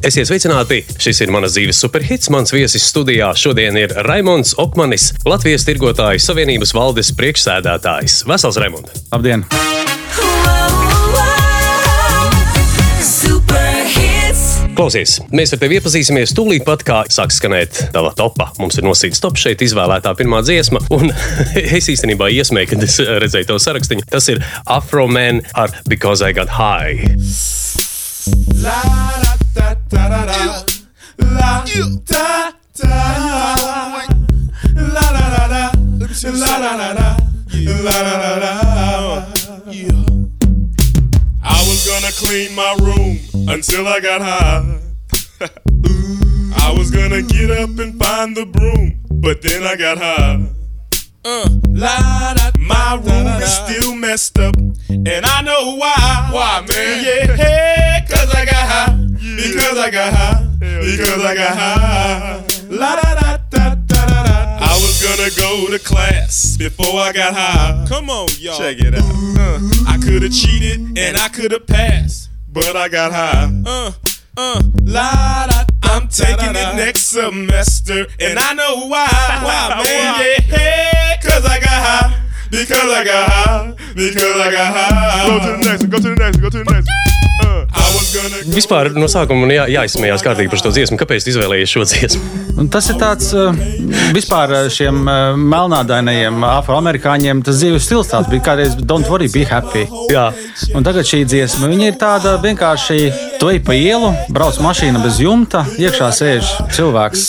Esiet 0.00 0.30
sveicināti! 0.30 0.78
Šis 0.96 1.18
ir 1.20 1.30
manas 1.34 1.52
dzīves 1.52 1.76
superhits. 1.82 2.30
Mans 2.32 2.54
viesis 2.54 2.86
studijā 2.88 3.26
šodien 3.36 3.76
ir 3.76 3.92
Raimons 4.06 4.54
Okmanis, 4.62 5.10
Latvijas 5.28 5.66
Tirgotāju 5.68 6.22
Savienības 6.24 6.72
valdes 6.72 7.10
priekšsēdētājs. 7.18 8.22
Vesels 8.30 8.56
Raimond! 8.62 8.88
Labdien! 9.12 9.44
Klausies, 14.78 15.18
mēs 15.36 15.52
ar 15.52 15.60
tevi 15.60 15.76
iepazīsimies 15.76 16.32
tūlīt 16.32 16.64
pat, 16.64 16.80
kā 16.88 17.02
sāks 17.12 17.36
skanēt 17.36 17.82
tava 17.92 18.14
topā. 18.16 18.48
Mums 18.62 18.80
ir 18.80 18.86
nosīts 18.88 19.20
top 19.20 19.36
šeit 19.36 19.60
izvēlētā 19.66 20.14
pirmā 20.16 20.40
dziesma, 20.46 20.80
un 20.96 21.12
es 21.76 21.90
īstenībā 21.92 22.30
iesmēju, 22.38 22.70
kad 22.72 22.88
es 22.88 22.96
redzēju 23.04 23.50
to 23.52 23.60
sarakstu. 23.60 24.00
Tas 24.08 24.32
ir 24.32 24.40
Afro 24.64 25.04
Man 25.12 25.44
ar 25.52 25.76
Because 25.92 26.24
I 26.24 26.32
Got 26.32 26.56
High. 26.56 27.04
La, 28.64 28.80
da, 28.80 29.39
da, 29.60 29.74
da, 29.88 30.08
da, 30.08 30.24
da. 30.26 30.64
La, 31.18 31.64
da, 31.64 32.52
da. 32.76 32.94
La, 34.74 35.06
da, 35.12 35.24
da, 35.36 35.48
da. 35.48 35.72
La, 36.24 36.58
da, 36.58 36.76
da, 36.76 36.94
da. 36.94 37.16
La, 37.84 37.96
da, 38.06 38.14
da, 38.22 38.38
da. 38.38 39.70
Yeah. 39.70 40.04
I 41.42 41.58
was 41.68 41.80
gonna 41.86 42.12
clean 42.22 42.54
my 42.54 42.72
room 42.80 43.18
until 43.48 43.86
I 43.86 44.00
got 44.00 44.20
high. 44.22 44.80
I 46.56 46.74
was 46.76 46.90
gonna 46.90 47.22
get 47.22 47.50
up 47.50 47.78
and 47.78 47.98
find 48.02 48.36
the 48.36 48.46
broom, 48.46 49.00
but 49.20 49.42
then 49.42 49.64
I 49.64 49.76
got 49.76 49.98
high. 49.98 50.59
Uh, 51.22 51.46
la, 51.68 52.32
da, 52.32 52.50
my 52.58 52.94
room 52.94 53.24
da, 53.24 53.38
da, 53.38 53.44
is 53.44 53.52
still 53.52 53.94
messed 53.94 54.38
up, 54.38 54.56
and 54.56 55.26
I 55.26 55.42
know 55.42 55.76
why. 55.76 56.30
Why, 56.32 56.64
man? 56.66 57.04
Yeah, 57.04 58.06
cause 58.08 58.34
I 58.34 58.46
got 58.46 58.54
high. 58.54 58.96
Yeah. 59.20 59.36
Because 59.36 59.78
I 59.78 59.90
got 59.90 60.14
high. 60.14 60.48
Because. 60.58 61.22
I 61.22 61.34
got 61.34 61.56
high. 61.56 62.44
La 62.70 62.96
da 62.96 63.14
da 63.14 63.36
da 63.50 63.74
da 63.74 64.06
da 64.06 64.22
da. 64.24 64.58
I 64.62 64.72
was 64.80 65.02
gonna 65.02 65.30
go 65.36 65.70
to 65.70 65.78
class 65.78 66.56
before 66.56 66.98
I 66.98 67.12
got 67.12 67.34
high. 67.34 67.84
Come 67.86 68.08
on, 68.08 68.28
y'all. 68.38 68.56
Check 68.56 68.78
it 68.80 68.94
out. 68.94 69.02
Uh, 69.04 69.60
I 69.88 69.98
could 70.02 70.22
have 70.22 70.32
cheated 70.32 70.96
and 70.98 71.18
I 71.18 71.28
could 71.28 71.52
have 71.52 71.66
passed, 71.66 72.30
but 72.50 72.76
I 72.76 72.88
got 72.88 73.12
high. 73.12 73.62
Uh, 73.66 73.92
uh, 74.36 74.62
la 74.82 75.46
da. 75.46 75.64
I'm 75.82 76.08
taking 76.08 76.50
it 76.50 76.76
next 76.76 77.08
semester, 77.08 78.06
and 78.20 78.38
I 78.38 78.54
know 78.54 78.86
why. 78.86 79.08
Why, 79.42 79.82
man? 79.84 80.36
Yeah, 80.48 81.16
cause 81.20 81.44
I 81.44 81.58
got 81.58 81.68
high. 81.68 82.22
Because 82.50 82.72
I 82.72 83.04
got 83.04 83.30
high. 83.30 83.74
Because 83.94 84.36
I 84.40 84.50
got 84.52 84.74
high. 84.74 85.26
Go 85.26 85.38
to 85.38 85.62
the 85.62 85.68
next 85.68 85.82
one. 85.82 85.90
Go 85.90 85.96
to 85.98 86.08
the 86.10 86.16
next 86.16 86.36
one. 86.36 86.42
Go 86.42 86.50
to 86.50 86.58
the 86.64 86.72
next 86.72 86.86
one. 86.86 87.09
Vispār 88.50 88.90
no 88.96 89.06
sākuma 89.10 89.48
jā, 89.52 89.66
jāizsmējās 89.70 90.24
kārtīgi 90.24 90.50
par 90.50 90.60
šo 90.62 90.72
dziesmu. 90.74 90.98
Kāpēc 91.00 91.28
izvēlējies 91.30 91.74
šo 91.74 91.84
dziesmu? 91.86 92.30
Un 92.60 92.68
tas 92.72 92.88
ir 92.90 92.98
tāds 93.00 93.30
vispār 94.12 94.52
šiem 94.72 94.98
melnādainajiem 95.38 96.42
afroamerikāņiem. 96.44 97.42
Tas 97.46 97.60
dzīves 97.60 97.86
stils 97.86 98.10
tāds 98.10 98.28
bija 98.32 98.44
kādreiz 98.50 98.74
Don't 98.80 99.08
worry, 99.08 99.30
be 99.32 99.44
happy. 99.48 99.86
Jā. 100.10 100.26
Un 100.76 100.84
tagad 100.86 101.06
šī 101.08 101.22
dziesma, 101.28 101.70
viņa 101.70 101.86
ir 101.92 101.98
tāda 102.00 102.34
vienkārši, 102.42 102.98
tu 103.40 103.48
ej 103.52 103.62
pa 103.64 103.76
ielu, 103.78 104.10
brauc 104.34 104.58
mašīna 104.60 105.00
bez 105.04 105.20
jumta, 105.22 105.62
iekšā 105.80 106.10
sēž 106.18 106.50
cilvēks 106.76 107.24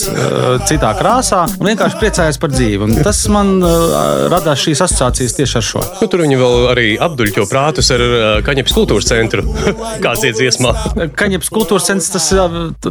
citā 0.70 0.92
krāsā 1.00 1.45
un 1.59 1.72
vienkārši 1.72 2.02
priecājas 2.02 2.42
par 2.42 2.52
dzīvi. 2.55 2.89
Un 2.89 3.05
tas 3.05 3.22
man 3.31 3.53
radās 4.33 4.66
šīs 4.66 4.83
asociācijas 4.88 5.38
tieši 5.38 5.59
ar 5.61 5.67
šo. 5.70 5.86
Nu, 6.02 6.09
tur 6.11 6.26
viņi 6.26 6.42
vēl 6.42 6.58
arī 6.73 6.88
apduļķo 7.08 7.48
prātus 7.52 7.94
ar 7.94 8.05
Kaņepes 8.45 8.76
kultūras 8.76 9.08
centru. 9.11 9.45
Kāds 10.03 10.26
ir 10.28 10.30
dziesmā? 10.35 10.73
Kaņepes 11.17 11.51
kultūras 11.53 11.87
centrs, 11.89 12.11
tas 12.13 12.27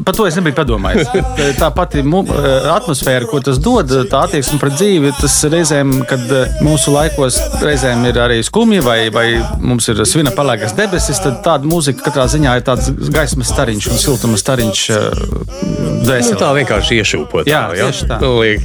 par 0.04 0.16
to 0.16 0.26
es 0.28 0.38
nebiju 0.38 0.56
padomājis. 0.58 1.10
Tā 1.60 1.70
pati 1.76 2.04
atmosfēra, 2.04 3.28
ko 3.30 3.42
tas 3.44 3.60
dod, 3.62 3.92
tā 4.10 4.24
attieksme 4.26 4.60
pret 4.62 4.76
dzīvi, 4.78 5.14
tas 5.20 5.36
reizēm, 5.52 6.00
kad 6.10 6.22
mūsu 6.64 6.94
laikos 6.94 7.38
reizēm 7.64 8.04
ir 8.10 8.20
arī 8.22 8.40
skumji 8.46 8.82
vai, 8.84 8.98
vai 9.14 9.26
mums 9.60 9.88
ir 9.92 10.02
svina 10.08 10.34
palēkas 10.36 10.76
debesis, 10.78 11.20
tad 11.24 11.40
tāda 11.46 11.68
mūzika 11.70 12.06
katrā 12.08 12.26
ziņā 12.30 12.58
ir 12.60 12.66
tāds 12.66 12.90
gaismas 13.10 13.50
stariņš 13.52 13.90
un 13.92 14.02
siltuma 14.02 14.40
stariņš 14.40 14.84
dvēselē. 16.00 16.34
Nu, 16.34 16.40
tā 16.40 16.50
vienkārši 16.56 17.00
iešūpot. 17.00 17.48
Jā, 17.50 17.62
jā, 17.76 17.88
tieši 17.90 18.08
tā. 18.10 18.18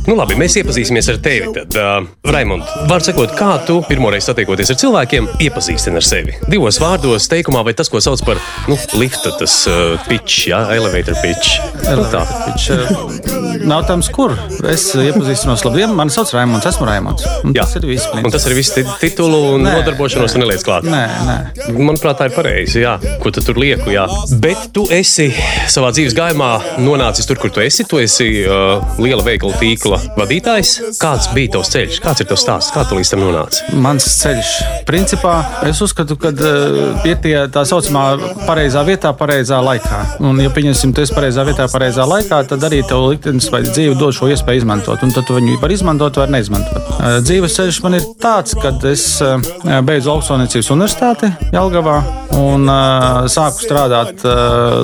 Nu, 0.08 0.18
labi, 0.18 0.38
mēs 0.40 0.58
iepazīsimies 0.62 1.10
ar 1.14 1.20
tevi. 1.24 1.52
Tad, 1.56 1.78
uh, 1.80 2.32
Raimond, 2.32 2.66
var 2.90 3.04
sakot, 3.06 3.34
kā 3.38 3.56
tu 3.68 3.80
pirmoreiz 3.90 4.28
satiekoties 4.30 4.74
ar 4.74 4.80
cilvēkiem, 4.82 5.30
iepazīstini 5.46 6.00
ar 6.02 6.08
sevi? 6.08 6.38
Divos 6.52 6.80
vārdos, 6.82 7.28
teikumā, 7.32 7.64
vai 7.68 7.76
tas, 7.78 7.92
ko 7.92 8.02
sauc 8.04 8.24
par 8.28 8.42
nu, 8.68 8.78
lifta, 9.00 9.32
tas 9.40 9.68
uh, 9.68 10.00
pitch, 10.08 10.48
ja? 10.50 10.66
elevator 10.76 11.16
pitch. 11.22 11.60
Elevator 11.88 12.26
nu, 12.26 12.46
pitch. 12.46 12.72
Uh, 12.72 13.36
nav 13.66 13.86
tams, 13.88 14.10
kur. 14.14 14.34
Es 14.70 14.88
iepazīstinos 14.98 15.64
labiem. 15.66 15.94
Mani 15.98 16.14
sauc 16.14 16.32
Raimonds, 16.34 16.66
esmu 16.70 16.88
Raimonds. 16.88 17.26
Un 17.46 17.54
Jā. 17.56 17.66
tas 17.66 17.76
ir 17.80 17.88
viss. 17.90 18.08
Un 18.14 18.28
tas 18.34 18.46
ir 18.50 18.56
viss 18.58 18.74
titulu 19.02 19.42
un 19.56 19.66
nē, 19.66 19.76
nodarbošanos 19.80 20.34
nē. 20.34 20.40
un 20.40 20.44
neliec 20.46 20.66
klāt. 20.66 20.88
Nē, 20.90 21.04
nē. 21.28 21.38
Manuprāt, 21.78 22.20
tā 22.20 22.30
ir 22.30 22.36
pareizi. 22.36 22.82
Jā. 22.84 22.96
Ko 23.22 23.32
tu 23.34 23.44
tur 23.46 23.60
lieku? 23.62 23.92
Jā. 23.94 24.08
Bet 24.42 24.70
tu 24.76 24.86
esi 24.94 25.30
savā 25.72 25.92
dzīves 25.96 26.16
gājumā 26.18 26.52
nonācis 26.84 27.30
tur, 27.30 27.40
kur 27.42 27.54
tu 27.54 27.64
esi. 27.64 27.86
Tu 27.90 28.02
esi 28.04 28.30
uh, 28.44 28.82
liela 29.02 29.26
veikala 29.26 29.58
tīkla 29.62 30.02
vadītājs. 30.18 30.76
Kāds 31.02 31.30
bija 31.36 31.56
tavs 31.58 31.74
ceļš? 31.76 32.02
Kāds 32.06 32.26
ir 32.26 32.30
tavs 32.32 32.46
stāsts? 32.46 32.74
Kā 32.76 32.86
tu 32.90 33.00
līdz 33.00 33.14
tam 33.14 33.26
nonāci? 33.26 33.66
Mans 33.86 34.10
ceļš. 34.22 34.56
Principā 34.90 35.38
es 35.70 35.82
uzskatu, 35.86 36.18
ka 36.22 36.34
uh, 36.34 37.08
ir 37.08 37.22
tie 37.24 37.38
tā 37.54 37.66
saucamā 37.68 38.08
pareizā 38.56 38.82
vietā, 38.88 39.10
pareizā 39.12 39.58
laikā. 39.60 39.98
Un, 40.24 40.38
ja 40.40 40.48
pieņemsim, 40.54 40.94
tu 40.96 41.04
esi 41.04 41.12
pareizā 41.12 41.44
vietā, 41.44 41.66
pareizā 41.68 42.06
laikā, 42.08 42.38
tad 42.48 42.62
arī 42.64 42.80
tev 42.88 43.10
liktenis 43.10 43.50
vai 43.52 43.60
dzīve 43.66 43.98
dod 44.00 44.16
šo 44.16 44.30
iespēju 44.32 44.62
izmantot. 44.62 45.02
Un 45.04 45.12
tad 45.12 45.28
tu 45.28 45.36
viņu 45.36 45.58
var 45.60 45.74
izmantot 45.76 46.16
vai 46.22 46.30
neizmantot. 46.38 46.88
Uh, 46.96 47.18
dzīves 47.26 47.58
ceļš 47.58 47.80
man 47.84 47.98
ir 47.98 48.06
tāds, 48.24 48.56
ka 48.56 48.72
es 48.88 49.04
uh, 49.26 49.36
beidzu 49.84 50.14
augstsonīcības 50.14 50.72
universitāti 50.72 51.34
Jelgavā 51.52 51.98
un 52.40 52.64
uh, 52.72 53.28
sāku 53.32 53.66
strādāt 53.66 54.24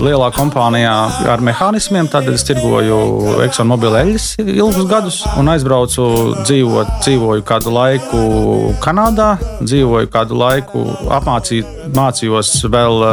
lielā 0.03 0.27
kompānijā 0.35 0.97
ar 1.31 1.43
mehānismiem. 1.47 2.11
Tad 2.11 2.27
es 2.33 2.43
tirgoju 2.47 3.39
ExxonMobil 3.45 3.95
eļļas 4.01 4.27
ilgus 4.43 4.89
gadus 4.91 5.21
un 5.39 5.53
aizbraucu 5.53 6.09
dzīvot, 6.41 6.91
dzīvoju 7.05 7.47
kādu 7.47 7.75
laiku 7.75 8.21
Kanādā, 8.83 9.31
dzīvoju 9.63 10.11
kādu 10.11 10.43
laiku, 10.43 10.83
apmācīju, 11.21 11.91
mācījos 11.95 12.55
vēl 12.71 13.07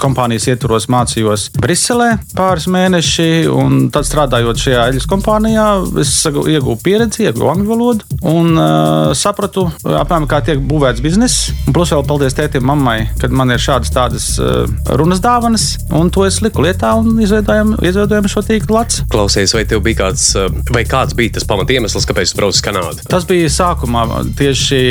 kompānijas 0.00 0.48
ietvaros, 0.50 0.88
mācījos 0.92 1.48
Briselē 1.60 2.16
pāris 2.36 2.68
mēneši, 2.70 3.28
un 3.52 3.88
tad 3.92 4.06
strādājot 4.08 4.60
šajā 4.62 4.86
eļļas 4.90 5.08
kompānijā, 5.10 5.66
es 6.02 6.14
ieguvu 6.26 6.78
pieredzi, 6.84 7.26
ieguvu 7.28 7.50
angļu 7.52 7.70
valodu 7.70 8.20
un 8.28 8.52
uh, 8.56 9.12
sapratu, 9.18 9.66
apmēram, 9.82 10.28
kā 10.30 10.42
tiek 10.46 10.60
būvēts 10.68 11.02
bizness. 11.04 11.50
Un 11.66 11.76
plus 11.76 11.92
vēl 11.94 12.04
paldies 12.08 12.36
tētim, 12.38 12.64
mammai, 12.68 12.98
kad 13.20 13.34
man 13.34 13.52
ir 13.54 13.62
šādas 13.62 13.92
tādas 13.94 14.28
uh, 14.42 14.64
runas 14.98 15.22
dāvanas, 15.22 15.68
un 15.94 16.10
to 16.12 16.26
es 16.28 16.40
liku 16.44 16.64
lietā 16.66 16.92
un 16.98 17.20
izveidojam, 17.22 17.74
izveidojam 17.82 18.30
šo 18.30 18.44
tīklu 18.46 18.78
lats. 18.78 19.02
Klausies, 19.12 19.54
vai 19.56 19.64
tev 19.68 19.82
bija 19.84 20.04
kāds, 20.04 20.28
vai 20.72 20.84
kāds 20.88 21.16
bija 21.18 21.36
tas 21.38 21.46
pamat 21.48 21.72
iemesls, 21.74 22.06
kāpēc 22.08 22.32
tu 22.32 22.40
brauc 22.40 22.56
uz 22.56 22.62
Kanādu? 22.64 23.06
Tas 23.10 23.26
bija 23.28 23.50
sākumā 23.52 24.06
tieši, 24.38 24.82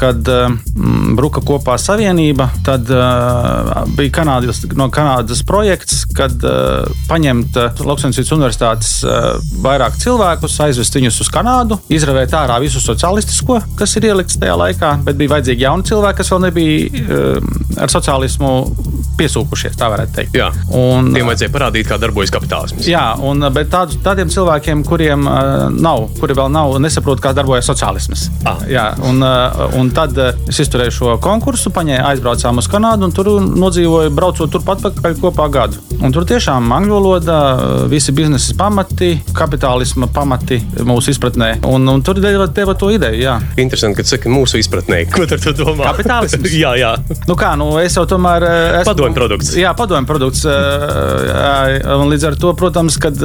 kad 0.00 0.28
mm, 0.28 1.14
bruka 1.18 1.42
kopā 1.44 1.76
savienība, 1.80 2.50
tad 2.66 2.90
uh, 2.92 3.84
bija 3.96 4.14
Kanādas, 4.20 4.62
no 4.78 4.88
Kanādas 4.92 5.42
projekts, 5.46 6.04
kad 6.16 6.34
uh, 6.46 6.86
paņemt 7.10 7.58
uh, 7.60 7.82
Lauksaimniecības 7.90 8.32
universitātes 8.36 8.92
uh, 9.06 9.38
vairāk 9.64 9.98
cilvēkus, 10.00 10.58
aizvest 10.66 10.96
viņus 10.98 11.20
uz 11.24 11.32
Kanādu, 11.32 11.80
izravēt 11.92 12.34
ārā 12.36 12.60
visu 12.62 12.82
sociālistisko, 12.82 13.60
kas 13.78 13.96
ir 13.98 14.10
ielikts 14.10 14.38
tajā 14.40 14.56
laikā, 14.60 14.94
bet 15.06 15.18
bija 15.20 15.36
vajadzīgi 15.36 15.66
jauni 15.66 15.88
cilvēki, 15.90 16.20
kas 16.20 16.32
vēl 16.34 16.44
nebija 16.46 17.04
uh, 17.04 17.50
ar 17.80 17.92
sociālismu 17.92 18.52
piesūkušies, 19.20 19.76
tā 19.78 19.90
varētu 19.92 20.16
teikt. 20.16 20.38
Jā, 20.38 20.48
un, 20.76 21.10
tiem 21.14 21.28
vajadzēja 21.28 21.52
parādīt, 21.52 21.88
kā 21.88 21.98
darbojas 22.00 22.32
kapitālisms. 22.34 22.88
Jā, 22.88 23.04
un, 23.26 23.44
bet 23.54 23.70
tād, 23.72 23.96
tādiem 24.04 24.30
cilvēkiem, 24.32 24.84
kuriem 24.88 25.26
uh, 25.28 25.66
nav, 25.74 26.06
kuri 26.20 26.36
vēl 26.38 26.52
nav, 26.54 26.76
nesaprot, 26.82 27.20
kā 27.22 27.34
darbojas 27.36 27.68
sociālisms. 27.70 28.28
Ah. 28.48 28.62
Jā, 28.70 28.86
un, 29.06 29.20
uh, 29.24 29.76
un 29.78 29.92
tad 29.96 30.16
uh, 30.20 30.32
es 30.48 30.62
izturēju 30.64 30.96
šo 30.96 31.16
konkursu, 31.22 31.72
paņēmu, 31.74 32.06
aizbraucām 32.10 32.60
uz 32.62 32.68
Kanādu 32.70 33.08
un 33.08 33.14
tur 33.16 33.32
nodzīvoju, 33.40 33.79
braucot 34.14 34.50
turpat 34.52 34.82
pakaļ 34.84 35.16
kopā 35.20 35.48
gadu. 35.52 35.80
Un 36.00 36.14
tur 36.14 36.24
tiešām 36.24 36.70
angļu 36.72 36.94
valoda, 36.96 37.38
visi 37.90 38.12
biznesa 38.16 38.54
pamati, 38.56 39.10
kapitālisma 39.36 40.08
pamati 40.14 40.56
mūsu 40.86 41.12
izpratnē. 41.12 41.50
Un, 41.68 41.84
un 41.92 42.00
tur 42.04 42.16
deva, 42.22 42.46
deva 42.48 42.72
to 42.78 42.88
ideju. 42.94 43.18
Jā. 43.20 43.34
Interesanti, 43.60 43.98
ka 43.98 44.06
tu 44.06 44.14
saki 44.14 44.32
mūsu 44.32 44.60
izpratnē. 44.62 45.02
Ko 45.12 45.26
tu 45.28 45.52
domā? 45.58 45.90
Kapitālisms? 45.90 46.54
jā, 46.62 46.72
jā. 46.80 46.94
Nu 47.28 47.36
kā, 47.36 47.52
nu 47.60 47.68
es 47.82 47.98
jau 47.98 48.06
tomēr 48.08 48.46
esmu. 48.48 48.86
Padomju 48.88 49.18
produkts. 49.18 49.52
Jā, 49.60 49.74
padomju 49.76 50.08
produkts. 50.08 50.46
Un 50.48 52.08
līdz 52.14 52.30
ar 52.30 52.38
to, 52.40 52.54
protams, 52.56 52.96
kad 53.00 53.20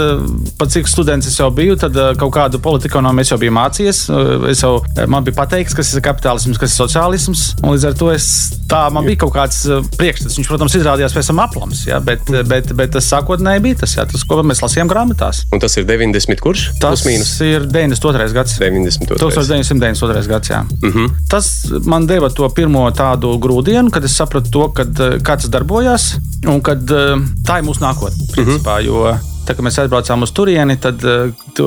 pat 0.59 0.75
cik 0.75 0.91
students 0.91 1.31
es 1.31 1.39
jau 1.39 1.47
biju, 1.55 1.79
tad 1.79 1.95
kaut 2.19 2.35
kādu 2.35 2.59
politiku 2.63 2.99
es 3.23 3.31
jau 3.31 3.39
biju 3.39 3.55
mācījies. 3.55 4.03
Es 4.51 4.65
jau, 4.65 4.73
man 5.07 5.23
bija 5.23 5.39
pateikts, 5.39 5.77
kas 5.77 5.93
ir 5.95 6.03
kapitālisms, 6.03 6.59
kas 6.59 6.75
ir 6.75 6.83
sociālisms. 6.83 7.47
Un 7.63 7.77
līdz 7.77 7.89
ar 7.91 7.97
to 8.03 8.11
es 8.11 8.27
tā 8.67 8.83
man 8.91 9.07
bija 9.07 9.23
kaut 9.23 9.35
kāds 9.37 9.63
priekšstats. 9.95 10.39
Viņš, 10.45 10.51
protams, 10.53 10.75
izrādījās 10.77 11.13
pēc 11.15 11.29
tam 11.31 11.39
aplams, 11.41 11.79
jā, 11.87 11.97
bet, 12.05 12.27
bet, 12.45 12.67
bet 12.77 12.91
tas 12.93 13.07
sākotnēji 13.09 13.63
bija 13.63 13.79
tas, 13.79 13.95
jā, 13.97 14.03
tas, 14.05 14.21
ko 14.29 14.43
mēs 14.45 14.59
lasījām 14.61 14.91
grāmatās. 14.91 15.39
Un 15.55 15.63
tas 15.63 15.73
ir 15.81 15.87
90, 15.89 16.37
kurš? 16.43 16.67
Tas 16.83 17.01
ir 17.09 17.65
92. 17.65 18.27
gads. 18.35 18.53
92. 18.61 19.17
1992. 19.23 20.29
gads. 20.29 20.51
Jā. 20.53 20.61
Mm 20.61 20.91
-hmm. 20.91 21.15
Tas 21.31 21.49
man 21.89 22.05
deva 22.05 22.29
to 22.29 22.49
pirmo 22.49 22.85
tādu 22.91 23.33
grūdienu, 23.41 23.89
kad 23.89 24.05
es 24.05 24.13
sapratu 24.13 24.51
to, 24.51 24.67
kad, 24.69 24.93
kā 25.25 25.33
tas 25.41 25.49
darbojas 25.49 26.19
un 26.45 26.61
kad 26.61 26.85
tā 26.85 27.57
ir 27.57 27.65
mūsu 27.65 27.81
nākotne. 27.81 28.29
Principā, 28.35 28.77
mm 28.77 28.85
-hmm. 28.85 28.85
Jo 28.85 29.17
tā, 29.45 29.55
kad 29.55 29.65
mēs 29.65 29.79
aizbraucām 29.81 30.21
uz 30.21 30.31
turieni, 30.31 30.77
tad 30.77 31.01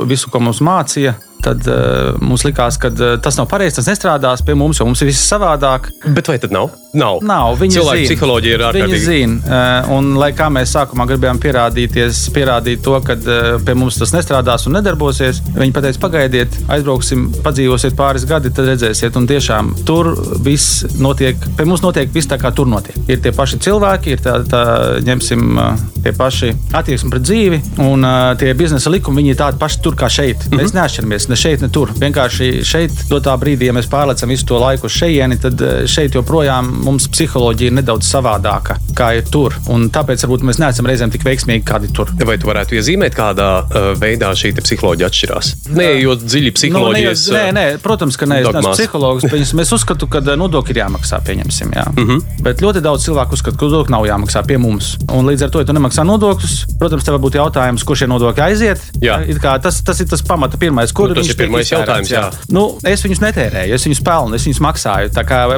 visu, 0.06 0.30
ko 0.30 0.40
mums 0.40 0.60
mācīja, 0.60 1.14
tad 1.48 1.70
uh, 1.70 2.18
mums 2.22 2.44
likās, 2.46 2.78
ka 2.80 2.90
uh, 2.92 3.16
tas 3.22 3.38
nav 3.40 3.48
pareizi, 3.50 3.78
tas 3.80 3.88
nestrādās 3.90 4.44
pie 4.44 4.56
mums, 4.58 4.80
jo 4.80 4.88
mums 4.88 5.02
ir 5.02 5.10
viss 5.10 5.28
savādāk. 5.30 5.90
Bet 6.14 6.30
vai 6.30 6.38
tad 6.42 6.54
nav? 6.54 6.70
Nav. 6.96 7.18
nav 7.22 7.58
viņi 7.60 7.76
Cilvēku 7.76 8.00
zina. 8.00 8.08
psiholoģija 8.08 8.56
ir 8.56 8.62
ārkārtīgi. 8.64 8.94
Viņi 8.94 9.04
zina, 9.04 9.38
uh, 9.44 9.90
un 9.98 10.14
lai 10.20 10.30
kā 10.36 10.48
mēs 10.52 10.72
sākumā 10.72 11.04
gribējām 11.10 11.40
pierādīties, 11.42 12.22
pierādīt 12.34 12.82
to, 12.84 12.96
ka 13.04 13.16
uh, 13.18 13.48
pie 13.64 13.74
mums 13.76 13.98
tas 14.00 14.14
nestrādās 14.16 14.64
un 14.68 14.78
nedarbosies, 14.78 15.42
viņi 15.56 15.74
pateica, 15.76 16.00
pagaidiet, 16.06 16.56
aizbrauksim, 16.72 17.28
padzīvosiet 17.44 17.96
pāris 17.98 18.24
gadi, 18.28 18.52
tad 18.54 18.70
redzēsiet. 18.72 19.16
Un 19.20 19.28
tiešām 19.28 19.74
tur 19.88 20.14
viss 20.44 20.84
notiek, 21.00 21.36
pie 21.58 21.68
mums 21.68 21.84
notiek 21.84 22.12
viss 22.14 22.30
tā, 22.30 22.40
kā 22.40 22.52
tur 22.56 22.70
notiek. 22.70 22.96
Ir 23.08 23.20
tie 23.24 23.34
paši 23.36 23.60
cilvēki, 23.68 24.16
ir 24.16 24.24
tā, 24.24 24.38
tā 24.48 24.64
ņemsim 25.04 25.44
uh, 25.56 25.86
tie 26.04 26.14
paši 26.16 26.54
attieksmi 26.78 27.12
pret 27.12 27.28
dzīvi, 27.28 27.60
un 27.84 28.06
uh, 28.06 28.32
tie 28.40 28.54
biznesa 28.58 28.92
likumi, 28.92 29.22
viņi 29.22 29.34
ir 29.34 29.40
tādi 29.42 29.60
paši 29.60 29.84
tur 29.84 29.98
kā 29.98 30.08
šeit. 30.12 30.40
Mm 30.40 30.56
-hmm. 30.56 30.64
Mēs 30.64 30.76
neatšķiramies 30.76 31.28
ne 31.28 31.38
šeit, 31.38 31.64
ne 31.64 31.70
tur. 31.73 31.93
Vienkārši 31.99 32.50
šeit, 32.67 33.05
dotā 33.11 33.37
brīdī, 33.40 33.69
ja 33.70 33.76
mēs 33.76 33.90
pārlecam 33.90 34.32
visu 34.32 34.49
to 34.49 34.61
laiku 34.62 34.88
uz 34.88 34.99
šejieni, 34.99 35.40
tad 35.43 35.62
eh, 35.62 35.81
šeit 35.90 36.19
joprojām 36.19 36.70
mums 36.85 37.08
psiholoģija 37.14 37.73
ir 37.73 37.79
nedaudz 37.81 38.11
savādāka 38.11 38.79
kā 38.99 39.12
ir 39.19 39.29
tur. 39.31 39.55
Un 39.70 39.87
tāpēc 39.94 40.25
varbūt 40.25 40.44
mēs 40.49 40.58
neesam 40.62 40.88
reizēm 40.88 41.12
tik 41.14 41.25
veiksmīgi, 41.26 41.64
kādi 41.67 41.90
tur. 41.94 42.11
Vai 42.26 42.38
tu 42.40 42.49
varētu 42.50 42.79
iezīmēt, 42.79 43.14
kādā 43.17 43.49
uh, 43.62 43.90
veidā 43.99 44.32
šī 44.38 44.52
psiholoģija 44.58 45.11
atšķirās? 45.11 45.50
Nē, 45.79 45.88
jo 46.02 46.17
dziļi 46.19 46.52
psiholoģijas. 46.56 47.25
Nu, 47.31 47.37
nē, 47.37 47.44
nē, 47.55 47.64
protams, 47.85 48.19
ka 48.19 48.29
nē, 48.29 48.40
es 48.43 48.50
neesmu 48.56 48.75
psihologs. 48.75 49.29
Es 49.69 49.75
uzskatu, 49.75 50.08
ka 50.11 50.23
nodokļi 50.29 50.75
ir 50.75 50.82
jāmaksā, 50.82 51.20
pieņemsim. 51.26 51.75
Jā. 51.79 51.87
Mm 51.94 52.08
-hmm. 52.08 52.43
Bet 52.46 52.62
ļoti 52.64 52.82
daudz 52.85 53.06
cilvēku 53.06 53.38
uzskata, 53.38 53.58
ka 53.58 53.69
nodokļi 53.69 53.94
nav 53.94 54.06
jāmaksā 54.08 54.43
pie 54.49 54.58
mums. 54.58 54.96
Un 55.14 55.29
līdz 55.31 55.46
ar 55.46 55.55
to, 55.55 55.62
ja 55.62 55.69
tu 55.69 55.76
nemaksā 55.76 56.06
nodokļus, 56.08 56.56
protams, 56.81 57.06
tev 57.06 57.20
būtu 57.23 57.40
jautājums, 57.43 57.85
kur 57.85 57.96
šie 57.96 58.11
nodokļi 58.11 58.44
aiziet. 58.49 58.82
Jā. 59.02 59.20
Tas, 59.62 59.82
tas 59.82 60.00
ir 60.00 60.08
tas 60.11 60.23
pamata 60.23 60.58
pirmais, 60.58 60.93
kur 60.93 61.12
nu, 61.12 61.14
tas 61.14 61.27
ir 61.32 61.38
pirmais 61.38 61.70
jautājums. 61.72 62.12
Jā. 62.12 62.25
Jā. 62.28 62.46
Nu, 62.54 62.64
es 62.88 63.04
viņus 63.04 63.22
netērēju, 63.22 63.76
es 63.76 63.86
viņus 63.88 64.02
pelnu, 64.06 64.38
es 64.38 64.46
viņus 64.48 64.62
maksāju. 64.64 65.12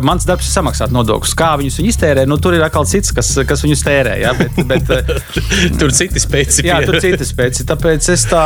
Mans 0.07 0.27
darbs 0.29 0.49
ir 0.49 0.55
samaksāt 0.55 0.95
nodokļus. 0.95 1.35
Kā 1.39 1.53
viņus 1.61 1.81
viņi 1.81 1.93
iztērē, 1.95 2.27
nu, 2.29 2.39
tur 2.43 2.57
ir 2.57 2.65
atkal 2.67 2.87
cits, 2.89 3.13
kas, 3.17 3.33
kas 3.49 3.65
viņus 3.65 3.85
tērē. 3.87 4.17
Jā, 4.23 4.35
bet, 4.39 4.61
bet, 4.71 4.91
tur 5.81 5.95
citi 5.97 6.23
spēci. 6.23 6.65
Jā, 6.67 6.81
tur 6.87 7.01
citi 7.03 7.27
spēci. 7.27 7.67
Tāpēc 7.69 8.11
es 8.15 8.27
tā 8.31 8.45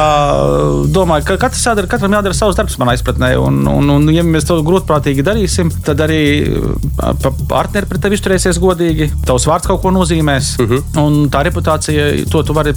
domāju, 0.95 1.27
ka 1.31 1.39
katrs 1.47 1.65
jādara, 1.67 1.91
katram 1.91 2.17
jādara 2.19 2.37
savs 2.37 2.59
darbs 2.59 2.79
manā 2.81 2.97
izpratnē. 2.99 3.35
Un, 3.41 3.63
un, 3.71 3.95
un, 3.97 4.09
ja 4.15 4.25
mēs 4.27 4.49
to 4.49 4.59
grūtprātīgi 4.67 5.25
darīsim, 5.27 5.73
tad 5.87 6.03
arī 6.05 6.23
partneri 7.51 7.89
pret 7.91 8.05
tevi 8.05 8.19
izturēsies 8.19 8.61
godīgi. 8.63 9.11
Tavs 9.27 9.49
vārds 9.49 9.69
kaut 9.71 9.83
ko 9.85 9.93
nozīmēs. 9.95 10.55
Uh 10.59 10.67
mhm. 10.67 10.75
-huh. 10.75 11.03
Un 11.05 11.31
tā 11.31 11.43
reputācija, 11.45 12.07
to 12.31 12.43
tu 12.43 12.55
vari 12.57 12.73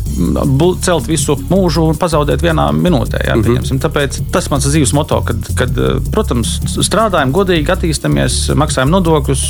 celt 0.83 1.07
visu 1.07 1.37
mūžu 1.49 1.87
un 1.91 1.99
pazaudēt 1.99 2.43
vienā 2.43 2.69
minūtē. 2.75 3.23
Jā, 3.27 3.37
uh 3.37 3.43
mhm. 3.43 3.63
-huh. 3.63 3.81
Tāpēc 3.87 4.19
tas 4.33 4.49
mans 4.51 4.67
dzīves 4.67 4.93
moto, 4.97 5.21
kad, 5.27 5.49
kad, 5.59 5.79
protams, 6.13 6.57
strādājam 6.85 7.33
godīgi, 7.35 7.71
attīstamies, 7.73 8.39
maksājam 8.57 8.91
nodokļus, 8.93 9.43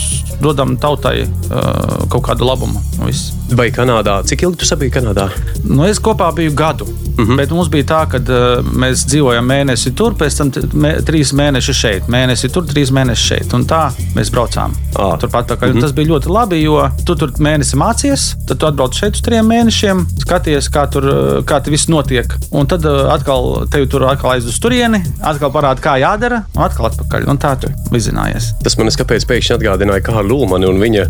dodam 0.44 0.78
tautai 0.82 1.24
uh, 1.26 2.06
kaut 2.12 2.26
kādu 2.30 2.48
labumu. 2.48 2.82
Viss. 3.06 3.34
Vai 3.56 3.70
Kanādā? 3.72 4.20
Cik 4.28 4.44
ilgi 4.44 4.60
tu 4.60 4.76
biji 4.80 4.92
Kanādā? 4.98 5.30
Nu, 5.64 5.86
es 5.88 6.02
kopā 6.04 6.30
biju 6.36 6.54
gadu. 6.58 6.88
Uh 7.18 7.24
mhm. 7.24 7.32
-huh. 7.32 7.38
Bet 7.38 7.52
mums 7.52 7.70
bija 7.70 7.84
tā, 7.84 8.02
ka 8.12 8.18
uh, 8.18 8.66
mēs 8.66 9.06
dzīvojam 9.08 9.46
mēnesi 9.46 9.94
tur, 9.96 10.14
pēc 10.14 10.38
tam 10.38 10.52
mē, 10.74 11.02
trīs 11.06 11.34
mēneši 11.34 11.74
šeit, 11.74 12.08
mēnesi 12.08 12.50
tur, 12.54 12.66
trīs 12.66 12.92
mēneši 12.92 13.24
šeit. 13.28 13.54
Un 13.54 13.66
tā 13.66 13.92
mēs 14.16 14.32
braucām. 14.32 14.76
Ah. 14.96 15.18
Turpat 15.20 15.52
tā 15.52 15.56
kā 15.58 15.70
uh. 15.70 15.76
-huh. 15.76 15.82
tas 15.82 15.92
bija 15.92 16.08
ļoti 16.08 16.30
labi, 16.30 16.62
jo 16.62 16.90
tu 17.06 17.16
tur 17.16 17.32
mēnesi 17.40 17.76
mācies, 17.76 18.36
tad 18.48 18.58
tu 18.58 18.66
atbrauc 18.66 18.94
šeit 18.94 19.16
uz 19.16 19.22
trim 19.22 19.46
mēnešiem, 19.46 20.06
skaties, 20.20 20.70
kā 20.70 20.90
tur, 20.92 21.04
kā 21.46 21.62
viss 21.70 21.88
notiek. 21.88 22.34
Un 22.52 22.68
tad 22.68 22.86
uh, 22.86 23.14
atkal 23.14 23.68
tevi 23.72 23.88
tur 23.88 24.04
atkal 24.04 24.32
aiz 24.32 24.46
uz 24.46 24.60
turieni, 24.68 25.00
atkal 25.24 25.52
parāda, 25.54 25.80
kā 25.84 25.96
jādara, 26.02 26.42
un 26.58 26.64
atkal 26.66 26.90
atpakaļ. 26.90 27.28
Un 27.32 27.40
tā 27.40 27.54
tu 27.62 27.70
vizinājies. 27.94 28.52
Tas 28.66 28.76
man 28.80 28.92
kāpēc 28.98 29.24
pēkšņi 29.30 29.56
atgādināja 29.56 30.04
Kārlu 30.04 30.42
Lūmanu 30.42 30.72
un 30.74 30.82
viņa 30.82 31.06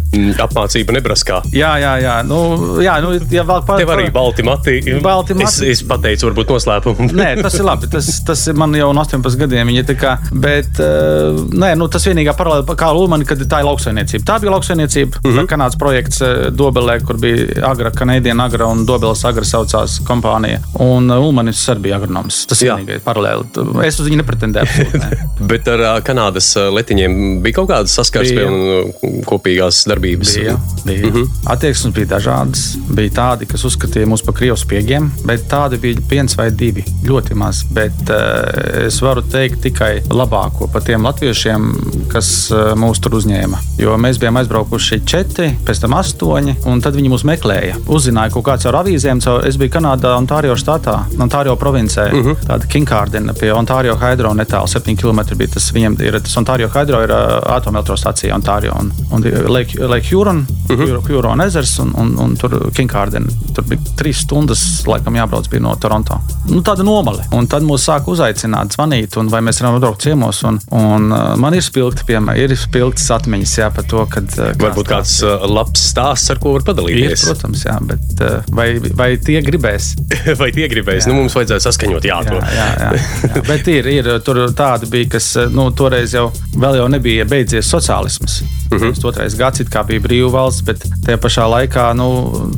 apmācību 0.46 0.94
Nebraskā. 0.98 1.40
Jā, 1.56 1.74
jā, 1.82 1.94
jā. 2.04 2.16
Nu, 2.28 2.40
jā 2.84 2.98
nu, 3.04 3.16
ja 3.34 3.46
vēl 3.48 3.64
par, 3.66 3.82
Tev 3.82 3.94
arī 3.96 4.10
balti 4.14 4.46
mati. 4.46 4.78
Balti 5.04 5.38
mati. 5.38 5.48
Es, 5.66 5.80
es 5.80 5.84
pateicu, 5.88 6.30
varbūt 6.30 6.54
noslēpumu. 6.54 7.10
nē, 7.18 7.30
tas 7.42 7.58
ir 7.58 7.66
labi. 7.66 7.90
Tas, 7.92 8.12
tas 8.28 8.44
ir 8.52 8.58
man 8.60 8.76
jau 8.78 8.92
no 8.94 9.06
18 9.06 9.42
gadiem. 9.42 9.74
Kā, 9.98 10.18
bet 10.32 10.80
uh, 10.84 11.40
nē, 11.50 11.74
nu, 11.80 11.88
tas 11.92 12.06
vienīgā 12.06 12.36
paralēli 12.38 12.78
kā 12.78 12.92
Lūmani, 12.94 13.26
kad 13.28 13.42
tā 13.50 13.62
ir 13.64 13.70
lauksainiecība. 13.70 14.26
Tā 14.28 14.38
bija 14.44 14.54
lauksainiecība. 14.54 15.24
Mm 15.24 15.34
-hmm. 15.34 15.50
Kanādas 15.50 15.80
projekts 15.80 16.22
uh, 16.22 16.48
Dobelē, 16.54 17.00
kur 17.06 17.18
bija 17.22 17.66
Agra, 17.72 17.92
Kanēdiena 17.92 18.46
Agra 18.46 18.68
un 18.70 18.86
Dobeles 18.86 19.26
Agra 19.26 19.46
saucās 19.48 20.00
kompānija. 20.06 20.62
Un 20.84 21.10
uh, 21.10 21.18
Lūmanis 21.24 21.64
arī 21.74 21.88
bija 21.88 22.02
agronoms. 22.02 22.46
Tas 22.48 22.62
ir 22.62 22.74
vienīgais 22.74 23.06
paralēli. 23.06 23.47
Es 23.86 24.00
uz 24.00 24.08
viņu 24.08 24.22
nepretendēju. 24.22 24.88
Ne. 24.98 25.10
bet 25.52 25.68
ar 25.72 25.84
uh, 25.84 25.92
Kanādas 26.06 26.50
letiņiem 26.74 27.40
bija 27.46 27.60
kaut 27.60 27.70
kādas 27.72 27.96
saskarsmes 27.98 28.48
un 28.48 29.22
kopīgās 29.28 29.84
darbības. 29.90 30.34
Bija, 30.38 30.56
bija. 30.86 31.06
Mm 31.06 31.14
-hmm. 31.14 31.30
Attieksmes 31.54 31.94
bija 31.94 32.12
dažādas. 32.16 32.66
Bija 32.90 33.14
tādi, 33.22 33.48
kas 33.50 33.66
uzskatīja 33.68 34.10
mūs 34.10 34.26
par 34.26 34.36
krievu 34.38 34.58
spiegiem, 34.58 35.12
bet 35.26 35.48
tādi 35.52 35.80
bija 35.82 36.02
viens 36.10 36.38
vai 36.38 36.50
divi. 36.52 36.84
Ļoti 37.06 37.36
maz. 37.36 37.64
Bet 37.72 38.10
uh, 38.10 38.86
es 38.86 39.02
varu 39.02 39.22
teikt 39.22 39.62
tikai 39.62 40.02
labāko 40.10 40.68
par 40.74 40.84
tiem 40.84 41.04
latviešiem, 41.04 41.72
kas 42.12 42.52
uh, 42.52 42.74
mūs 42.76 43.02
tur 43.02 43.18
uzņēma. 43.20 43.60
Jo 43.82 43.98
mēs 43.98 44.20
bijām 44.22 44.38
aizbraukuši 44.42 45.02
četri, 45.06 45.52
pēc 45.66 45.82
tam 45.82 45.94
astoņi, 45.98 46.58
un 46.66 46.82
tad 46.82 46.96
viņi 46.98 47.12
mūs 47.14 47.26
meklēja. 47.28 47.78
Uzzināja 47.88 48.34
kaut 48.34 48.46
kāds 48.50 48.68
ar 48.70 48.80
avīzēm. 48.82 49.22
Caur, 49.24 49.46
es 49.48 49.58
biju 49.60 49.74
Kanādā, 49.78 50.16
Ontārio 50.18 50.56
štatā, 50.60 50.98
Ontārio 51.18 51.56
provincē, 51.56 52.10
mm 52.12 52.24
-hmm. 52.24 52.48
tāda 52.48 52.70
Kinkārdena 52.72 53.34
pie 53.40 53.52
Ontārio 53.54 53.96
Hydro 54.00 54.34
netālu 54.38 54.70
7 54.70 54.96
km 55.00 55.24
bija 55.38 55.54
tas 55.56 55.70
viņiem. 55.74 55.98
Ir, 56.06 56.20
tas 56.24 56.38
Ontārio 56.40 56.70
Hydro 56.74 57.02
ir 57.06 57.14
atomelektrostacija 57.14 58.36
Ontārio 58.36 58.76
un, 58.80 58.92
un 59.12 59.26
Lake, 59.52 59.80
Lake 59.80 60.10
Huron, 60.12 60.46
uh 60.70 60.80
-huh. 60.80 61.02
Huron 61.08 61.42
ezers 61.42 61.80
un, 61.80 61.94
un, 61.98 62.16
un 62.20 62.36
tur 62.38 62.58
Kinkārdena. 62.76 63.32
Tur 63.56 63.64
bija 63.70 63.82
trīs 63.98 64.24
stundas, 64.26 64.64
laikam, 64.88 65.16
jābrauc 65.16 65.60
no 65.60 65.76
Toronto. 65.76 66.20
Nu, 66.48 66.62
tāda 66.62 66.84
nomale. 66.84 67.24
Un 67.32 67.48
tad 67.48 67.64
mūs 67.64 67.88
sāk 67.88 68.08
uzaicināt, 68.08 68.76
zvanīt, 68.76 69.18
un 69.18 69.30
vai 69.30 69.42
mēs 69.42 69.62
varam 69.62 69.80
braukt 69.80 70.02
ciemos. 70.02 70.44
Un, 70.44 70.60
un 70.72 71.08
man 71.38 71.54
ir 71.54 71.62
spilgti, 71.62 72.06
piemēram, 72.08 72.38
ir 72.38 72.56
spilgtas 72.58 73.10
atmiņas 73.12 73.58
jā, 73.58 73.70
par 73.74 73.84
to, 73.84 74.06
kad. 74.06 74.38
Varbūt 74.58 74.88
kāds 74.88 75.24
uh, 75.24 75.46
labs 75.50 75.90
stāsts, 75.90 76.32
ar 76.32 76.40
ko 76.40 76.54
var 76.54 76.64
padalīties. 76.64 77.24
Ir, 77.24 77.26
protams, 77.26 77.66
jā, 77.66 77.78
bet 77.82 78.24
vai, 78.52 78.80
vai 78.96 79.18
tie 79.18 79.42
gribēs? 79.42 79.96
vai 80.42 80.52
tie 80.56 80.68
gribēs? 80.72 81.06
Jā. 81.06 81.12
Nu, 81.12 81.22
mums 81.22 81.36
vajadzēja 81.38 81.66
saskaņot, 81.68 82.08
jā, 82.08 82.20
jā, 82.28 82.40
jā, 82.58 82.68
jā, 82.82 82.92
jā. 83.36 83.44
Bet 83.48 83.68
ir, 83.72 83.88
ir 83.88 84.12
tur 84.26 84.44
tādi 84.58 84.90
bija, 84.92 85.10
kas 85.18 85.34
nu, 85.54 85.70
toreiz 85.72 86.16
jau, 86.18 86.30
jau 86.58 86.88
nebija 86.92 87.26
beidzies 87.26 87.70
sociālisms. 87.74 88.42
Mm 88.72 88.78
-hmm. 88.78 89.06
Otrais 89.08 89.36
gads 89.36 89.62
bija 89.88 90.00
brīvā 90.00 90.32
valsts, 90.32 90.62
bet 90.62 90.84
tajā 91.06 91.18
pašā 91.18 91.46
laikā 91.48 91.94
nu, 91.96 92.08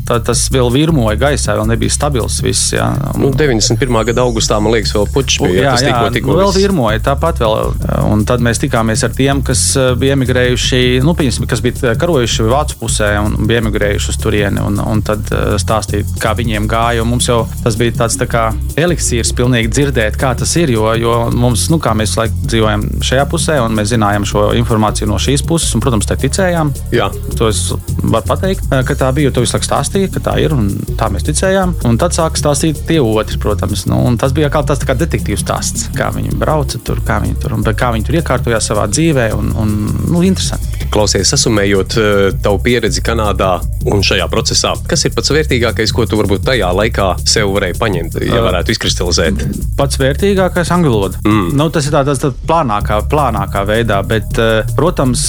tā, 0.08 0.18
tas 0.26 0.50
vēl 0.52 0.72
virmoja 0.74 1.18
gaisā, 1.18 1.54
vēl 1.58 1.68
nebija 1.68 1.90
stabils. 1.90 2.42
Viss, 2.42 2.74
jā. 2.74 2.88
nu, 3.18 3.30
91. 3.30 4.06
gada 4.06 4.22
augustā, 4.22 4.60
man 4.60 4.74
liekas, 4.74 4.94
vēl 4.96 5.08
puķis 5.14 5.40
bija. 5.44 5.62
Jā, 5.62 5.74
jā, 5.74 5.88
tikko, 5.88 6.10
tikko 6.14 6.32
nu, 6.32 6.38
vēl 6.38 6.54
virmoja 6.56 7.00
tāpat. 7.00 7.40
Vēl, 7.40 7.74
un 8.12 8.26
tad 8.26 8.42
mēs 8.42 8.62
tikāmies 8.64 9.04
ar 9.06 9.14
tiem, 9.16 9.44
kas 9.46 9.76
eh, 9.78 9.94
bija 9.96 10.18
emigrējuši, 10.18 11.02
nu, 11.06 11.14
pieņasim, 11.14 11.48
kas 11.48 11.62
bija 11.62 11.94
karojuši 11.96 12.48
Vācu 12.50 12.80
pusē 12.82 13.12
un 13.22 13.46
bija 13.48 13.62
emigrējuši 13.62 14.10
uz 14.10 14.18
turieni. 14.18 14.62
Un, 14.66 14.80
un 14.80 15.02
tad 15.06 15.30
eh, 15.32 15.56
stāstīt, 15.62 16.06
kā 16.20 16.34
viņiem 16.34 16.68
gāja. 16.68 17.06
Mums 17.06 17.30
jau 17.30 17.44
tas 17.64 17.78
bija 17.78 17.92
tāds 17.92 18.18
tā 18.18 18.26
kā 18.30 18.50
eliksīrs, 18.78 19.34
pilnīgi 19.38 19.70
dzirdēt, 19.70 20.18
kā 20.18 20.34
tas 20.36 20.58
ir. 20.64 20.74
Jo, 20.76 20.92
jo 21.00 21.16
mums, 21.36 21.68
nu, 21.74 21.80
kā 21.82 21.94
mēs 21.98 22.16
laik, 22.20 22.36
dzīvojam 22.46 22.86
šajā 23.06 23.26
pusē, 23.32 23.60
un 23.64 23.76
mēs 23.78 23.92
zinājām 23.94 24.28
šo 24.30 24.50
informāciju 24.60 25.10
no 25.10 25.20
šīs 25.22 25.46
puses. 25.48 25.74
Un, 25.76 25.84
protams, 25.84 26.08
tai 26.10 26.20
ticējām. 26.22 26.74
Jā. 26.96 27.10
To 27.40 27.50
es 27.52 27.66
varu 28.04 28.26
pateikt, 28.28 28.70
ka 28.70 28.98
tā 28.98 29.12
bija. 29.16 29.34
To 29.34 29.44
visu 29.44 29.56
laiku 29.56 29.70
stāstīja, 29.70 30.12
ka 30.16 30.24
tā 30.30 30.36
ir 30.44 30.56
un 30.56 30.70
tā 31.00 31.10
mēs 31.14 31.28
ticējām. 31.28 31.76
Un 31.90 32.00
tad 32.02 32.16
sāk 32.18 32.40
stāstīt 32.40 32.84
tie 32.90 33.00
otri, 33.04 33.40
protams. 33.42 33.86
Nu, 33.90 34.02
tas 34.20 34.34
bija 34.36 34.52
kā 34.54 34.64
tāds 34.68 34.86
kā 34.88 34.98
detektīvs 34.98 35.46
stāsts, 35.46 35.90
kā 35.98 36.10
viņi 36.16 36.36
brauca 36.40 36.82
tur, 36.86 37.04
kā 37.06 37.20
viņi 37.24 37.40
tur, 37.44 37.58
kā 37.78 37.94
viņi 37.96 38.08
tur 38.08 38.20
iekārtojās 38.22 38.72
savā 38.72 38.88
dzīvē. 38.92 39.30
Un, 39.38 39.54
un, 39.60 39.76
nu, 40.10 40.24
interesanti. 40.26 40.88
Klausies, 40.90 41.30
sasumējot 41.30 41.98
uh, 42.02 42.22
tavu 42.42 42.58
pieredzi 42.66 43.04
Kanādā 43.06 43.60
un 43.90 44.02
šajā 44.06 44.26
procesā, 44.32 44.74
kas 44.90 45.06
ir 45.06 45.14
pats 45.16 45.32
vērtīgākais, 45.34 45.94
ko 45.96 46.06
tu 46.10 46.18
varbūt 46.20 46.44
tajā 46.48 46.70
laikā 46.76 47.10
sev 47.30 47.54
varēji 47.54 47.78
paņemt, 47.80 48.18
ja 48.26 48.42
varētu 48.44 48.74
izkristalizēt? 48.74 49.44
Pats 49.78 50.00
vērtīgākais- 50.02 50.49
angļu 50.58 50.94
valoda. 50.94 51.22
Mm. 51.26 51.50
Nu, 51.60 51.70
tas 51.74 51.88
ir 51.88 51.96
tāds 51.96 52.22
tā 52.22 52.32
plānākā, 52.50 53.02
plānākā 53.12 53.64
veidā, 53.68 54.00
bet, 54.08 54.40
protams, 54.78 55.28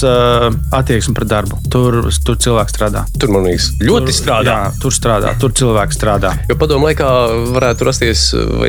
attieksme 0.73 1.15
pret 1.17 1.31
darbu. 1.31 1.59
Tur, 1.71 2.01
tur 2.25 2.39
cilvēks 2.41 2.75
strādā. 2.75 3.05
Tur, 3.19 3.33
man 3.33 3.47
liekas, 3.47 3.71
ļoti 3.81 4.09
tur, 4.09 4.17
strādā. 4.17 4.57
Jā, 4.57 4.71
tur 4.81 4.95
strādā, 4.95 5.33
tur 5.41 5.55
cilvēks 5.57 5.99
strādā. 5.99 6.33
Jo 6.49 6.57
padomu 6.59 6.89
laikā 6.89 7.09
varētu 7.55 7.87
rasties 7.87 8.25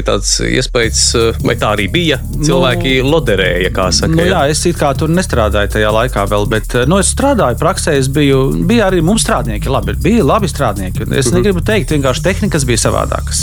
tāds 0.06 0.34
iespējas, 0.46 1.04
vai 1.42 1.56
tā 1.60 1.72
arī 1.76 1.88
bija. 1.92 2.18
Cilvēki 2.42 2.98
nu, 3.00 3.12
loderēja, 3.14 3.72
kā 3.74 3.88
saka. 3.94 4.14
Nu, 4.16 4.26
jā, 4.26 4.44
es 4.52 4.64
kā 4.78 4.92
tur 4.98 5.12
nestrādāju 5.12 5.72
tajā 5.76 5.92
laikā 5.94 6.26
vēl, 6.30 6.48
bet 6.50 6.76
nu, 6.90 6.98
es 7.02 7.12
strādāju 7.12 7.58
praksē. 7.60 7.96
Es 8.02 8.08
biju, 8.12 8.44
bija 8.68 8.88
arī 8.90 9.02
mums 9.04 9.24
strādnieki, 9.26 9.70
labi, 9.72 9.94
bija 10.02 10.24
labi 10.26 10.50
strādnieki. 10.50 11.04
Es 11.12 11.26
-hmm. 11.28 11.34
negribu 11.38 11.60
teikt, 11.60 11.92
vienkārši 11.92 12.22
tehnikas 12.22 12.64
bija 12.64 12.78
savādākas, 12.86 13.42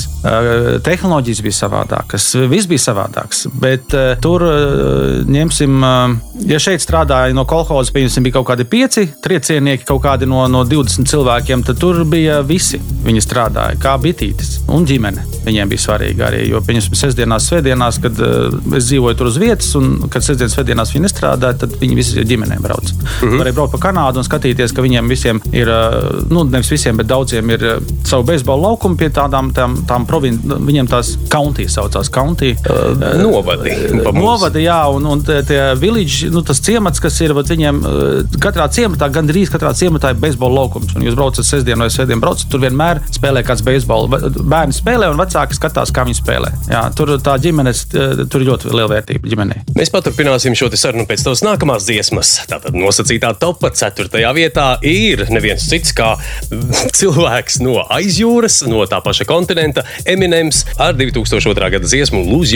tehnoloģijas 0.84 1.42
bija 1.42 1.58
savādākas, 1.60 2.32
viss 2.50 2.68
bija 2.68 2.80
savādāks. 3.00 3.46
Bet 3.60 3.94
tur 4.24 4.44
ņemsim, 5.30 5.84
ja 6.50 6.60
šeit 6.62 6.84
strādāja 6.84 7.34
no 7.36 7.46
kolhoza, 7.50 7.94
piemēram, 7.96 8.26
bija 8.26 8.38
kaut 8.40 8.48
kādi 8.52 8.66
pieci 8.70 9.08
triecienieki, 9.24 9.86
kaut 9.88 10.04
kādi 10.04 10.28
no, 10.30 10.46
no 10.52 10.64
20 10.68 11.08
cilvēkiem, 11.10 11.64
tad 11.68 11.80
tur 11.82 12.04
bija 12.10 12.42
visi. 12.46 12.80
Viņi 13.06 13.24
strādāja 13.24 13.78
kā 13.80 13.96
bitītes 14.02 14.60
un 14.74 14.86
ģimene. 14.88 15.24
Viņiem 15.46 15.72
bija 15.72 15.84
svarīgi 15.86 16.24
arī, 16.26 16.42
jo, 16.50 16.62
piemēram, 16.66 16.98
sestdienās, 17.00 17.48
svētdienās, 17.50 18.00
kad 18.04 18.20
uh, 18.24 18.58
es 18.78 18.90
dzīvoju 18.90 19.18
tur 19.20 19.30
uz 19.32 19.40
vietas, 19.42 19.72
un 19.80 20.10
kad 20.12 20.26
sestdienas, 20.26 20.56
svētdienās 20.58 20.94
viņi 20.94 21.06
nestrādāja, 21.06 21.62
tad 21.64 21.78
viņi 21.80 21.98
visi 21.98 22.26
ģimenēm 22.28 22.64
brauc. 22.66 22.92
Mm 22.92 23.00
-hmm. 23.22 23.40
Varēja 23.42 23.58
braukt 23.58 23.76
pa 23.76 23.82
Kanādu 23.88 24.22
un 24.22 24.28
skatīties, 24.28 24.76
ka 24.76 24.86
viņiem 24.86 25.10
visiem 25.10 25.42
ir, 25.52 25.72
uh, 25.72 26.28
nu, 26.30 26.44
nevis 26.44 26.72
visiem, 26.72 26.98
bet 26.98 27.08
daudziem 27.08 27.50
ir 27.56 27.66
uh, 27.66 27.94
savu 28.04 28.24
beisbola 28.24 28.68
laukumu 28.68 28.98
pie 29.00 29.10
tādām 29.10 29.54
tām, 29.56 29.78
tām 29.88 30.06
provincijām. 30.06 30.66
Viņiem 30.70 30.88
tās 30.88 31.16
kauntijas 31.30 31.78
saucās 31.80 32.10
kauntī. 32.10 32.56
Novadi. 33.20 33.74
Novadi, 34.16 34.64
jā, 34.66 34.80
un, 34.94 35.06
un 35.10 35.24
tie, 35.26 35.60
village, 35.80 36.30
nu, 36.34 36.44
tas 36.46 36.62
ciemats, 36.64 37.02
kas 37.04 37.18
ir, 37.24 37.34
viņiem 37.38 37.82
katrā 38.42 38.68
ciematā, 38.74 39.10
gandrīz 39.14 39.52
katrā 39.54 39.72
ciematā 39.78 40.14
ir 40.14 40.22
beisbola 40.22 40.62
laukums. 40.62 40.94
Un 40.98 41.06
jūs 41.08 41.18
braucat 41.18 41.48
sestdien 41.48 41.80
vai 41.82 41.90
svētdien, 41.94 42.22
braucat, 42.22 42.48
tur 42.52 42.64
vienmēr 42.64 43.02
spēlē 43.16 43.44
kāds 43.48 43.64
beisbola. 43.66 44.22
Bērni 44.40 44.76
spēlē 44.76 45.10
un 45.12 45.20
vecāki 45.20 45.58
skatās, 45.58 45.94
kā 45.96 46.06
viņi 46.08 46.20
spēlē. 46.20 46.52
Jā, 46.72 46.84
tur 46.98 47.14
tā 47.24 47.36
ģimenes, 47.42 47.86
tur 47.90 48.44
ir 48.44 48.48
ļoti 48.50 48.72
liela 48.74 48.90
vērtība 48.94 49.32
ģimenei. 49.32 49.64
Mēs 49.78 49.94
paturpināsim 49.94 50.58
šo 50.58 50.72
sarunu 50.74 51.08
pēc 51.10 51.26
tavas 51.26 51.44
nākamās 51.46 51.88
dziesmas. 51.88 52.36
Tātad 52.50 52.78
nosacītā 52.78 53.34
topā 53.42 53.72
4. 53.76 54.24
vietā 54.38 54.68
ir 54.86 55.26
neviens 55.34 55.66
cits 55.70 55.96
kā 55.96 56.14
cilvēks 57.00 57.60
no 57.66 57.80
aizjūras, 57.90 58.62
no 58.70 58.86
tā 58.90 59.02
paša 59.06 59.28
kontinenta, 59.30 59.86
Eminems 60.10 60.64
ar 60.80 60.96
2002. 60.98 61.72
gada 61.76 61.86
dziesmu 61.86 62.22
Lose 62.30 62.56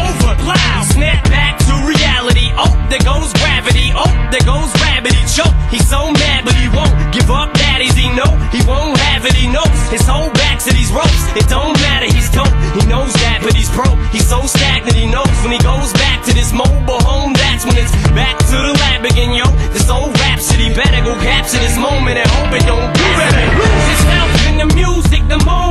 over, 0.00 0.32
plow. 0.40 0.82
Snap 0.88 1.24
back 1.28 1.58
to 1.68 1.72
reality. 1.84 2.48
Oh, 2.56 2.72
there 2.88 3.04
goes 3.04 3.32
gravity. 3.40 3.92
Oh, 3.94 4.10
there 4.32 4.44
goes. 4.44 4.70
He 5.00 5.24
choke. 5.32 5.56
He's 5.72 5.88
so 5.88 6.12
mad, 6.12 6.44
but 6.44 6.52
he 6.60 6.68
won't 6.68 6.92
give 7.14 7.30
up. 7.30 7.54
Daddies, 7.54 7.96
he 7.96 8.12
know 8.12 8.28
he 8.52 8.60
won't 8.68 8.98
have 9.00 9.24
it. 9.24 9.32
He 9.32 9.48
knows 9.48 9.72
his 9.88 10.04
whole 10.04 10.28
back 10.36 10.60
to 10.68 10.70
these 10.76 10.92
ropes. 10.92 11.24
It 11.32 11.48
don't 11.48 11.72
matter. 11.80 12.04
He's 12.04 12.28
dope. 12.28 12.52
He 12.76 12.84
knows 12.84 13.12
that, 13.24 13.40
but 13.40 13.56
he's 13.56 13.70
broke. 13.72 13.96
He's 14.12 14.28
so 14.28 14.44
stagnant. 14.44 14.92
He 14.92 15.06
knows 15.08 15.32
when 15.40 15.56
he 15.56 15.60
goes 15.64 15.92
back 15.96 16.20
to 16.28 16.34
this 16.34 16.52
mobile 16.52 17.00
home. 17.00 17.32
That's 17.32 17.64
when 17.64 17.80
it's 17.80 17.92
back 18.12 18.36
to 18.52 18.56
the 18.60 18.74
lab 18.76 19.08
again, 19.08 19.32
yo. 19.32 19.48
This 19.72 19.88
old 19.88 20.12
rhapsody 20.20 20.68
better 20.74 21.00
go 21.00 21.16
capture 21.24 21.58
this 21.58 21.78
moment 21.78 22.20
and 22.20 22.28
hope 22.28 22.52
it 22.52 22.66
don't 22.68 22.92
do 22.92 23.08
it. 23.24 23.32
Lose 23.56 23.86
yourself 23.88 24.28
in 24.52 24.54
the 24.60 24.68
music 24.76 25.22
the 25.32 25.40
moment 25.48 25.69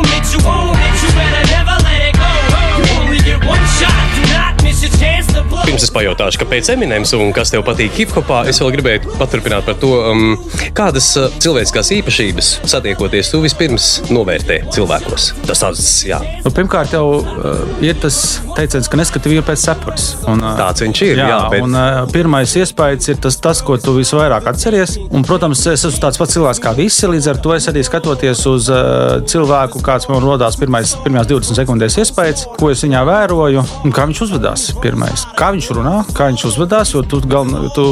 Pirms 5.50 5.86
es 5.86 5.91
pajautāšu, 5.94 6.39
kāpēc 6.44 6.72
Eminems 6.74 7.12
un 7.18 7.34
kas 7.36 7.51
tev 7.53 7.63
patīk 7.68 7.94
hip 8.00 8.13
hopā, 8.15 8.41
es 8.50 8.60
vēl 8.62 8.74
gribēju 8.77 9.15
paturpināt 9.20 9.68
par 9.68 9.77
to, 9.82 9.91
um, 10.12 10.36
kādas 10.77 11.12
uh, 11.20 11.29
cilvēciskās 11.41 11.91
īpašības 12.00 12.51
satiekoties 12.70 13.32
tu 13.34 13.41
vispirms 13.44 13.89
novērtē 14.10 14.62
cilvēkos. 14.74 15.29
Tas 15.48 15.63
tāds, 15.63 15.86
jā. 16.08 16.20
Nu, 16.46 16.51
pirmkārt, 16.56 16.94
jau 16.98 17.20
uh, 17.20 17.63
ir 17.86 17.98
tas 18.01 18.39
teiciens, 18.58 18.89
ka 18.89 19.00
neskati 19.00 19.32
vīru 19.32 19.46
pēc 19.48 19.65
cepures. 19.70 20.10
Un, 20.29 20.44
uh, 20.44 20.56
Tāds 20.60 20.84
viņš 20.86 21.03
ir. 21.08 21.22
Jā, 21.22 21.29
jā 21.32 21.39
bet... 21.53 21.65
un, 21.65 21.77
uh, 21.77 22.01
pirmais 22.13 22.56
iespējas 22.60 23.12
ir 23.13 23.22
tas, 23.24 23.39
tas, 23.41 23.63
ko 23.65 23.77
tu 23.82 23.96
visvairāk 23.98 24.50
atceries. 24.51 24.98
Un, 25.10 25.25
protams, 25.27 25.65
es 25.72 25.86
esmu 25.88 26.03
tāds 26.03 26.22
pats 26.22 26.38
cilvēks 26.38 26.63
kā 26.63 26.74
visi. 26.77 27.08
Līdz 27.10 27.32
ar 27.34 27.41
to 27.44 27.56
es 27.56 27.70
arī 27.72 27.84
skatoties 27.86 28.46
uz 28.50 28.70
uh, 28.74 29.20
cilvēku, 29.29 29.84
kāds 29.86 30.10
man 30.12 30.24
rodās 30.25 30.60
pirmais, 30.60 30.96
pirmās 31.06 31.29
20 31.29 31.62
sekundēs 31.62 32.00
iespējas, 32.03 32.48
ko 32.60 32.74
es 32.74 32.84
viņā 32.86 33.06
vēroju 33.10 33.65
un 33.86 33.96
kā 33.96 34.08
viņš 34.10 34.25
uzvedās. 34.27 34.70
Pirmais. 34.84 35.25
Kā 35.39 35.53
viņš 35.55 35.69
runā, 35.77 35.93
kā 36.15 36.27
viņš 36.27 36.41
uzvedās, 36.50 36.89
jo 36.91 37.01
tu, 37.08 37.22
gal, 37.29 37.48
tu 37.72 37.86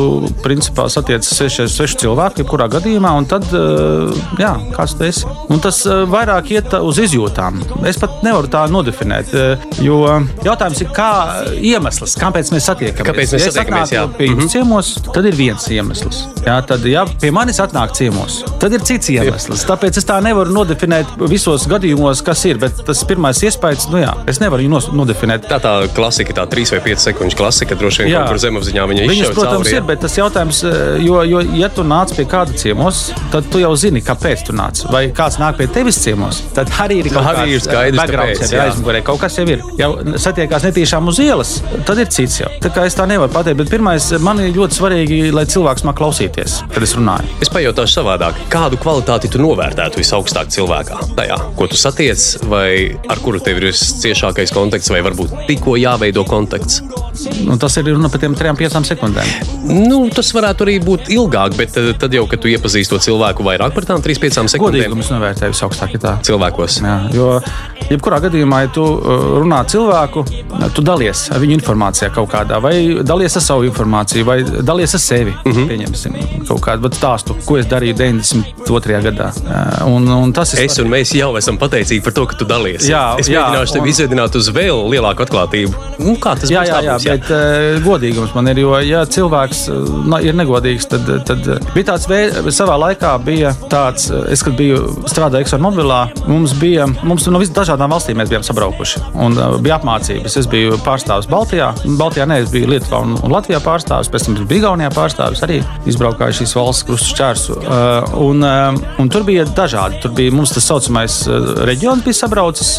principā 0.43 0.89
satiecies 0.91 1.37
svešu, 1.37 1.67
svešu 1.71 2.01
cilvēku, 2.01 2.43
jebkurā 2.43 2.67
gadījumā, 2.73 3.13
un 3.21 3.27
tad, 3.29 3.45
uh, 3.55 4.11
jā, 4.41 4.51
kāds 4.75 4.97
tu 4.99 5.05
esi. 5.07 5.23
Un 5.53 5.61
tas 5.63 5.79
uh, 5.87 6.01
vairāk 6.11 6.51
iet 6.51 6.75
uz 6.75 6.99
izjūtām. 7.05 7.61
Es 7.87 7.99
pat 8.01 8.19
nevaru 8.25 8.51
tā 8.51 8.65
nodefinēt, 8.71 9.31
uh, 9.31 9.67
jo 9.79 10.01
jautājums 10.43 10.83
ir, 10.83 10.91
kā 10.95 11.11
iemesls, 11.55 12.17
kāpēc 12.19 12.51
mēs 12.51 12.67
satiekamies. 12.67 13.07
Kāpēc 13.13 13.35
mēs 13.37 13.47
ja 13.47 13.53
satiekamies? 13.55 13.95
Jā, 13.95 14.03
pie 14.17 14.27
jums 14.27 14.43
-hmm. 14.43 14.51
ciemos, 14.51 14.91
tad 15.13 15.31
ir 15.31 15.39
viens 15.39 15.69
iemesls. 15.71 16.25
Jā, 16.43 16.59
tad, 16.67 16.83
ja 16.85 17.05
pie 17.21 17.31
manis 17.31 17.63
atnāk 17.63 17.95
ciemos, 17.95 18.41
tad 18.59 18.75
ir 18.75 18.83
cits 18.83 19.09
iemesls. 19.15 19.63
Tāpēc 19.71 20.01
es 20.03 20.05
tā 20.07 20.19
nevaru 20.23 20.51
nodefinēt 20.51 21.15
visos 21.31 21.67
gadījumos, 21.67 22.23
kas 22.27 22.45
ir. 22.45 22.59
Bet 22.59 22.83
tas 22.85 23.03
pirmais 23.07 23.39
iespējas, 23.43 23.87
nu 23.93 24.03
jā, 24.03 24.13
es 24.27 24.39
nevaru 24.43 24.67
nodefinēt. 24.67 25.47
Tā 25.47 25.59
tā 25.63 25.73
klasika, 25.95 26.33
tā 26.33 26.47
3 26.49 26.75
vai 26.75 26.83
5 26.91 27.07
sekundžu 27.07 27.37
klasika, 27.38 27.77
droši 27.79 28.03
vien 28.03 28.12
jā. 28.12 28.24
kaut 28.24 28.36
kur 28.36 28.41
zemapziņā 28.44 28.86
viņa 28.91 29.03
izšķiras. 29.06 29.17
Viņas, 29.17 29.36
protams, 29.38 29.67
cauri, 29.67 29.75
ir, 29.77 29.86
bet 29.88 30.03
tas 30.03 30.17
jautājums, 30.17 30.62
jo, 31.06 31.22
jo, 31.27 31.41
ja 31.60 31.70
tu 31.74 31.86
nāc 31.88 32.13
pie 32.17 32.25
kāda 32.29 32.56
ciemos, 32.58 33.03
tad 33.34 33.48
tu 33.53 33.62
jau 33.62 33.74
zini, 33.79 34.01
kāpēc 34.06 34.46
tu 34.48 34.56
nāc. 34.58 34.84
Vai 34.94 35.08
kāds 35.15 35.39
nāk 35.41 35.60
pie 35.62 35.70
tevis 35.72 36.00
ciemos, 36.03 36.41
tad 36.58 36.72
arī 36.84 37.01
ir 37.03 37.12
kaut 37.13 37.27
kāds 37.27 37.41
arī 37.44 37.58
ir 37.58 37.63
skaidrs, 37.63 38.13
kāpēc, 38.13 38.44
jā. 38.53 38.67
aizmugurē. 38.67 39.03
Kaut 39.08 39.22
kas 39.24 39.38
jau 39.39 39.48
ir. 39.50 39.63
Ja 39.79 39.91
satiekās 40.22 40.65
netīšām 40.67 41.12
uz 41.12 41.22
ielas, 41.24 41.53
tad 41.88 42.01
ir 42.01 42.10
cits 42.13 42.41
jau. 42.41 42.51
Tā 42.63 42.72
kā 42.74 42.88
es 42.89 42.98
tā 42.98 43.08
nevaru 43.10 43.34
pateikt, 43.34 43.62
bet 43.62 43.72
pirmais, 43.74 44.10
man 44.24 44.41
ir 44.44 44.56
ļoti 44.58 44.79
svarīgi, 44.79 45.20
lai 45.36 45.46
cilvēks 45.50 45.86
māk 45.88 46.00
klausīties, 46.00 46.60
kad 46.74 46.86
es 46.86 46.96
runāju. 46.98 47.38
Es 47.44 47.51
pajautāšu 47.53 48.00
savādāk, 48.00 48.39
kādu 48.53 48.79
kvalitāti 48.82 49.32
tu 49.34 49.41
novērtētu 49.44 50.01
visaugstāk 50.01 50.51
cilvēkā? 50.53 51.01
Tajā, 51.17 51.39
ko 51.58 51.70
tu 51.70 51.79
satiec, 51.79 52.25
vai 52.50 52.98
ar 53.10 53.22
kuru 53.24 53.41
tev 53.44 53.62
ir 53.62 53.70
visciešākais 53.72 54.53
kontakts, 54.56 54.91
vai 54.94 55.03
varbūt 55.06 55.48
tikko 55.50 55.77
jāveido 55.79 56.25
kontakts? 56.27 56.82
Nu, 57.48 57.57
tas 57.62 57.77
ir 57.77 57.88
runa 57.91 58.10
par 58.10 58.22
tiem 58.22 58.36
3-5 58.38 58.84
sekundēm. 58.91 59.29
Nu, 59.67 60.00
tas 60.13 60.29
varētu 60.36 60.65
arī 60.65 60.77
būt 60.84 61.12
ilgāk, 61.13 61.55
bet 61.60 61.77
tad 62.01 62.13
jau, 62.13 62.25
kad 62.29 62.41
tu 62.43 62.51
iepazīsti 62.51 62.96
to 62.96 63.00
cilvēku 63.07 63.46
vairāk 63.46 63.75
par 63.75 63.88
tām 63.88 64.03
3-5 64.03 64.51
sekundēm, 64.55 64.96
tas 65.01 65.12
novērtēju 65.13 65.55
visaugstākāk. 65.55 66.24
Cilvēkos. 66.27 66.79
Jā, 66.84 66.96
jo, 67.15 67.29
jebkurā 67.89 68.19
gadījumā, 68.27 68.63
ja 68.65 68.72
tu 68.74 68.86
runā 69.41 69.62
cilvēku, 69.69 70.25
tu 70.75 70.84
dalies 70.86 71.27
ar 71.34 71.41
viņu 71.43 71.57
informācijā 71.60 72.12
kaut 72.15 72.31
kādā, 72.34 72.60
vai 72.63 72.75
dalies 73.07 73.38
ar 73.39 73.46
savu 73.46 73.67
informāciju, 73.69 74.27
vai 74.27 74.38
dalies 74.43 74.96
ar 74.98 75.03
sevi. 75.03 75.34
Mm 75.46 75.51
-hmm. 75.51 75.67
Pieņemsim 75.72 76.17
kaut 76.48 76.62
kādu 76.62 76.91
stāstu, 76.93 77.36
ko 77.46 77.57
es 77.57 77.65
darīju 77.65 77.96
92. 77.96 79.01
gadā. 79.07 79.31
Un, 79.86 80.07
un 80.07 80.34
tas 80.34 80.53
ir. 80.53 80.65
Es 80.65 80.77
un 80.79 80.88
mēs 80.91 81.15
jau 81.15 81.36
esam 81.38 81.57
pateicīgi 81.57 82.03
par 82.03 82.13
to, 82.13 82.25
ka 82.25 82.36
tu 82.36 82.46
dalies. 82.46 82.88
Jā, 82.89 83.15
es 83.19 83.29
mēģināšu 83.29 83.74
tevi 83.74 83.84
un... 83.84 83.89
izvedināt 83.89 84.36
uz 84.36 84.50
vēl 84.50 84.89
lielāku 84.91 85.24
atklātību. 85.24 85.74
Nu, 86.00 86.15
kā 86.15 86.36
tas 86.39 86.50
jā, 86.50 86.63
jā, 86.67 86.81
jā, 86.81 86.98
jā, 87.03 87.16
bet 87.16 87.16
uh, 87.25 87.79
godīgums 87.86 88.36
man 88.38 88.51
ir. 88.51 88.62
Jo, 88.62 88.75
ja 88.86 89.03
cilvēks 89.09 89.65
uh, 89.74 90.17
ir 90.24 90.38
negodīgs, 90.38 90.89
tad, 90.91 91.09
tad 91.27 91.45
bija 91.74 91.91
tāds 91.91 92.07
veids, 92.09 92.39
savā 92.55 92.77
laikā 92.81 93.13
bija 93.25 93.53
tāds, 93.71 94.09
es, 94.31 94.43
kad 94.45 94.57
biju 94.57 94.83
strādājis 95.09 95.47
ExxonMobilā, 95.47 96.00
mums 96.27 96.55
bija, 96.59 96.88
mums 97.07 97.27
no 97.31 97.39
visām 97.41 97.55
dažādām 97.62 97.93
valstīm 97.93 98.19
mēs 98.19 98.31
bijām 98.31 98.45
sabraukuši. 98.45 99.03
Un 99.24 99.38
bija 99.63 99.77
apmācības. 99.77 100.38
Es 100.39 100.50
biju 100.50 100.77
pārstāvis 100.86 101.29
Baltijā. 101.31 101.69
Baltijā 102.00 102.27
ne, 102.29 102.41
es 102.43 102.51
biju 102.53 102.71
Lietuvā 102.74 103.01
un, 103.05 103.15
un 103.24 103.33
Latvijā 103.33 103.62
pārstāvis, 103.63 104.12
pēc 104.12 104.27
tam 104.27 104.38
biju 104.39 104.62
Igaunijā 104.62 104.91
pārstāvis. 104.95 105.43
Arī 105.45 105.62
izbraukāju 105.89 106.39
šīs 106.41 106.55
valsts 106.57 106.88
krustu 106.88 107.13
šķērsu. 107.13 107.57
Un, 108.24 108.43
un 109.01 109.12
tur 109.13 109.25
bija 109.27 109.45
dažādi. 109.57 110.01
Tur 110.03 110.13
bija 110.17 110.36
mums 110.36 110.53
tas 110.55 110.67
saucamais 110.67 111.19
reģions, 111.67 112.03
bija 112.05 112.21
sabraucis. 112.21 112.74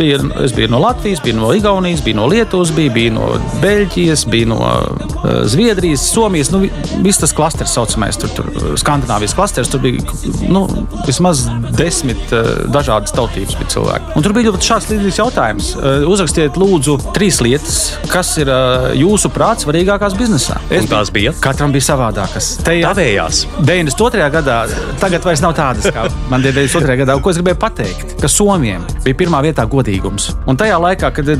Bija, 0.00 0.20
es 0.44 0.54
biju 0.56 0.70
no 0.72 0.80
Latvijas, 0.82 1.22
biju 1.24 1.40
no 1.40 1.52
Igaunijas, 1.56 2.04
biju 2.06 2.20
no 2.20 2.28
Lietuvas, 2.30 2.72
biju, 2.76 2.94
biju 2.96 3.14
no 3.18 3.30
Beļģijas, 3.60 4.24
biju 4.30 4.50
no 4.52 4.58
uh, 4.60 5.42
Zviedrijas, 5.50 6.04
Somijas. 6.12 6.50
Nu, 6.52 6.62
viss 7.04 7.20
tas 7.20 7.34
klasters 7.36 7.74
saucamais, 7.76 8.18
tur, 8.20 8.32
tur 8.36 8.76
Skandināvijas 8.80 9.34
klasters. 9.36 9.70
Tur 9.72 9.82
bija 9.84 10.00
nu, 10.48 10.64
vismaz 11.06 11.44
desmit 11.76 12.20
uh, 12.32 12.64
dažādas 12.72 13.14
tautības 13.16 13.58
cilvēki. 13.70 14.14
Un 14.16 14.24
tur 14.24 14.34
bija 14.36 14.50
ļoti 14.50 14.70
šāds 14.70 14.88
līdzīgs 14.92 15.20
jautājums. 15.20 15.70
Uzrakstiet, 16.10 16.56
lūdzu, 16.60 16.96
trīs 17.14 17.40
lietas, 17.44 17.78
kas 18.10 18.32
ir 18.40 18.50
jūsu 18.98 19.30
prāts 19.34 19.66
svarīgākās 19.66 20.16
biznesā. 20.18 20.58
Es, 20.70 20.84
un 20.84 20.90
tās 20.90 21.12
bija? 21.14 21.34
Katram 21.42 21.74
bija 21.74 21.90
savādākas. 21.90 22.52
Te 22.64 22.76
jau 22.78 22.94
92. 22.96 24.30
gadā, 24.34 24.58
tagad 25.02 25.26
vairs 25.26 25.44
nav 25.44 25.54
tādas, 25.58 25.88
kā 25.92 26.06
man 26.32 26.44
92. 26.44 26.98
gadā. 27.02 27.18
Ko 27.20 27.32
es 27.32 27.40
gribēju 27.40 27.60
pateikt? 27.60 28.16
Ka 28.20 28.30
Somijam 28.30 28.86
bija 29.04 29.18
pirmā 29.22 29.42
vietā 29.44 29.66
godīgums. 29.70 30.32
Un 30.50 30.58
tajā 30.60 30.80
laikā, 30.80 31.12
kad 31.16 31.30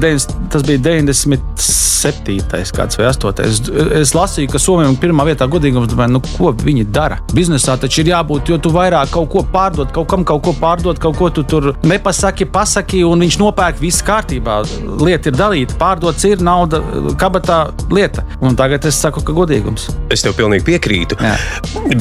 tas 0.53 0.67
bija 0.67 0.85
97. 0.91 2.10
Gads 2.77 2.99
vai 2.99 3.07
8. 3.09 3.41
Es, 4.01 4.15
lasīju, 4.17 4.51
ka 4.53 4.61
Somijam 4.63 4.95
ir 4.95 5.01
pirmā 5.03 5.27
vietā 5.29 5.49
godīgums. 5.51 5.91
Domāju, 5.91 6.17
nu, 6.17 6.23
ko 6.37 6.53
viņi 6.57 6.87
dara? 6.93 7.21
Biznesā 7.35 7.77
taču 7.81 8.03
ir 8.03 8.13
jābūt, 8.13 8.51
jo 8.51 8.59
tu 8.63 8.73
vairāk 8.75 9.13
kaut 9.15 9.31
ko 9.33 9.45
pārdod, 9.53 9.91
kaut 9.95 10.09
kam 10.11 10.25
kaut 10.29 10.45
ko 10.47 10.55
pārdod, 10.57 11.01
kaut 11.03 11.19
ko 11.19 11.31
tu 11.35 11.45
tur 11.45 11.73
nepasaki, 11.87 12.49
pasaki, 12.51 13.03
un 13.07 13.25
viņš 13.25 13.39
nopērk 13.41 13.81
viss 13.83 14.05
kārtībā. 14.07 14.61
Lieta 15.01 15.31
ir 15.31 15.39
dalīta, 15.39 15.77
pārdots 15.81 16.27
ir 16.29 16.43
nauda, 16.45 16.83
kabatā 17.21 17.63
lieta. 17.93 18.25
Un 18.41 18.57
tagad 18.59 18.87
es 18.89 18.99
saku, 19.01 19.23
ka 19.25 19.35
godīgums. 19.37 19.89
Es 20.13 20.25
tev 20.25 20.37
pilnīgi 20.39 20.67
piekrītu. 20.67 21.19
Jā. 21.21 21.37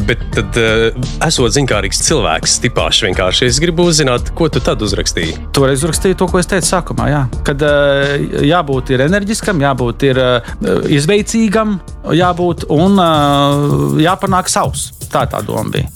Bet 0.08 0.22
tad, 0.36 0.60
uh, 0.60 0.90
esot 1.26 1.56
zinkārīgs 1.56 2.02
cilvēks, 2.08 2.60
tipāši 2.66 3.10
vienkārši 3.10 3.50
es 3.50 3.60
gribu 3.62 3.88
uzzināt, 3.90 4.32
ko 4.38 4.50
tu 4.52 4.62
tad 4.64 4.82
uzrakstīji. 4.86 5.38
Toreiz 5.56 5.84
uzrakstīju 5.84 6.18
to, 6.20 6.30
ko 6.32 6.42
es 6.42 6.50
teicu 6.50 6.70
sākumā. 6.70 7.10
Jā. 7.12 7.24
Kad 7.48 7.64
uh, 7.66 8.16
jābūt 8.46 8.94
enerģiskam, 9.00 9.62
jābūt 9.64 9.99
ir, 10.08 10.20
uh, 10.20 10.84
izveicīgam, 10.90 11.80
jābūt 12.16 12.68
un 12.74 13.00
uh, 13.00 14.00
jāpanāk 14.02 14.52
savs. 14.52 14.90
Tā 15.10 15.26
tā 15.30 15.42
doma 15.46 15.72
bija. 15.74 15.90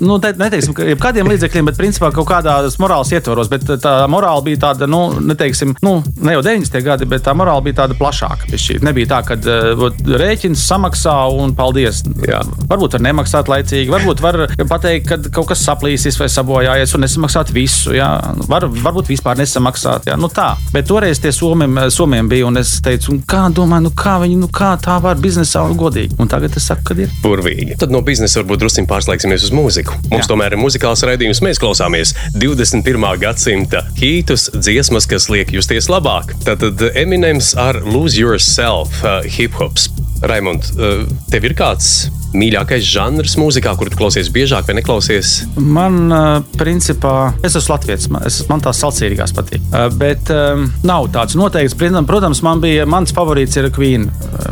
Nu, 0.00 0.16
te, 0.22 0.30
neteiksim, 0.40 0.72
ka 0.76 0.86
kādiem 1.00 1.28
līdzekļiem, 1.28 1.66
bet 1.68 1.76
principā 1.76 2.08
kaut 2.14 2.26
kādos 2.30 2.78
morāles 2.80 3.10
ietvaros. 3.12 3.50
Bet 3.52 3.66
tā 3.82 3.92
morāla 4.10 4.40
bija 4.44 4.60
tāda, 4.68 4.88
nu, 4.90 5.02
neteiksim, 5.20 5.74
nu, 5.84 5.98
ne 6.24 6.36
jau 6.36 6.42
90. 6.44 6.80
gadi, 6.84 7.08
bet 7.08 7.24
tā 7.26 7.34
morāla 7.36 7.64
bija 7.64 7.82
tāda 7.82 7.96
plašāka. 7.98 8.48
Pišķīt. 8.52 8.84
Nebija 8.86 9.10
tā, 9.12 9.20
ka 9.28 9.36
uh, 9.38 9.84
rēķins 10.20 10.64
samaksā 10.64 11.16
un 11.36 11.54
paldies. 11.56 12.02
Jā. 12.24 12.40
Varbūt 12.70 12.96
var 12.96 13.04
nemaksāt 13.04 13.50
laicīgi, 13.52 13.92
varbūt 13.92 14.24
var 14.24 14.40
pateikt, 14.70 15.10
ka 15.10 15.20
kaut 15.40 15.50
kas 15.52 15.64
saplīsis 15.66 16.18
vai 16.20 16.30
sabojājies 16.32 16.96
un 16.96 17.04
nesamaksāt 17.04 17.52
visu. 17.54 17.92
Jā. 17.96 18.10
Var, 18.48 18.68
varbūt 18.84 19.12
vispār 19.12 19.40
nesamaksāt. 19.40 20.08
Jā. 20.08 20.18
Nu, 20.20 20.32
tā. 20.32 20.54
Bet 20.72 20.88
toreiz 20.88 21.20
tie 21.20 21.32
somiem, 21.36 21.84
somiem 21.92 22.32
bija, 22.32 22.48
un 22.48 22.60
es 22.60 22.78
teicu, 22.84 23.13
kā 23.28 23.44
domāju, 23.54 23.88
nu, 23.88 23.92
kā 23.98 24.16
viņi, 24.22 24.38
nu, 24.40 24.48
kā 24.52 24.74
tā 24.82 24.96
var 25.02 25.20
biznesā 25.22 25.64
un 25.68 25.76
godīgi. 25.78 26.16
Un 26.22 26.30
tagad 26.30 26.56
es 26.58 26.68
saku, 26.70 26.86
ka 26.90 26.96
ir. 27.04 27.12
Burvīgi. 27.24 27.78
Tad 27.80 27.94
no 27.94 28.02
biznesa 28.06 28.40
varbūt 28.42 28.64
drusku 28.64 28.86
pārslēgsimies 28.90 29.46
uz 29.48 29.54
mūziku. 29.54 29.96
Mums 30.10 30.24
Jā. 30.24 30.30
tomēr 30.32 30.56
ir 30.56 30.62
muzikāls 30.62 31.04
raidījums, 31.06 31.42
mēs 31.44 31.60
klausāmies 31.62 32.14
21. 32.34 33.06
gadsimta 33.22 33.84
hītus, 34.00 34.48
dziesmas, 34.56 35.08
kas 35.10 35.28
liek 35.32 35.54
justies 35.54 35.90
labāk. 35.92 36.34
Tātad 36.46 36.82
Eminems 36.94 37.54
ar 37.60 37.82
Lose 37.86 38.18
Yourself, 38.20 39.00
uh, 39.04 39.22
hip 39.24 39.56
hops. 39.60 39.90
Raimond, 40.24 40.70
uh, 40.78 41.02
tev 41.30 41.50
ir 41.50 41.58
kāds 41.58 42.06
mīļākais 42.34 42.84
žanrs 42.86 43.36
mūzikā, 43.40 43.74
kur 43.78 43.90
tu 43.90 43.98
klausies 43.98 44.30
biežāk 44.34 44.68
vai 44.68 44.76
neklausies? 44.78 45.44
Man, 45.56 46.12
principā, 46.58 47.32
es 47.46 47.56
esmu 47.58 47.74
latviečs, 47.74 48.08
man, 48.12 48.24
es, 48.28 48.40
man 48.50 48.62
tās 48.64 48.80
salcīgās 48.82 49.34
patīk. 49.36 49.64
Bet 49.98 50.30
um, 50.34 50.66
nav 50.86 51.08
tāds 51.14 51.38
noteikts. 51.38 51.76
Protams, 51.78 52.42
man 52.46 52.62
bija, 52.62 52.86
mans 52.90 53.14
favorīts 53.14 53.58
ir 53.60 53.70
Queen 53.74 54.08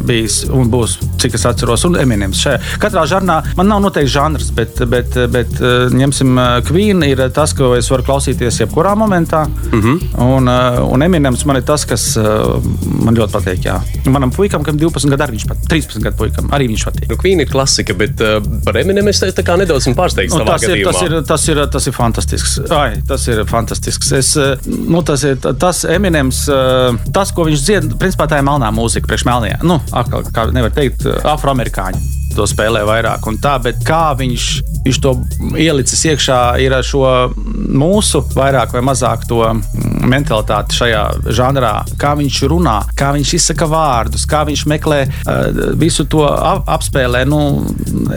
bijis 0.07 0.43
un 0.53 0.71
būs, 0.73 0.99
cik 1.23 1.37
es 1.39 1.47
atceros, 1.49 1.87
un 1.89 1.99
Eminems. 2.01 2.41
Šajā. 2.43 2.61
Katrā 2.83 3.05
žanrā 3.11 3.41
man 3.59 3.71
nav 3.71 3.83
noteikts 3.85 4.15
žanrs, 4.15 4.51
bet, 4.57 4.83
bet, 4.91 5.19
bet 5.33 5.63
ņemsim, 5.93 6.39
Queen 6.69 7.03
ir 7.07 7.25
tas, 7.35 7.55
ko 7.59 7.73
es 7.79 7.91
varu 7.93 8.07
klausīties 8.07 8.63
jebkurā 8.63 8.95
momentā. 8.99 9.45
Mm 9.73 9.81
-hmm. 9.83 9.99
un, 10.23 10.53
un 10.93 11.03
Eminems 11.03 11.45
man 11.45 11.59
ir 11.59 11.67
tas, 11.67 11.85
kas 11.85 12.17
man 12.17 13.17
ļoti 13.17 13.33
patīk. 13.33 13.65
Jā. 13.67 13.81
Manam 14.07 14.31
puikam, 14.31 14.63
kam 14.63 14.79
12 14.79 15.11
gadu, 15.11 15.25
arī 15.25 15.39
viņš 15.39 15.49
pat 15.49 15.67
13 15.69 16.03
gadu 16.03 16.17
puikam, 16.17 16.51
arī 16.51 16.69
viņš 16.73 16.87
patīk. 16.89 17.09
Nu, 17.11 17.17
Queen 17.17 17.41
ir 17.41 17.51
klasiska 17.51 17.72
klasika, 17.73 17.95
bet 17.95 18.21
uh, 18.21 18.39
par 18.65 18.77
Eminem 18.77 19.09
es 19.09 19.21
tā 19.23 19.45
kā 19.47 19.57
nedaudz 19.57 19.89
pārsteigts. 19.97 20.37
Nu, 20.37 20.45
tas, 20.45 20.65
ir, 20.69 20.83
tas, 20.85 21.01
ir, 21.03 21.17
tas, 21.29 21.47
ir, 21.49 21.61
tas 21.73 21.89
ir 21.89 21.97
fantastisks. 21.97 22.57
Ai, 22.77 23.01
tas 23.09 23.27
ir 23.33 23.45
fantastisks. 23.49 24.13
Es, 24.19 24.35
uh, 24.37 24.55
nu, 24.67 25.03
tas 25.07 25.25
ir 25.25 25.39
tas 25.41 25.85
Eminems, 25.89 26.45
uh, 26.53 26.93
tas, 27.15 27.33
ko 27.33 27.49
viņš 27.49 27.69
dzied, 27.69 27.93
principā 28.03 28.29
tā 28.29 28.43
ir 28.43 28.49
melnā 28.49 28.73
mūzika, 28.75 29.09
priekš 29.09 29.29
melnajā. 29.29 29.63
Nu, 29.65 29.81
atkal, 29.93 30.27
kā 30.35 30.51
nevar 30.53 30.75
teikt, 30.77 31.09
afroamerikāņi 31.35 32.22
to 32.37 32.47
spēlē 32.49 32.85
vairāk 32.89 33.27
un 33.31 33.39
tā, 33.43 33.57
bet 33.63 33.83
kā 33.87 34.13
viņš, 34.19 34.49
viņš 34.87 35.01
to 35.05 35.15
ielicis 35.61 36.05
iekšā, 36.13 36.41
ir 36.63 36.75
ar 36.77 36.87
šo 36.87 37.05
mūsu 37.73 38.23
vairāk 38.35 38.75
vai 38.77 38.83
mazāk 38.85 39.27
to 39.29 39.43
mentalitāti 40.03 40.77
šajā 40.77 41.03
žanrā, 41.35 41.73
kā 42.01 42.15
viņš 42.19 42.41
runā, 42.51 42.79
kā 42.99 43.13
viņš 43.17 43.35
izsaka 43.39 43.69
vārdus, 43.71 44.27
kā 44.29 44.43
viņš 44.49 44.65
meklē 44.71 45.01
uh, 45.07 45.63
visu 45.79 46.07
to 46.11 46.25
ap 46.27 46.69
apspēlē. 46.73 47.23
Nu, 47.29 47.41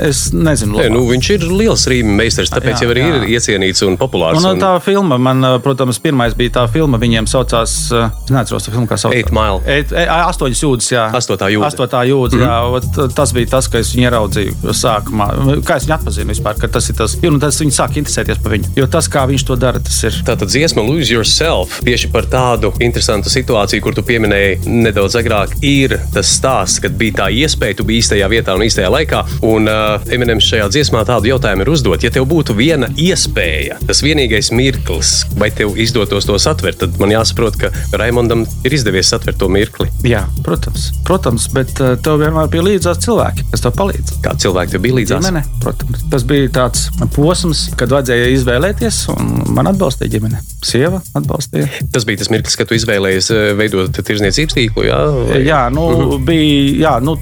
es 0.02 0.30
nezinu, 0.34 0.80
Nē, 0.80 0.88
nu, 0.94 1.04
viņš 1.10 1.30
ir 1.36 1.46
liels 1.50 1.86
rīmi 1.92 2.16
meistars, 2.20 2.52
tāpēc 2.54 2.82
jā, 2.82 2.86
jau 2.86 2.94
arī 2.94 3.04
jā. 3.06 3.12
ir 3.20 3.28
iecienīts 3.38 3.86
un 3.86 3.98
populārs. 4.02 4.40
Un, 4.42 4.56
un... 4.56 4.62
Tā 4.62 4.74
filma, 4.84 5.20
man, 5.22 5.46
protams, 5.64 6.00
pirmais 6.04 6.36
bija 6.38 6.58
tā 6.60 6.66
filma, 6.72 7.00
viņiem 7.02 7.30
saucās, 7.30 7.76
es 7.94 8.34
neatceros, 8.34 8.68
tā 8.68 8.74
filma, 8.74 8.90
kā 8.90 9.00
saucās. 9.00 9.18
Eight 9.20 9.34
Mile. 9.36 9.62
Eight, 9.70 9.94
e, 9.94 10.06
astoņas 10.06 10.64
jūdzes, 10.66 10.92
jā. 10.96 11.06
Astotā 11.20 11.50
jūdze. 11.54 11.70
Astotā 11.70 12.04
jūdze, 12.10 12.40
mm 12.40 12.46
-hmm. 12.46 13.06
jā. 13.06 13.10
Tas 13.16 13.34
bija 13.36 13.52
tas, 13.56 13.70
ko 13.72 13.80
es 13.82 13.94
viņu 13.96 14.05
ieraudzīju 14.06 14.76
sākumā. 14.76 15.28
Kā 15.66 15.80
es 15.80 15.88
viņu 15.88 15.98
atpazinu 15.98 16.34
vispār, 16.34 16.58
ka 16.60 16.70
tas 16.72 16.90
ir 16.92 16.98
tas, 17.00 17.18
un 17.28 17.40
tas 17.42 17.60
viņi 17.62 17.76
sāk 17.76 18.00
interesēties 18.02 18.42
par 18.44 18.56
viņu. 18.56 18.72
Jo 18.80 18.88
tas, 18.92 19.10
kā 19.12 19.26
viņš 19.30 19.46
to 19.48 19.58
dara, 19.60 19.82
tas 19.84 19.98
ir. 20.08 20.20
Tātad 20.28 20.52
dziesma 20.52 20.84
Lose 20.86 21.14
Yourself 21.14 21.80
tieši 21.86 22.12
par 22.14 22.28
tādu 22.32 22.72
interesantu 22.84 23.32
situāciju, 23.34 23.84
kur 23.84 23.96
tu 23.98 24.04
pieminēji 24.06 24.66
nedaudz 24.70 25.18
agrāk, 25.20 25.56
ir 25.66 25.98
tas 26.14 26.32
stāsts, 26.38 26.82
kad 26.84 26.96
bija 27.00 27.22
tā 27.24 27.30
iespēja, 27.34 27.80
tu 27.80 27.88
biji 27.88 28.04
īstajā 28.04 28.30
vietā 28.32 28.56
un 28.58 28.66
īstajā 28.66 28.92
laikā. 28.94 29.24
Un 29.48 29.70
uh, 29.72 30.14
Eminems 30.14 30.48
šajā 30.50 30.68
dziesmā 30.74 31.06
tādu 31.08 31.32
jautājumu 31.32 31.66
ir 31.66 31.74
uzdot. 31.74 32.06
Ja 32.06 32.14
tev 32.14 32.28
būtu 32.30 32.56
viena 32.58 32.90
iespēja, 33.00 33.80
tas 33.88 34.04
vienīgais 34.06 34.52
mirklis, 34.56 35.16
vai 35.40 35.52
tev 35.56 35.78
izdotos 35.82 36.28
to 36.28 36.38
satvert, 36.42 36.82
tad 36.84 37.00
man 37.02 37.14
jāsaprot, 37.16 37.60
ka 37.62 37.72
Raimondam 37.98 38.46
ir 38.66 38.78
izdevies 38.78 39.10
satvert 39.14 39.40
to 39.42 39.50
mirkli. 39.52 39.90
Jā, 40.06 40.26
protams, 40.46 40.92
protams 41.08 41.48
bet 41.56 41.74
uh, 41.82 41.96
tev 42.02 42.22
vienmēr 42.24 42.52
bija 42.52 42.68
līdzās 42.70 43.02
cilvēki, 43.06 43.50
kas 43.54 43.66
tev 43.66 43.76
palīdz. 43.80 43.95
Kā 44.24 44.34
cilvēki 44.42 44.76
tev 44.76 44.84
bija 44.86 44.98
līdzās? 45.00 45.24
Ģimene, 45.24 45.44
protams. 45.64 46.04
Tas 46.12 46.26
bija 46.28 46.50
tāds 46.56 46.88
posms, 47.16 47.66
kad 47.80 47.94
vajadzēja 47.94 48.34
izvēlēties, 48.36 49.00
un 49.16 49.32
man 49.56 49.72
atbalstīja 49.72 50.16
ģimene. 50.18 50.42
Sieva 50.66 51.02
atbalstīja. 51.18 51.70
Tas 51.94 52.08
bija 52.08 52.24
tas 52.24 52.32
mirklis, 52.34 52.58
kad 52.60 52.70
tu 52.70 52.78
izvēlējies 52.80 53.32
eh, 53.36 53.48
veidot 53.60 54.02
tirzniecības 54.02 54.58
tīklu. 54.58 54.88
Jā, 54.90 55.00
vai? 55.32 55.42
jā, 55.46 55.64
nu, 55.74 55.88
uh 55.88 55.96
mhm. 55.96 56.12
-huh. 56.12 56.28
bija, 56.28 56.76
jā 56.90 57.00
nu, 57.04 57.18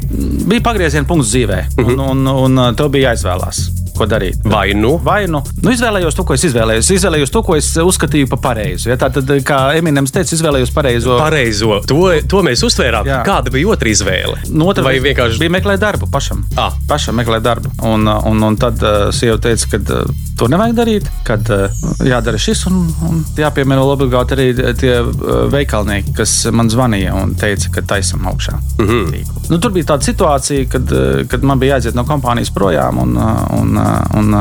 bija 0.50 0.66
pagrieziena 0.72 1.08
punkts 1.08 1.32
dzīvē, 1.36 1.64
uh 1.78 1.86
-huh. 1.86 1.94
un, 1.94 2.28
un, 2.28 2.28
un, 2.28 2.60
un 2.68 2.76
tev 2.76 2.92
bija 2.94 3.12
jāizvēlās 3.14 3.83
ko 3.98 4.08
darīt. 4.10 4.42
Vai 4.50 4.74
nu? 4.78 4.96
Vai 5.04 5.24
nu? 5.32 5.44
nu 5.64 5.74
izvēlējos 5.74 6.18
to, 6.18 6.26
ko 6.28 6.38
es 6.38 6.46
izvēlējos. 6.50 6.92
Izvēlējos 6.98 7.34
to, 7.34 7.44
ko 7.46 7.58
es 7.60 7.70
uzskatīju 7.78 8.30
par 8.34 8.42
pareizu. 8.48 8.90
Ja? 8.92 8.98
Tā 9.00 9.12
tad, 9.14 9.30
kā 9.48 9.60
Eminems 9.78 10.14
teica, 10.16 10.36
izvēlējos 10.36 10.74
pareizo. 10.76 11.18
Pareizo. 11.22 11.80
To, 11.90 12.02
to 12.30 12.44
mēs 12.46 12.64
uztvērām. 12.66 13.08
Jā. 13.10 13.22
Kāda 13.28 13.54
bija 13.54 13.74
otra 13.74 13.92
izvēle? 13.94 14.42
No 14.50 14.64
nu, 14.64 14.70
otra 14.72 14.86
Vai 14.86 14.98
vienkārši 15.04 15.42
bija 15.42 15.52
meklēt 15.52 15.82
darbu 15.82 16.08
pašam. 16.12 16.44
Ah. 16.60 16.76
Pašam 16.88 17.18
meklēt 17.20 17.44
darbu. 17.46 17.72
Un, 17.84 18.08
un, 18.08 18.44
un 18.48 18.60
tad 18.60 18.80
uh, 18.84 19.10
sieva 19.16 19.38
teica, 19.42 19.74
ka 19.74 19.80
uh, 19.82 20.14
to 20.40 20.48
nevajag 20.52 20.78
darīt, 20.78 21.10
kad 21.28 21.50
uh, 21.54 21.84
jādara 22.08 22.40
šis 22.42 22.66
un, 22.70 22.80
un 23.08 23.22
jāpiemēro 23.38 23.86
obligāti 23.94 24.38
arī 24.38 24.48
tie 24.80 24.96
uh, 25.02 25.46
veikalnieki, 25.54 26.16
kas 26.18 26.36
man 26.56 26.72
zvanīja 26.72 27.16
un 27.20 27.36
teica, 27.40 27.72
ka 27.76 27.86
taisam 27.94 28.28
augšā. 28.32 28.56
Mm 28.80 28.88
-hmm. 28.88 29.34
Nu, 29.50 29.60
tur 29.60 29.72
bija 29.72 29.92
tāda 29.94 30.08
situācija, 30.08 30.70
kad, 30.70 30.92
uh, 30.92 31.28
kad 31.28 31.44
man 31.44 31.60
bija 31.60 31.78
jāiziet 31.78 31.96
no 31.96 32.06
kompānijas 32.08 32.54
projām 32.54 33.02
un, 33.04 33.18
uh, 33.18 33.60
un 33.60 33.78
un 34.20 34.34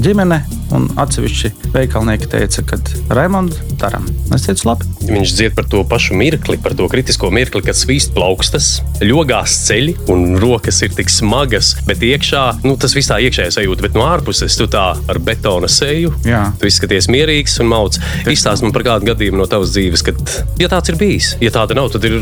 ģimene. 0.00 0.40
Un 0.70 0.84
atsevišķi 1.02 1.72
veikalnieki 1.74 2.28
teica, 2.30 2.62
ka 2.62 2.76
Raimonds 3.10 3.58
darām. 3.80 4.04
Es 4.34 4.44
teicu, 4.46 4.68
labi. 4.68 4.86
Viņš 5.08 5.32
dzied 5.34 5.56
par 5.56 5.66
to 5.70 5.80
pašu 5.88 6.14
mirkli, 6.18 6.60
par 6.62 6.76
to 6.78 6.86
kritisko 6.90 7.32
mirkli, 7.34 7.64
kad 7.66 7.74
svīst 7.74 8.12
plaukstas, 8.14 8.68
ļogās 9.02 9.56
ceļi 9.66 9.96
un 10.14 10.38
rokas 10.38 10.78
ir 10.86 10.94
tik 10.94 11.10
smagas, 11.10 11.72
bet 11.88 12.04
iekšā 12.06 12.44
nu, 12.62 12.76
tas 12.78 12.94
visā 12.94 13.18
iekšējā 13.26 13.56
sajūta, 13.58 13.86
bet 13.88 13.98
no 13.98 14.06
ārpuses 14.06 14.54
tu 14.60 14.68
tā 14.70 14.86
ar 14.94 15.22
betona 15.26 15.70
seju. 15.70 16.14
Jā. 16.28 16.46
Tu 16.62 16.70
izskaties 16.70 17.10
mierīgs 17.10 17.58
un 17.64 17.72
mauts. 17.74 17.98
Izstāst 18.30 18.62
man 18.62 18.74
par 18.76 18.86
kādu 18.86 19.10
gadījumu 19.10 19.42
no 19.42 19.50
tavas 19.50 19.74
dzīves, 19.74 20.06
kad, 20.06 20.22
ja 20.62 20.70
tāds 20.70 20.94
ir 20.94 21.02
bijis, 21.02 21.34
ja 21.42 21.50
tāda 21.54 21.78
nav, 21.78 21.90
tad 21.90 22.06
ir. 22.06 22.20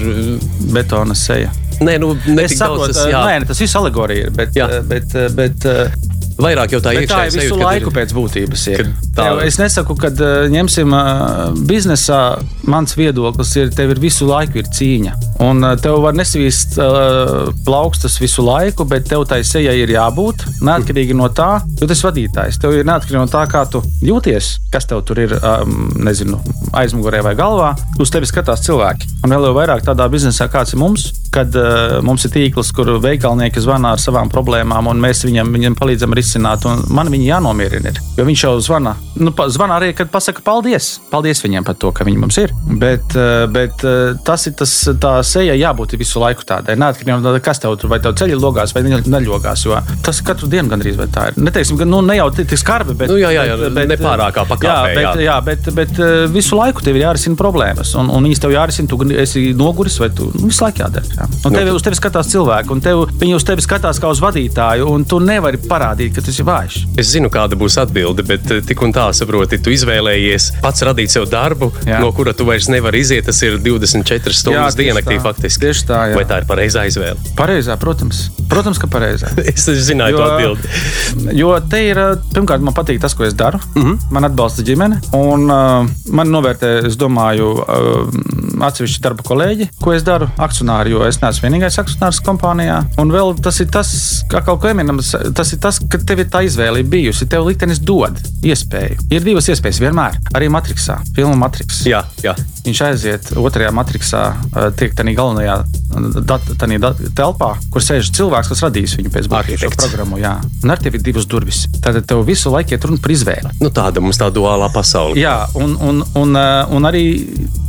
Betona 0.72 1.14
seja. 1.16 1.52
Nē, 1.84 1.94
nu, 2.02 2.12
ne 2.26 2.44
Es 2.48 2.56
saprotu, 2.58 2.90
tas, 2.90 3.06
jā, 3.10 3.20
nē, 3.22 3.46
tas 3.46 3.60
viss 3.62 3.76
alegorija 3.78 4.26
ir. 4.26 4.32
Bet, 4.34 4.56
Jā. 4.58 4.66
bet, 4.82 5.12
bet, 5.14 5.62
bet, 5.62 6.17
vairāk 6.38 6.72
jau 6.76 6.80
tā 6.84 6.92
Bet 6.94 7.08
tā 7.10 7.24
ir 7.26 7.32
visu 7.34 7.48
sajūta, 7.54 7.64
laiku 7.64 7.90
pēc 7.94 8.12
būtības. 8.16 8.66
Ir. 8.74 8.84
tā- 9.16 9.16
Tā... 9.18 9.46
Es 9.46 9.56
nesaku, 9.58 9.96
ka 9.98 10.10
ņemsim 10.52 10.92
uh, 10.94 11.50
biznesā. 11.66 12.38
Mans 12.68 12.92
viedoklis 12.98 13.54
ir, 13.56 13.70
tev 13.74 13.90
ir 13.94 14.00
visu 14.02 14.26
laiku 14.28 14.60
ir 14.60 14.68
cīņa. 14.76 15.14
Un 15.42 15.64
uh, 15.64 15.72
tev 15.80 15.98
var 16.04 16.14
nesvīst 16.14 16.76
uh, 16.78 17.48
plaukstas 17.66 18.18
visu 18.22 18.44
laiku, 18.46 18.84
bet 18.88 19.08
tev 19.10 19.24
tai 19.30 19.40
sejai 19.46 19.74
ir 19.82 19.90
jābūt. 19.96 20.44
Neatkarīgi 20.68 21.16
no 21.18 21.26
tā, 21.34 21.58
tas 21.80 22.02
ir 22.02 22.08
vadītājs. 22.10 22.60
Tev 22.62 22.76
ir 22.78 22.86
neatkarīgi 22.86 23.18
no 23.22 23.26
tā, 23.32 23.42
kā 23.50 23.64
tu 23.72 23.82
jūties, 24.04 24.52
kas 24.74 24.86
tev 24.90 25.02
tur 25.08 25.18
ir, 25.24 25.34
um, 25.42 25.88
nezinu, 26.06 26.38
aizmugurē 26.76 27.22
vai 27.26 27.34
galvā. 27.38 27.72
Uz 27.98 28.12
tevi 28.14 28.28
skatās 28.30 28.62
cilvēki. 28.68 29.08
Un 29.24 29.34
vēl 29.34 29.48
jau 29.48 29.54
vairāk 29.56 29.82
tādā 29.88 30.06
biznesā, 30.12 30.46
kāds 30.52 30.76
ir 30.76 30.82
mums, 30.84 31.08
kad 31.34 31.50
uh, 31.58 31.98
mums 32.06 32.28
ir 32.28 32.34
tīkls, 32.36 32.70
kur 32.76 32.94
veikalnieki 33.02 33.64
zvana 33.64 33.96
ar 33.96 34.02
savām 34.02 34.30
problēmām, 34.30 34.86
un 34.92 35.02
mēs 35.02 35.24
viņam, 35.26 35.50
viņam 35.56 35.74
palīdzam 35.80 36.14
risināt. 36.14 36.27
Un 36.68 36.84
Man 36.98 37.10
viņi 37.12 37.28
jānomierina. 37.28 37.92
Ir, 37.92 38.00
jo 38.18 38.24
viņš 38.26 38.42
jau 38.44 38.52
zvana. 38.64 38.94
Nu, 39.18 39.32
pa, 39.36 39.48
zvana 39.52 39.76
arī, 39.78 39.92
kad 39.96 40.10
pasaka 40.12 40.42
paldies. 40.44 40.96
Paldies 41.12 41.42
viņiem 41.44 41.66
par 41.66 41.76
to, 41.80 41.90
ka 41.94 42.06
viņi 42.06 42.20
mums 42.20 42.38
ir. 42.40 42.52
Bet, 42.80 43.14
uh, 43.16 43.44
bet 43.52 43.84
uh, 43.86 44.16
tas 44.26 44.46
ir 44.48 44.56
tas, 44.58 44.72
tā 45.00 45.18
seja 45.26 45.56
jābūt 45.58 45.96
visu 46.00 46.22
laiku 46.22 46.46
tādai. 46.48 46.78
Neatkarīgi 46.80 47.14
no 47.14 47.34
tā, 47.34 47.42
kas 47.44 47.62
tev 47.62 47.76
tur 47.80 47.92
vai 47.92 48.00
tev 48.02 48.16
ceļā 48.18 48.38
logās 48.40 48.74
vai 48.76 48.84
neļogās. 48.88 49.66
Tas 50.04 50.22
katru 50.24 50.48
dienu 50.50 50.72
gandrīz 50.72 50.98
vai 50.98 51.08
tā 51.12 51.28
ir. 51.30 51.38
Neteiksim, 51.48 51.80
nu, 51.88 52.00
ne 52.04 52.18
jau 52.18 52.28
tik 52.34 52.54
skarbi, 52.58 52.96
bet, 52.98 53.12
Nu, 53.12 53.18
jā, 53.20 53.30
jā, 53.32 53.44
jā, 53.48 53.70
nepārākā 53.88 54.44
pakāpē, 54.48 54.68
Jā, 54.68 54.96
bet, 54.96 55.22
jā. 55.22 55.26
jā, 55.28 55.36
bet, 55.46 55.70
bet 55.76 56.00
uh, 56.02 56.26
visu 56.32 56.58
laiku 56.58 56.84
tev 56.84 56.98
ir 56.98 57.06
jārisina 57.06 57.38
problēmas. 57.38 57.94
Un, 58.00 58.10
un 58.14 58.26
viņas 58.28 58.42
tev 58.44 58.54
jārisina, 58.54 58.90
tu 58.90 58.98
esi 59.22 59.44
noguris 59.56 59.98
vai 60.02 60.10
tu 60.14 60.28
nu, 60.34 60.48
visu 60.50 60.64
laiku 60.66 60.82
jādara. 60.84 61.08
Jā. 61.14 61.28
Un 61.48 61.56
tev, 61.56 61.72
uz 61.74 61.86
tevi 61.86 61.98
skatās 61.98 62.30
cilvēki, 62.32 62.74
un 62.74 62.84
tev, 62.84 63.04
viņi 63.20 63.36
uz 63.38 63.46
tevi 63.48 63.64
skatās 63.64 64.00
kā 64.02 64.10
uz 64.12 64.22
vadītāju, 64.22 64.88
un 64.92 65.06
tu 65.08 65.20
nevari 65.22 65.60
parādīt, 65.68 66.17
ka 66.18 66.26
tas 66.26 66.38
ir 66.40 66.46
vājš. 66.48 66.78
Es 67.00 67.12
zinu, 67.14 67.30
kāda 67.32 67.58
būs 67.58 67.78
atbilde, 67.80 68.24
bet 68.26 68.50
eh, 68.54 68.62
tik 68.66 68.82
un 68.84 68.94
tā 68.94 69.08
saproti, 69.16 69.60
tu 69.62 69.72
izvēlējies 69.74 70.50
pats 70.64 70.84
radīt 70.86 71.14
sev 71.14 71.28
darbu, 71.30 71.70
jā. 71.86 72.02
No 72.02 72.10
kura 72.16 72.34
tu 72.36 72.46
vairs 72.48 72.68
nevari 72.72 73.02
iziet. 73.04 73.26
Tas 73.28 73.40
ir 73.44 73.58
24 73.60 74.34
stundas 74.34 74.76
diennaktī 74.78 75.18
faktiski. 75.22 75.68
Tieši 75.68 75.86
tā, 75.88 76.02
jā. 76.10 76.18
Vai 76.18 76.24
tā 76.28 76.40
ir 76.42 76.48
pareizā 76.48 76.86
izvēle? 76.88 77.34
Pareizā, 77.38 77.76
protams. 77.80 78.28
Protams, 78.48 78.80
ka 78.80 78.90
pareizā. 78.90 79.30
Es 79.48 79.66
zināju, 79.88 80.18
to 80.18 80.24
atbildi. 80.24 80.70
jo 81.40 81.52
te 81.70 81.82
ir, 81.90 81.98
uh, 82.00 82.28
pirmkārt, 82.34 82.64
man 82.64 82.76
patīk 82.76 83.00
tas, 83.02 83.14
ko 83.16 83.26
es 83.26 83.36
daru. 83.36 83.60
Mm. 83.74 83.84
-hmm. 83.84 83.98
Man 84.14 84.28
atbalsta 84.28 84.64
ģimene, 84.64 85.00
un 85.16 85.48
uh, 85.50 85.88
man 86.14 86.32
novērtē, 86.32 86.72
es 86.88 86.96
domāju, 87.00 87.50
uh, 87.58 88.64
atsevišķi 88.64 89.02
darba 89.04 89.24
kolēģi, 89.26 89.68
ko 89.82 89.92
es 89.94 90.04
daru, 90.06 90.28
akcionāri, 90.38 90.94
jo 90.94 91.04
es 91.06 91.20
neesmu 91.22 91.48
vienīgais 91.48 91.78
akcionārs 91.82 92.20
kompānijā. 92.24 92.80
Un 92.98 93.12
vēl 93.14 93.34
tas 93.42 93.60
ir 93.60 93.68
tas, 93.72 93.90
kā 94.30 94.42
kaut 94.44 94.62
kā 94.62 94.72
eminams, 94.74 95.14
tas 95.34 95.52
ir 95.52 95.60
tas, 95.62 95.80
ka 95.90 96.00
tev 96.08 96.22
ir 96.22 96.28
tā 96.32 96.42
izvēle 96.46 96.82
bijusi. 96.88 97.28
Tev 97.28 97.46
liktenis 97.48 97.80
dod 97.84 98.16
iespēju. 98.46 99.08
Ir 99.12 99.24
divas 99.26 99.48
iespējas 99.52 99.80
vienmēr, 99.82 100.16
arī 100.36 100.48
Matrixā, 100.52 100.98
filma 101.16 101.36
Matrix. 101.44 101.82
Jā, 101.88 102.02
jā. 102.24 102.34
Viņš 102.64 102.80
aiziet 102.84 103.28
otrajā 103.38 103.70
matricā, 103.72 104.22
uh, 104.34 104.66
tiek 104.76 104.92
tādā 104.96 105.14
galvenajā 105.16 105.54
uh, 105.64 106.18
dat, 106.18 106.48
dat, 106.60 107.00
telpā, 107.16 107.54
kur 107.72 107.84
sēž 107.84 108.10
cilvēks, 108.16 108.50
kas 108.52 108.64
radīs 108.66 108.96
viņu 108.98 109.12
pēc 109.14 109.28
būtības 109.32 109.78
programmu. 109.78 110.20
Jā. 110.20 110.34
Un 110.64 110.74
ar 110.74 110.82
tevi 110.82 111.00
ir 111.00 111.06
divas 111.06 111.28
durvis. 111.28 111.64
Tad 111.84 112.00
tev 112.08 112.24
visu 112.28 112.52
laiku 112.52 112.76
iet 112.76 112.84
runa 112.88 113.00
par 113.04 113.14
izvēli. 113.14 113.54
Nu, 113.62 113.72
tāda 113.74 114.04
mums 114.04 114.20
tā 114.20 114.28
duālā 114.34 114.68
pasaule. 114.74 115.16
Jā, 115.20 115.38
un, 115.56 115.76
un, 115.80 116.04
un, 116.18 116.36
uh, 116.36 116.76
un 116.76 116.88
arī 116.88 117.06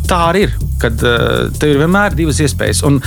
tā 0.10 0.24
arī 0.32 0.48
ir. 0.48 0.58
Kad 0.80 1.02
uh, 1.04 1.50
tev 1.60 1.74
ir 1.74 1.82
vienmēr 1.82 2.16
divas 2.16 2.40
iespējas. 2.40 2.82
Un, 2.88 3.02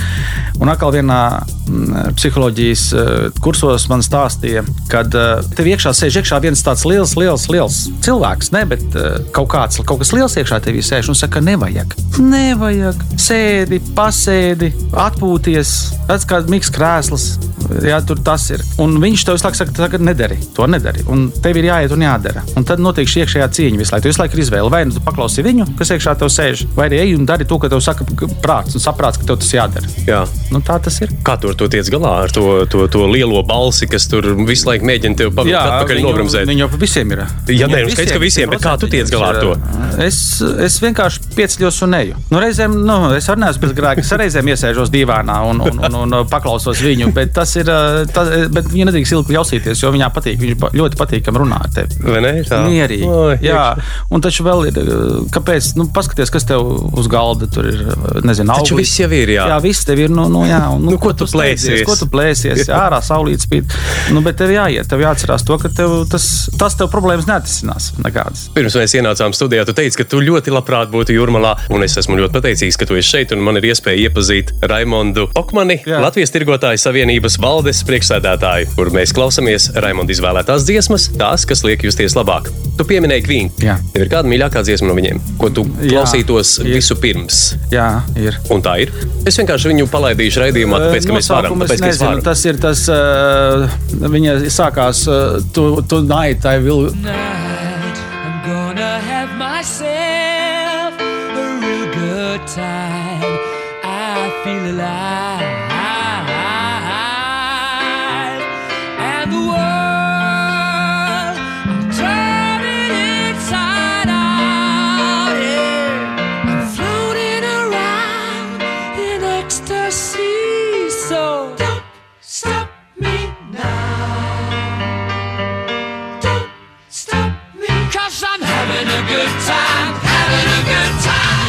un 0.61 0.69
atkal 0.69 0.91
vienā 0.93 1.19
mm, 1.41 2.13
psiholoģijas 2.19 2.83
uh, 2.93 3.13
kursos 3.41 3.87
man 3.89 4.03
stāstīja, 4.05 4.61
ka 4.91 5.01
uh, 5.07 5.41
tev 5.57 5.71
iekšā 5.71 5.93
sēž 5.97 6.19
iekšā 6.21 6.37
viens 6.43 6.61
tāds 6.65 6.85
liels, 6.85 7.15
liels, 7.17 7.47
liels 7.49 7.79
cilvēks, 8.05 8.51
ne, 8.53 8.61
bet 8.69 8.85
uh, 8.93 9.17
kaut, 9.33 9.49
kāds, 9.55 9.81
kaut 9.81 10.03
kas 10.03 10.13
liels 10.13 10.37
iekšā 10.37 10.61
tevī 10.67 10.83
sēž 10.85 11.09
un 11.09 11.17
saka, 11.17 11.41
nevajag. 11.41 11.97
Nevajag. 12.21 13.01
Sēdi, 13.17 13.81
pasēdi, 13.97 14.69
atpūties, 15.07 15.73
tāds 16.11 16.29
kā 16.29 16.43
miks 16.53 16.69
krēsls. 16.73 17.31
Jā, 17.81 17.97
tur 18.05 18.19
tas 18.21 18.43
ir. 18.51 18.61
Un 18.81 18.97
viņš 19.01 19.23
tev 19.25 19.37
visu 19.37 19.47
laiku 19.47 19.57
saka, 19.57 19.73
tagad 19.77 20.03
nedari, 20.03 20.37
to 20.55 20.67
nedari. 20.69 21.03
Un 21.09 21.29
tev 21.43 21.57
ir 21.57 21.69
jāiet 21.69 21.93
un 21.95 22.03
jādara. 22.03 22.43
Un 22.59 22.67
tad 22.67 22.81
notiek 22.83 23.09
šī 23.09 23.23
iekšējā 23.23 23.47
cīņa 23.55 23.79
visu 23.79 23.93
laiku. 23.93 24.03
Tu 24.05 24.11
visu 24.11 24.21
laiku 24.21 24.37
ir 24.37 24.43
izvēle. 24.43 24.71
Vai 24.73 24.83
nu 24.89 24.95
tu 24.95 25.03
paklausi 25.05 25.45
viņu, 25.45 25.69
kas 25.79 25.93
iekšā 25.95 26.17
tev 26.19 26.31
sēž, 26.33 26.65
vai 26.75 26.89
arī 26.93 27.01
ej 27.07 27.15
un 27.17 27.25
dari 27.29 27.47
to, 27.49 27.57
ko 27.59 27.69
tev 27.71 27.81
saka 27.83 28.05
prāts 28.43 28.77
un 28.77 28.83
saprāts, 28.83 29.17
ka 29.19 29.25
tev 29.31 29.39
tas 29.41 29.49
jādara. 29.55 29.89
Jā. 30.07 30.21
Nu, 30.53 30.61
tā 30.65 30.77
tas 30.85 30.99
ir. 31.01 31.11
Kā 31.25 31.35
tu 31.41 31.49
ar 31.51 31.57
to 31.59 31.67
tiec 31.73 31.89
galā, 31.93 32.13
ar 32.27 32.33
to, 32.33 32.45
to, 32.69 32.85
to 32.93 33.03
lielo 33.09 33.41
balsi, 33.49 33.87
kas 33.89 34.05
tur 34.11 34.27
visu 34.47 34.69
laiku 34.69 34.85
mēģina 34.89 35.19
tevi 35.23 35.33
pavilkt 35.33 35.59
atpakaļ 35.59 36.01
nobremzēt? 36.05 36.47
viņu 36.53 36.65
jau 36.65 36.69
visiem 36.81 37.11
ir. 37.15 37.23
Jā, 37.49 37.67
nē, 37.71 37.83
nu 37.87 37.93
skaidrs, 37.95 38.13
ka 38.15 38.21
visiem, 38.21 38.53
bet 38.53 38.61
kā 38.63 38.75
tu 38.79 38.87
tiec 38.91 39.09
galā 39.11 39.33
ar 39.33 39.41
to? 39.41 39.53
Es, 40.03 40.19
es 40.41 40.77
vienkārši 40.83 41.33
pieceļos 41.35 41.81
un 41.87 41.97
eju. 41.99 42.21
Nu, 42.29 42.39
reizēm, 42.43 42.75
nu, 42.85 42.97
es 43.17 43.27
arī 43.31 43.43
neesmu 43.45 43.65
bez 43.65 43.75
grēka. 43.77 44.03
Es 44.03 44.11
reizēm 44.19 44.49
iesēžos 44.53 44.91
divānā 44.93 45.39
un, 45.49 45.61
un, 45.63 45.81
un, 45.89 45.99
un 46.21 46.27
paklausos 46.29 46.81
viņu, 46.83 47.11
bet 47.15 47.33
tas 47.35 47.55
ir. 47.59 47.69
uh, 47.69 48.03
Tas, 48.13 48.27
bet 48.53 48.67
viņa 48.69 48.89
nedrīkst 48.89 49.13
ilgi 49.15 49.31
klausīties, 49.33 49.79
jo 49.81 49.89
viņai 49.93 50.09
patīk. 50.13 50.35
Viņa 50.41 50.57
pa- 50.61 50.69
ļoti 50.75 50.97
patīkami 50.99 51.39
runā 51.41 51.57
ar 51.65 51.71
tevi. 51.73 51.97
Vai 52.03 52.19
ne? 52.21 52.33
Tā. 52.45 52.59
Mierīgi. 52.67 53.07
Oi, 53.09 53.37
Jā, 53.41 53.63
un 54.13 54.21
taču 54.21 54.43
vēl 54.45 54.67
ir, 54.69 54.77
kāpēc, 55.33 55.71
nu, 55.79 55.87
paskaties, 55.95 56.29
kas 56.33 56.45
tev 56.49 56.67
uz 56.91 57.07
galda 57.11 57.47
tur 57.51 57.67
ir. 57.69 57.81
Nezinu, 58.25 58.51
Taču 58.53 58.73
auglis. 58.75 58.87
viss 58.89 58.99
jau 59.01 59.09
ir, 59.15 59.31
jā. 59.35 59.47
Jā, 59.51 59.57
viss 59.63 59.85
tev 59.87 60.01
ir. 60.03 60.11
Nu, 60.13 60.27
nu, 60.31 60.43
jā, 60.47 60.61
un, 60.73 60.83
Nu, 60.85 60.97
ko 61.01 61.13
tu 61.17 61.25
plēsies? 61.29 61.83
Ko 61.87 61.95
tu 61.97 62.07
plēsies? 62.11 62.67
Jā, 62.67 62.83
ārā 62.87 62.99
saulīt 63.05 63.45
spīd. 63.45 63.73
Nu, 64.13 64.21
bet 64.25 64.37
tev 64.41 64.51
jāiet, 64.53 64.87
tev 64.89 65.01
jāatcerās 65.03 65.45
to, 65.47 65.57
ka 65.61 65.71
tev 65.73 65.95
tas, 66.11 66.27
tas 66.59 66.77
tev 66.79 66.91
problēmas 66.93 67.27
neatrisinās 67.29 67.93
nekādas. 68.03 68.45
Pirms 68.55 68.77
mēs 68.79 68.95
ienācām 68.99 69.33
studijā, 69.35 69.65
tu 69.65 69.75
teici, 69.77 69.97
ka 70.01 70.07
tu 70.09 70.21
ļoti 70.23 70.53
labprāt 70.53 70.91
būtu 70.93 71.15
jūrmalā, 71.15 71.55
un 71.73 71.85
es 71.87 71.97
esmu 72.01 72.19
ļoti 72.19 72.35
pateicīgs, 72.37 72.77
ka 72.79 72.89
tu 72.89 72.99
esi 72.99 73.15
šeit, 73.15 73.33
un 73.35 73.43
man 73.45 73.57
ir 73.59 73.69
iespēja 73.71 74.09
iepazīt 74.09 74.53
Raimondu 74.69 75.29
Okmani, 75.39 75.79
Jā. 75.87 76.01
Latvijas 76.03 76.33
Tirgotāju 76.35 76.81
Savienības 76.81 77.39
valdes 77.41 77.83
priekšsēdētāju, 77.87 78.73
kur 78.77 78.91
mēs 78.95 79.15
klausāmies 79.15 79.71
Raimonda 79.79 80.13
izvēlētās 80.15 80.67
dziesmas, 80.67 81.09
tās, 81.17 81.47
kas 81.49 81.63
liek 81.65 81.85
justies 81.87 82.17
labāk. 82.17 82.51
Tu 82.77 82.85
pieminēji. 82.89 83.23
Jā. 83.63 83.77
Tev 83.93 84.05
ir 84.05 84.09
kāda 84.11 84.29
mīļākā 84.29 84.63
dziesma 84.65 84.89
no 84.89 84.95
viņiem, 84.97 85.19
ko 85.39 85.49
tu 85.53 85.63
Jā, 85.79 85.93
klausītos 85.93 86.57
ir. 86.63 86.72
Visu 86.73 86.97
pirms? 86.99 87.41
Jā, 87.73 87.87
ir. 88.19 88.37
Un 88.53 88.63
tā 88.65 88.75
ir. 88.85 88.93
Es 89.29 89.37
vienkārši 89.39 89.71
viņu 89.73 89.87
palaidīšu 89.93 90.43
raidījumā, 90.43 90.81
tāpēc, 90.87 91.07
ka 91.09 91.17
mēs 91.17 91.29
varam. 91.33 91.61
Es 91.63 91.69
Tāpēc, 91.69 91.79
ka 91.79 91.87
mēs 91.87 91.93
nezinu, 91.93 92.09
varam. 92.09 92.25
tas 92.29 92.45
ir 92.49 92.61
tas, 92.63 92.85
uh, 92.91 94.09
viņa 94.17 94.37
sākās, 94.53 95.05
uh, 95.09 95.37
tu, 95.55 95.69
tu 95.89 96.01
night, 96.07 96.45
I 96.45 96.57
will. 96.65 96.89
Tonight, 96.89 98.01
I'm 98.23 98.41
gonna 98.47 98.91
have 99.09 99.31
myself 99.39 100.12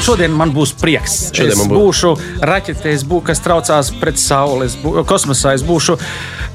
Šodien 0.05 0.35
man 0.37 0.53
būs 0.53 0.75
prieks. 0.77 1.15
Šodien 1.33 1.55
es 1.55 1.63
būs. 1.65 1.73
būšu 1.73 2.11
raķetē, 2.45 2.93
es 2.93 3.05
būšu, 3.09 3.25
kas 3.31 3.41
traucās 3.45 3.93
pret 4.03 4.21
sauli, 4.21 4.69
es 4.69 4.77
būšu 4.77 5.05
kosmosā, 5.09 5.55
es 5.57 5.65
būšu 5.65 5.97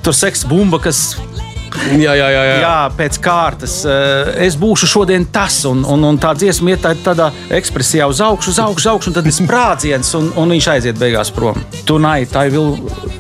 tur 0.06 0.14
seks 0.14 0.46
bumba, 0.50 0.78
kas 0.84 1.16
Jā, 2.00 2.14
jā, 2.14 2.28
jā. 2.30 2.42
jā. 2.50 2.56
Jā, 2.62 2.78
pēc 2.98 3.20
kārtas. 3.24 3.86
eh, 3.88 4.46
Es 4.46 4.56
būšu 4.60 4.88
šodien 4.88 5.26
tas, 5.32 5.62
un, 5.66 5.84
un, 5.86 6.04
un 6.04 6.18
tā 6.20 6.34
dziesma 6.36 6.70
iet 6.76 6.82
tā- 6.84 6.96
tādā 7.04 7.32
ekspresijā 7.50 8.08
uz 8.10 8.20
augšu, 8.22 8.50
uz 8.52 8.60
augšu, 8.60 8.80
uz 8.84 8.88
augšu, 8.94 9.10
un 9.10 9.14
tad 9.14 9.26
ir 9.26 9.32
sprādziens, 9.36 10.14
un, 10.20 10.32
un 10.36 10.50
viņš 10.50 10.68
aiziet 10.74 11.00
beigās 11.00 11.32
prom. 11.32 11.56
Tonight 11.86 12.36
I 12.36 12.50
will, 12.50 12.76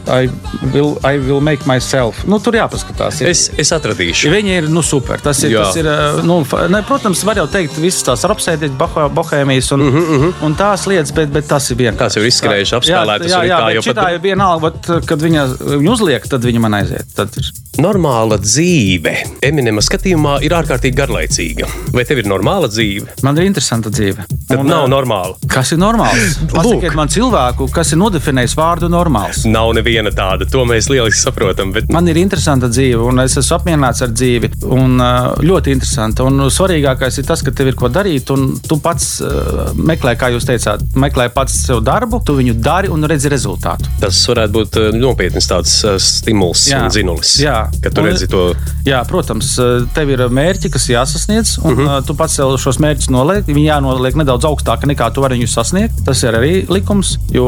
I 0.08 0.30
will, 0.74 0.98
I 1.04 1.18
will 1.18 1.42
make 1.42 1.66
myself. 1.66 2.24
Nu, 2.28 2.40
tur 2.40 2.54
jāpaskatās. 2.60 3.22
Ir. 3.22 3.30
Es, 3.32 3.50
es 3.58 3.72
atradīšu. 3.76 4.30
Viņi 4.34 4.56
ir 4.64 4.70
nu, 4.70 4.82
super. 4.86 5.20
Tas 5.24 5.42
ir, 5.44 5.52
Jā. 5.56 5.64
tas 5.70 5.76
ir 5.80 5.88
eh, 5.88 6.22
nu, 6.28 6.42
ne, 6.70 6.82
protams, 6.88 7.24
var 7.24 7.40
jau 7.42 7.48
teikt, 7.48 7.78
visas 7.80 8.04
tās 8.04 8.26
apsēdienas, 8.28 8.76
bohēmijas 9.16 9.72
un, 9.76 9.82
uh 9.88 9.94
-huh, 9.94 10.10
uh 10.18 10.24
-huh. 10.26 10.34
un 10.46 10.56
tās 10.56 10.86
lietas, 10.88 11.12
bet, 11.16 11.30
bet 11.32 11.48
tas 11.48 11.72
ir 11.72 11.78
vienkārši. 11.78 11.98
Tās 12.00 12.16
jau 12.16 12.24
ir 12.24 12.28
izskanējušas, 12.32 12.78
apspēlētas, 12.80 13.32
Jā, 13.32 13.42
jā, 13.44 13.58
tā 13.60 13.70
jā 13.70 13.74
jau 13.76 13.82
bet 13.86 13.96
pat- 13.96 14.06
šitā 14.06 14.14
ir 14.16 14.20
vienalga, 14.20 14.72
kad 15.06 15.20
viņa, 15.22 15.48
viņa 15.80 15.92
uzliek, 15.92 16.28
tad 16.30 16.44
viņa 16.44 16.60
man 16.60 16.74
aiziet. 16.74 17.06
Tad 17.16 17.30
ir. 17.38 17.52
Normāla 17.80 18.38
dzīve 18.50 19.14
Eminema 19.46 19.82
skatījumā 19.84 20.40
ir 20.46 20.54
ārkārtīgi 20.58 20.98
garlaicīga. 20.98 21.68
Vai 21.96 22.04
tev 22.08 22.22
ir 22.22 22.28
normāla 22.30 22.68
dzīve? 22.72 23.14
Man 23.26 23.38
ir 23.40 23.46
interesanta 23.48 23.92
dzīve. 23.94 24.26
Tad 24.50 24.62
Un, 24.64 24.68
nav 24.70 24.86
eh, 24.88 24.92
normāla. 24.92 25.36
Kas 25.52 25.72
ir 25.76 25.80
normāls? 25.82 26.38
Pasakiet 26.56 26.96
man 26.98 27.12
cilvēku, 27.14 27.68
kas 27.74 27.94
ir 27.94 28.00
nodefinējis 28.02 28.56
vārdu 28.60 28.90
normāls. 28.92 29.44
Nav 29.50 29.72
neviena 29.78 30.12
tāda. 30.16 30.48
To 30.54 30.66
mēs 30.70 30.90
lieliski 30.92 31.22
saprotam. 31.22 31.72
Bet 31.76 31.90
Man 31.94 32.10
ir 32.12 32.20
interesanta 32.22 32.70
dzīve, 32.72 33.00
un 33.12 33.22
es 33.24 33.38
esmu 33.40 33.58
apmierināts 33.60 34.04
ar 34.06 34.12
dzīvi. 34.14 34.52
Un, 34.70 34.98
uh, 35.00 35.32
ļoti 35.46 35.74
interesanti. 35.78 36.26
Un 36.26 36.48
svarīgākais 36.52 37.22
ir 37.22 37.28
tas, 37.30 37.44
ka 37.46 37.54
tev 37.56 37.72
ir 37.72 37.78
ko 37.80 37.90
darīt, 37.94 38.32
un 38.36 38.50
tu 38.66 38.80
pats 38.84 39.10
uh, 39.26 39.72
meklē, 39.78 40.16
kā 40.20 40.32
jūs 40.34 40.48
teicāt, 40.50 40.84
meklē 41.00 41.30
pats 41.36 41.60
sev 41.70 41.84
darbu, 41.86 42.22
tu 42.28 42.36
viņu 42.40 42.58
dari 42.64 42.92
un 42.92 43.06
redzi 43.10 43.32
rezultātu. 43.32 43.90
tas 44.02 44.20
varētu 44.30 44.54
būt 44.56 44.78
eh, 44.80 44.90
nopietns 45.00 45.48
tāds 45.50 45.74
eh, 45.88 45.98
stimuls 46.02 46.66
Jā. 46.70 46.84
un 46.86 46.94
zinulis. 46.94 47.36
Jā. 47.42 47.58
Kad 47.84 47.96
tu 47.96 48.04
Un- 48.04 48.10
redzi 48.10 48.29
to 48.30 48.44
Jā, 48.88 49.04
protams, 49.06 49.52
uh, 49.62 49.84
tev 49.94 50.10
ir 50.14 50.24
mērķi, 50.34 50.72
kas 50.74 50.88
jāsasniedz, 50.90 51.58
un 51.64 51.74
uh 51.74 51.80
-huh. 51.80 52.06
tu 52.08 52.16
pats 52.18 52.36
sev 52.40 52.56
šos 52.58 52.80
mērķus 52.82 53.10
noliek. 53.14 53.46
Viņi 53.46 53.66
jānoliek 53.68 54.16
nedaudz 54.16 54.48
augstāk, 54.50 54.86
nekā 54.88 55.12
tu 55.14 55.22
vari 55.22 55.38
viņus 55.38 55.54
sasniegt. 55.54 56.04
Tas 56.06 56.24
ir 56.24 56.34
arī 56.34 56.66
likums, 56.70 57.18
jo 57.32 57.46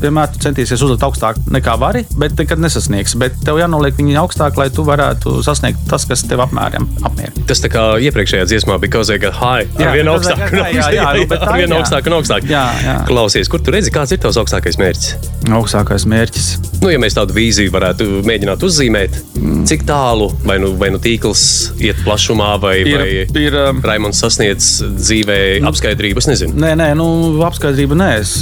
vienmēr 0.00 0.32
tu 0.32 0.38
centīsies 0.48 0.82
uzlikt 0.82 1.02
augstāk 1.02 1.36
nekā 1.50 1.78
vari, 1.78 2.04
bet 2.18 2.36
nekad 2.38 2.58
nesasniegsi. 2.58 3.18
Bet 3.18 3.32
tev 3.44 3.58
jānoliek 3.58 3.94
viņi 3.96 4.16
augstāk, 4.16 4.56
lai 4.56 4.70
tu 4.70 4.84
varētu 4.84 5.42
sasniegt 5.42 5.78
tas, 5.88 6.04
kas 6.04 6.22
tev 6.22 6.40
apmēram 6.40 6.88
apmierina. 7.02 7.46
Tas 7.46 7.60
tā 7.60 7.68
kā 7.68 8.00
iepriekšējā 8.00 8.44
dziesmā 8.44 8.78
bija 8.80 8.90
Because 8.90 9.08
I 9.14 9.18
got 9.22 9.34
high. 9.38 9.68
Jā, 9.78 9.92
vien 9.94 10.08
augstāk, 10.10 10.40
un 10.50 10.64
high, 10.64 10.74
jā, 10.74 10.86
jā, 10.90 11.02
augstāk, 11.06 11.30
nu, 11.30 11.46
tā 11.46 11.52
vien 11.60 11.70
jā. 11.70 11.76
augstāk 11.78 12.08
un 12.10 12.14
augstāk. 12.16 12.46
Jā, 12.50 12.62
jā. 12.82 12.94
Klausies, 13.06 13.46
kur 13.52 13.62
tu 13.62 13.70
redzi, 13.70 13.92
kāds 13.94 14.10
ir 14.10 14.18
tavs 14.18 14.34
augstākais 14.40 14.80
mērķis? 14.80 15.28
Augstākais 15.54 16.06
mērķis. 16.10 16.48
Nu, 16.82 16.90
ja 16.90 16.98
mēs 16.98 17.14
tādu 17.14 17.36
vīziju 17.36 17.70
varētu 17.70 18.08
mēģināt 18.26 18.66
uzzīmēt, 18.66 19.20
cik 19.70 19.86
tālu 19.86 20.19
vai 20.44 20.58
nu, 20.62 20.72
vai 20.80 20.90
nu 20.92 21.00
tīkls 21.02 21.42
iet 21.82 22.00
plašumā, 22.04 22.52
vai, 22.62 22.76
Ir- 22.80 22.98
vai 22.98 23.42
ir, 23.42 23.56
um, 23.68 23.80
Raimons 23.84 24.20
sasniedz 24.20 24.68
dzīvē 24.98 25.38
apskaidrību, 25.70 26.22
es 26.22 26.28
nezinu. 26.30 26.56
Nē, 26.60 26.74
nē, 26.80 26.88
nu, 26.98 27.06
apskaidrība 27.46 27.96
nē. 27.98 28.10
Es, 28.20 28.34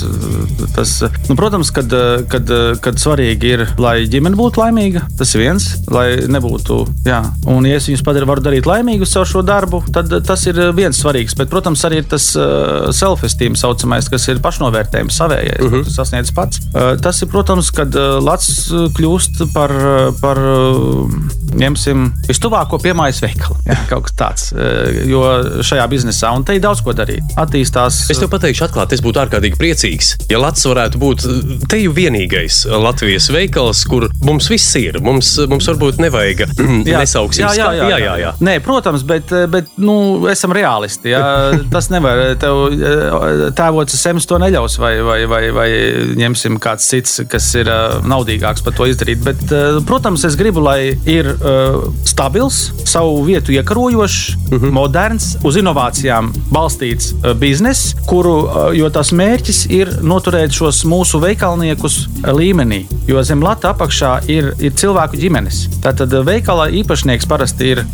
tas, 0.75 0.95
nu, 1.29 1.37
protams, 1.39 1.71
kad, 1.75 1.93
kad, 2.33 2.51
kad 2.85 3.01
svarīgi 3.01 3.53
ir, 3.55 3.65
lai 3.83 3.97
ģimene 4.11 4.39
būtu 4.39 4.63
laimīga. 4.63 5.05
Tas 5.19 5.35
ir 5.35 5.45
viens, 5.45 5.69
lai 5.93 6.07
nebūtu. 6.31 6.81
Jā. 7.09 7.21
Un, 7.51 7.67
ja 7.69 7.79
es 7.79 7.89
viņus 7.91 8.05
padaru, 8.07 8.29
varu 8.31 8.45
darīt 8.45 8.69
laimīgus 8.69 9.15
caur 9.15 9.29
šo 9.29 9.45
darbu, 9.47 9.83
tad 9.95 10.13
tas 10.27 10.47
ir 10.51 10.59
viens 10.77 10.99
svarīgs. 10.99 11.37
Bet, 11.39 11.51
protams, 11.53 11.85
arī 11.89 12.03
ir 12.03 12.09
tas 12.11 12.31
uh, 12.39 12.89
self-esteem, 12.95 13.57
saucamais, 13.59 14.09
kas 14.11 14.29
ir 14.33 14.43
pašnovērtējums 14.45 15.21
savējais, 15.23 15.63
uh 15.65 15.73
-huh. 15.73 15.85
kas 15.87 15.99
sasniedz 16.01 16.35
pats. 16.35 16.63
Uh, 16.73 16.95
tas 17.03 17.23
ir, 17.23 17.31
protams, 17.33 17.71
kad 17.75 17.95
uh, 17.95 18.19
Latvijas 18.23 18.93
kļūst 18.99 19.45
par, 19.55 19.73
uh, 19.73 20.15
par 20.21 20.39
uh, 20.39 21.11
ņemsim, 21.69 22.09
vistuvāko 22.29 22.81
piemājas 22.83 23.21
veikalu. 23.25 23.59
Jā, 23.69 23.79
kaut 23.93 24.09
kas 24.09 24.17
tāds. 24.19 24.49
Uh, 24.55 25.03
jo 25.09 25.23
šajā 25.65 25.87
biznesā, 25.93 26.33
un 26.37 26.47
te 26.49 26.57
ir 26.59 26.65
daudz 26.65 26.83
ko 26.85 26.95
darīt, 26.97 27.37
attīstās. 27.39 28.05
Es 28.13 28.21
tev 28.21 28.31
pateikšu, 28.33 28.67
atklāti, 28.69 28.99
es 28.99 29.05
būtu 29.05 29.23
ārkārtīgi 29.23 29.59
priecīgs, 29.61 30.15
ja 30.33 30.41
Latvijas 30.41 30.69
varētu 30.73 31.01
būt 31.01 31.25
te 31.71 31.81
jau 31.83 31.93
vienīgais 31.95 32.63
Latvijas 32.83 33.29
veikals, 33.33 33.83
kur 33.89 34.09
mums 34.25 34.49
viss 34.51 34.75
ir. 34.81 34.99
Mums, 35.05 35.35
mums 35.51 35.69
varbūt 35.71 36.01
nevajag 36.03 36.45
nesauksim 36.89 37.45
jā, 37.45 37.53
jā, 37.59 37.69
skā- 37.69 37.77
jā, 37.79 37.89
jā, 37.89 37.99
jā. 38.03 38.15
jā. 38.25 38.33
Nē, 38.45 38.57
protams, 38.65 39.05
bet, 39.09 39.33
bet 39.53 39.71
nu, 39.81 39.97
esam 40.31 40.55
realisti. 40.57 41.13
Jā. 41.13 41.23
Tas 41.75 41.91
nevar 41.93 42.25
tev 42.41 42.75
tēvots 43.59 43.97
sems 43.99 44.27
to 44.29 44.39
neļaus, 44.41 44.79
vai, 44.81 44.95
vai, 45.05 45.19
vai, 45.31 45.43
vai 45.55 45.69
ņemsim 46.19 46.59
kāds 46.63 46.89
cits, 46.91 47.21
kas 47.31 47.51
ir 47.59 47.71
naudīgāks 48.09 48.65
par 48.67 48.77
to 48.79 48.89
izdarīt. 48.91 49.23
Bet, 49.25 49.43
protams, 49.89 50.25
es 50.29 50.37
gribu, 50.39 50.63
lai 50.65 50.95
ir 51.09 51.31
uh, 51.35 51.58
stabils, 52.05 52.73
savu 52.85 53.23
vietu 53.23 53.53
iekarojošs, 53.53 54.29
uh 54.29 54.59
Mhm. 54.59 54.67
-huh. 54.67 54.73
moderns, 54.73 55.37
uz 55.45 55.57
inovācijām 55.57 56.33
balstīts 56.51 57.13
uh, 57.13 57.33
bizness, 57.33 57.95
kuru, 58.07 58.49
jo 58.75 58.91
tas 58.91 59.13
mērķis 59.13 59.67
ir 59.71 59.89
noturēt 60.03 60.51
šos 60.51 60.85
mūsu 60.85 61.21
veikalniekus 61.21 61.99
uh, 62.07 62.33
līmenī. 62.33 62.85
Jo 63.07 63.23
zem 63.23 63.43
lata 63.43 63.73
apakšā 63.73 64.21
ir, 64.29 64.55
ir 64.61 64.73
cilvēku 64.73 65.17
ģimenes. 65.17 65.69
Tātad 65.83 66.13
veikala 66.25 66.69
īpašnieks 66.71 67.27
parasti 67.29 67.65
ir 67.65 67.85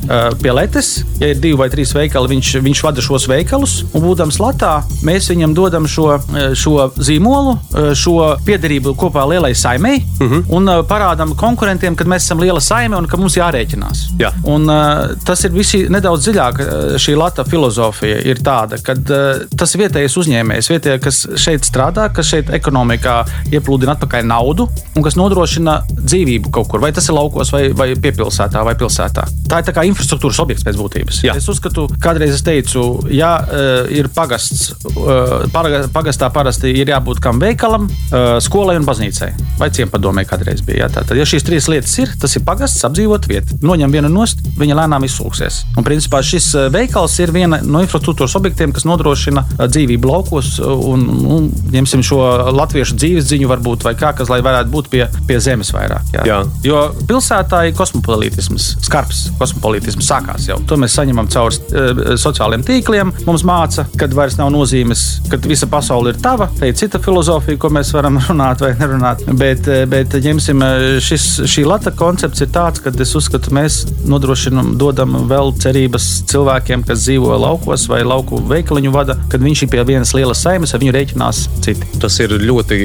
pie 0.43 0.53
letes. 0.53 1.05
Ja 1.21 1.29
ir 1.29 1.39
divi 1.39 1.57
vai 1.59 1.69
trīs 1.71 1.95
veikali, 1.95 2.29
viņš, 2.29 2.63
viņš 2.63 2.83
vada 2.83 3.03
šos 3.03 3.29
veikalus. 3.29 3.85
Un, 3.93 4.03
būdams 4.03 4.39
latā, 4.41 4.83
mēs 5.03 5.31
viņam 5.31 5.55
dodam 5.55 5.87
šo, 5.87 6.19
šo 6.55 6.91
zīmolu, 6.97 7.59
šo 7.95 8.37
piederību 8.47 8.95
kopā 8.99 9.29
lielai 9.31 9.55
saimei 9.55 10.03
uh 10.21 10.27
-huh. 10.33 10.43
un 10.49 10.67
parādām 10.89 11.37
konkurentiem, 11.37 11.97
ka 11.97 12.05
mēs 12.05 12.27
esam 12.27 12.41
liela 12.41 12.61
saime 12.61 12.97
un 12.97 13.07
ka 13.07 13.17
mums 13.17 13.37
jārēķinās. 13.55 14.03
Jā. 14.21 14.31
Un, 14.51 14.67
uh, 14.71 15.15
tas 15.27 15.45
ir 15.47 15.55
visi 15.55 15.85
nedaudz 15.93 16.27
dziļāk. 16.27 16.61
uh, 16.61 16.97
Šī 17.01 17.17
lata 17.19 17.45
filozofija 17.47 18.21
ir 18.27 18.41
tāda, 18.45 18.79
ka 18.83 18.97
uh, 18.97 19.45
tas 19.57 19.75
vietējais 19.79 20.17
uzņēmējs, 20.21 20.71
vietējais, 20.73 21.03
kas 21.05 21.21
šeit 21.41 21.67
strādā, 21.67 22.09
kas 22.15 22.31
šeit 22.33 22.51
ekonomikā 22.55 23.17
ieplūdina 23.53 23.97
atpakaļ 23.97 24.27
naudu 24.29 24.69
un 24.95 25.07
kas 25.07 25.19
nodrošina 25.21 25.81
dzīvību 25.95 26.53
kaut 26.55 26.71
kur. 26.71 26.83
Vai 26.85 26.93
tas 26.95 27.09
ir 27.09 27.17
laukos, 27.17 27.53
vai, 27.55 27.69
vai 27.77 27.93
piepilsētā, 27.95 28.65
vai 28.67 28.77
pilsētā. 28.79 29.27
Tā 29.51 29.61
ir 29.61 29.69
tā 29.69 29.75
kā 29.77 29.85
infrastruktūras 29.89 30.41
objekts 30.45 30.67
pēc 30.67 30.79
būtības. 30.81 31.23
Jā. 31.27 31.37
Es 31.39 31.49
uzskatu, 31.51 31.87
kādreiz 32.03 32.35
es 32.37 32.45
teicu, 32.47 32.85
ja 33.15 33.37
uh, 33.45 33.91
ir 33.93 34.11
pagasts, 34.15 34.73
uh, 34.95 35.47
pagastā 35.95 36.31
parasti 36.35 36.73
ir 36.75 36.93
jābūt 36.95 37.23
kam 37.25 37.43
veikalam, 37.43 37.89
uh, 37.89 38.37
skolai 38.45 38.79
un 38.81 38.89
baznīcai. 38.89 39.33
Vai 39.61 39.71
ciempadomē 39.75 40.25
kādreiz 40.29 40.65
bija. 40.65 40.85
Jā, 40.85 40.91
tātad, 40.97 41.19
ja 41.21 41.27
šīs 41.29 41.45
trīs 41.47 41.69
lietas 41.71 41.93
ir, 42.03 42.11
tas 42.21 42.35
ir 42.35 42.43
pagasts, 42.47 42.83
apdzīvot 42.89 43.29
vietu. 43.31 43.44
Noņem 43.65 43.95
vienu 43.95 44.11
nost, 44.13 44.41
viņa 44.59 44.79
lēnām 44.81 45.07
izslūgsies. 45.07 45.63
Un 45.79 45.87
principā 45.87 46.21
šis 46.25 46.51
uh, 46.57 46.67
veikals 46.73 47.17
ir 47.23 47.33
viena 47.35 47.61
no 47.65 47.83
infrastruktūras 47.85 48.37
objektiem, 48.39 48.75
kas 48.77 48.87
nodrošina 48.89 49.45
uh, 49.45 49.65
dzīvību 49.71 50.11
laukos 50.11 50.59
un, 50.65 51.07
un 51.37 51.49
ņemsim 51.75 52.05
šo 52.07 52.21
latviešu 52.55 52.99
dzīves 52.99 53.29
ziņu, 53.31 53.49
varbūt, 53.51 53.87
vai 53.87 53.95
kā, 53.99 54.13
kas 54.17 54.33
lai 54.33 54.41
varētu 54.45 54.73
būt 54.75 54.91
pie, 54.93 55.05
pie 55.29 55.41
zemes 55.45 55.73
vairāk. 55.75 56.13
Jā. 56.15 56.27
Jā. 56.29 56.41
Jo 56.67 56.85
pilsētā 57.09 57.65
ir 57.69 57.77
kosmopolītisms, 57.79 58.71
skarbs 58.85 59.27
kosmopolītisms 59.41 60.09
sākās 60.09 60.49
jau. 60.51 60.59
To 60.69 60.79
mēs 60.81 60.97
saņemam 60.99 61.31
caur 61.33 61.55
uh, 61.55 62.05
sociāliem 62.21 62.65
tīkliem. 62.67 63.13
Mums 63.29 63.45
māca, 63.47 63.87
kad 64.01 64.15
vairs 64.17 64.39
nav 64.41 64.53
nozīmes, 64.55 65.05
ka 65.31 65.41
visa 65.45 65.69
pasaule 65.71 66.13
ir 66.13 66.21
tava. 66.23 66.49
Te 66.59 66.69
ir 66.71 66.77
cita 66.79 67.01
filozofija, 67.03 67.59
ko 67.61 67.71
mēs 67.75 67.93
varam 67.95 68.19
runāt 68.29 68.63
vai 68.65 68.73
nerunāt. 68.79 69.25
Bet, 69.41 69.69
eh, 69.69 69.85
bet 69.91 70.15
ņemsim, 70.25 70.63
eh, 70.65 70.87
šis, 71.05 71.27
šī 71.51 71.67
lata 71.69 71.93
koncepts 71.95 72.45
ir 72.45 72.51
tāds, 72.55 72.83
ka 72.83 72.93
es 73.05 73.15
uzskatu, 73.19 73.34
mēs 73.55 73.81
nodrošinam, 74.09 74.75
dodam 74.81 75.17
vēl 75.31 75.53
cerības 75.63 76.09
cilvēkiem, 76.31 76.85
kas 76.89 77.05
dzīvo 77.05 77.35
laukos 77.41 77.87
vai 77.91 78.03
lauku 78.07 78.39
veikaliņu 78.51 78.93
vada, 78.95 79.17
kad 79.33 79.43
viņš 79.45 79.65
ir 79.65 79.71
pie 79.73 79.85
vienas 79.89 80.15
lielas 80.17 80.43
saimes, 80.45 80.75
ar 80.75 80.83
viņu 80.83 80.95
rēķinās 80.95 81.43
citi. 81.65 81.89
Tas 82.03 82.19
ir 82.23 82.35
ļoti 82.41 82.79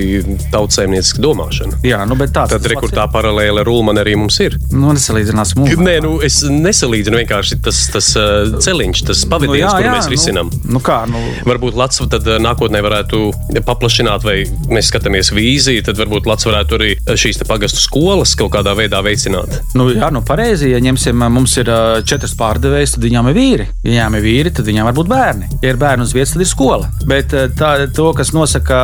tautsēmnieciska 0.54 1.24
domāšana. 1.24 1.82
Jā, 1.86 2.02
nu, 2.10 2.18
bet 2.20 2.34
tāds 2.36 2.56
Tad 2.56 2.68
rekurtā 2.72 3.06
paralēli 3.12 3.64
ar 3.64 3.72
Ulmanu 3.72 4.04
arī 4.04 4.16
mums 4.20 4.40
ir. 4.44 4.58
Nu, 4.74 4.94
nesalīdzināsim. 4.96 5.66
Nē, 5.80 6.00
nu, 6.06 6.16
es 6.26 6.42
nesalīdzinu 6.50 7.22
vienkārši 7.22 7.60
tas, 7.66 7.82
tas 7.94 8.12
uh, 8.20 8.58
ceļš, 8.64 9.04
tas 9.10 9.24
pavadījums, 9.30 9.74
nu, 9.74 9.84
kuru 9.84 9.94
mēs 9.96 10.10
risinām. 10.12 10.52
Nu, 10.64 10.78
nu 10.78 10.84
kā, 10.84 11.02
nu, 11.10 11.22
Varbūt 11.48 11.78
Latvijas 11.80 12.12
tad 12.12 12.28
uh, 12.28 12.40
nākotnē 12.42 12.82
varētu 12.86 13.22
paplašināt, 13.68 14.26
vai 14.28 14.38
mēs 14.72 14.92
skatāmies 14.92 15.34
vīziju, 15.36 15.86
tad 15.88 16.00
varbūt 16.00 16.30
Latvijas 16.30 16.50
varētu 16.50 16.80
arī 16.80 16.92
šīs 17.20 17.42
te 17.42 17.48
pagastu 17.50 17.82
skolas 17.84 18.36
kaut 18.40 18.54
kādā 18.56 18.76
veidā 18.78 19.02
veicināt. 19.06 19.60
Nu, 19.78 19.90
jā, 19.94 20.10
nu, 20.14 20.24
pareizi. 20.40 20.70
Ja 20.72 20.80
ņemsim, 20.80 21.20
mums 21.34 21.56
ir 21.60 21.68
četras 22.08 22.32
pārdevējas, 22.40 22.94
tad 22.96 23.04
viņām 23.04 23.30
ir 23.32 23.36
vīri. 23.36 23.66
Ja 23.84 23.90
viņām 23.90 24.16
ir 24.20 24.24
vīri, 24.24 24.52
tad 24.56 24.68
viņām 24.70 24.88
var 24.88 24.96
būt 24.96 25.10
bērni. 25.12 25.50
Ja 25.64 25.74
ir 25.74 25.80
bērnu 25.82 26.06
uz 26.08 26.14
vietas, 26.16 26.34
tad 26.36 26.44
ir 26.46 26.50
skola. 26.50 26.88
Bet 27.10 27.34
tā, 27.60 27.72
to, 27.96 28.08
kas 28.16 28.32
nosaka 28.36 28.80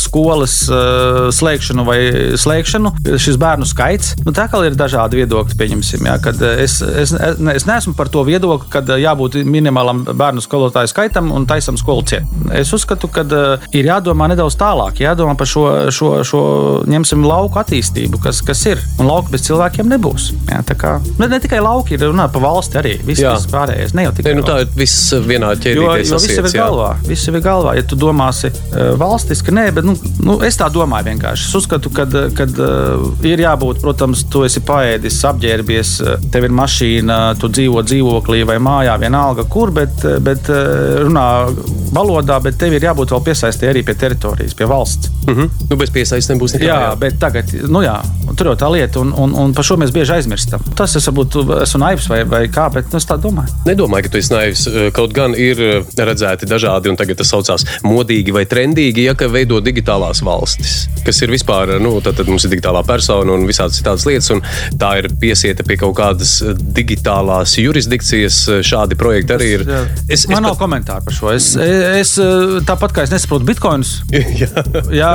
skolas 0.00 0.56
slēgšanu 1.36 1.86
vai 1.88 1.98
slēgšanu, 2.40 2.92
šis 3.20 3.38
bērnu 3.40 3.68
skaits, 3.68 4.12
nu, 4.26 4.34
tā 4.36 4.46
kā 4.52 4.60
ir 4.66 4.76
dažādi 4.78 5.22
viedokļi. 5.22 5.56
Pieņemsim, 5.60 6.04
jā, 6.08 6.18
es, 6.60 6.76
es, 6.84 7.14
ne- 7.40 7.56
es 7.56 7.66
neesmu 7.68 7.94
par 7.96 8.10
to 8.12 8.24
viedokli, 8.28 8.68
ka 8.72 8.82
jābūt 9.00 9.40
minimālam 9.48 10.04
bērnu 10.10 10.44
skolotāju 10.44 10.92
skaitam 10.92 11.32
un 11.36 11.48
taisam 11.48 11.78
skolu 11.80 12.04
ciet. 12.10 12.28
Es 12.56 12.72
uzskatu, 12.76 13.08
ka 13.12 13.24
ir 13.72 13.88
jādomā 13.88 14.28
nedaudz 14.32 14.58
tālāk, 14.60 15.00
jādomā 15.04 15.36
par 15.38 15.48
šo, 15.48 15.64
šo, 15.94 16.12
šo 16.26 16.42
ņemsim, 16.90 17.24
lauku 17.26 17.60
attīstību, 17.62 18.20
kas, 18.24 18.42
kas 18.44 18.66
ir. 18.68 18.82
Un 19.00 19.08
lauka 19.08 19.32
bez 19.32 19.46
cilvēkiem 19.48 19.88
nebūs. 19.94 20.30
Jā, 20.50 20.60
tā 20.66 20.76
kā 20.78 20.89
kā, 20.90 20.98
ne, 21.20 21.28
ne 21.30 21.38
tikai 21.42 21.60
lauki, 21.64 21.96
ir 21.96 22.04
runā 22.08 22.26
par 22.32 22.44
valsti 22.44 22.80
arī. 22.80 22.94
Viss, 23.06 23.22
Jā. 23.22 23.34
viss 23.36 23.50
pārējais. 23.50 23.94
Ne 23.96 24.06
jau 24.06 24.14
tikai 24.16 24.34
Ne, 24.34 24.40
nu, 24.40 24.46
tā 24.46 24.60
ir 24.64 24.70
viss 24.76 25.14
vienā 25.26 25.52
Jo, 25.54 25.60
ķēdītē 25.64 26.04
jo 26.10 26.20
viss 26.22 26.36
jau 26.36 26.44
ir 26.44 26.50
jā. 26.50 26.64
galvā. 26.64 26.90
Viss 27.06 27.28
jau 27.28 27.34
ir 27.36 27.44
galvā. 27.44 27.74
Ja 27.78 27.84
tu 27.86 27.98
domāsi 27.98 28.50
uh, 28.52 28.92
valstiski, 29.00 29.54
nē, 29.54 29.66
bet 29.76 29.86
nu, 29.88 29.96
nu, 30.26 30.38
es 30.46 30.58
tā 30.60 30.70
domāju 30.72 31.10
vienkārši. 31.10 31.48
Es 31.48 31.58
uzskatu, 31.60 31.92
ka 31.94 32.06
uh, 32.10 33.08
ir 33.26 33.44
jābūt, 33.44 33.82
protams, 33.84 34.24
tu 34.32 34.44
esi 34.46 34.62
paēdis, 34.66 35.20
apģērbies, 35.30 35.94
tev 36.32 36.48
ir 36.48 36.56
mašīna, 36.60 37.20
tu 37.40 37.50
dzīvo 37.52 37.84
dzīvoklī 37.86 38.42
vai 38.48 38.58
mājā, 38.62 38.96
vienalga 39.02 39.46
kur, 39.50 39.74
bet, 39.74 40.04
bet 40.24 40.50
uh, 40.52 41.04
runā 41.06 41.26
valodā, 41.94 42.38
bet 42.42 42.58
tev 42.60 42.74
ir 42.76 42.86
jābūt 42.90 43.14
vēl 43.14 43.24
piesaistē 43.30 43.70
arī 43.70 43.84
pie 43.86 43.96
teritorijas, 43.98 44.54
pie 44.58 44.68
valsts. 44.70 45.10
Mhm. 45.26 45.50
Nu, 45.70 45.78
bez 45.80 45.92
piesaistes 45.94 46.32
nebūs 46.32 46.56
nekā. 46.56 46.66
Jā, 46.66 46.94
bet 47.00 47.18
tagad, 47.22 47.52
nu 47.70 47.82
jā, 47.84 47.96
tur 48.38 48.52
jau 48.52 48.56
tā 48.58 48.70
lieta, 48.72 49.02
un, 49.02 49.12
un, 49.16 49.34
un 49.44 49.54
par 49.56 49.66
šo 49.66 49.76
mēs 49.80 49.92
bieži 49.94 50.16
aizmirstam. 50.18 50.64
Tas 50.76 50.94
es 50.98 51.06
varbūt 51.10 51.36
esmu 51.62 51.80
naivs 51.82 52.08
vai, 52.10 52.20
vai 52.28 52.42
kā, 52.52 52.66
bet 52.72 52.90
nu, 52.92 53.00
es 53.00 53.06
tā 53.08 53.16
domāju. 53.20 53.52
Nedomāju, 53.68 54.06
ka 54.06 54.12
tu 54.14 54.20
esi 54.20 54.32
naivs. 54.34 54.64
Kaut 54.96 55.14
gan 55.16 55.34
ir 55.38 55.60
redzēti 55.96 56.48
dažādi, 56.50 56.90
un 56.92 56.98
tagad 57.00 57.20
tas 57.20 57.30
saucās 57.32 57.66
modīgi 57.86 58.34
vai 58.34 58.46
trendīgi, 58.48 59.04
ja 59.08 59.16
ka 59.18 59.28
veido 59.30 59.60
digitālās 59.64 60.22
valstis, 60.26 60.86
kas 61.06 61.20
ir 61.24 61.32
vispār, 61.34 61.76
nu, 61.82 61.96
tad, 62.04 62.18
tad 62.20 62.30
mums 62.30 62.46
ir 62.46 62.54
digitālā 62.54 62.82
persona 62.88 63.34
un 63.34 63.46
visādas 63.48 63.78
citādas 63.80 64.06
lietas, 64.08 64.30
un 64.34 64.42
tā 64.80 64.94
ir 65.02 65.10
piesieta 65.20 65.66
pie 65.66 65.78
kaut 65.80 65.96
kādas 66.00 66.38
digitālās 66.80 67.56
jurisdikcijas. 67.60 68.40
Šādi 68.66 68.96
projekti 68.98 69.34
arī 69.34 69.50
ir. 69.58 69.66
Jā. 69.68 69.82
Es, 70.06 70.24
es 70.24 70.28
Man 70.30 70.44
nav 70.46 70.54
pat, 70.54 70.62
komentāru 70.64 71.06
par 71.06 71.16
šo. 71.16 71.30
Es, 71.34 71.52
es 71.56 72.14
tāpat 72.68 72.94
kā 72.96 73.04
es 73.06 73.12
nesaprotu 73.14 73.48
bitkoinus. 73.48 73.96
jā, 74.40 74.50
Jā, 75.00 75.10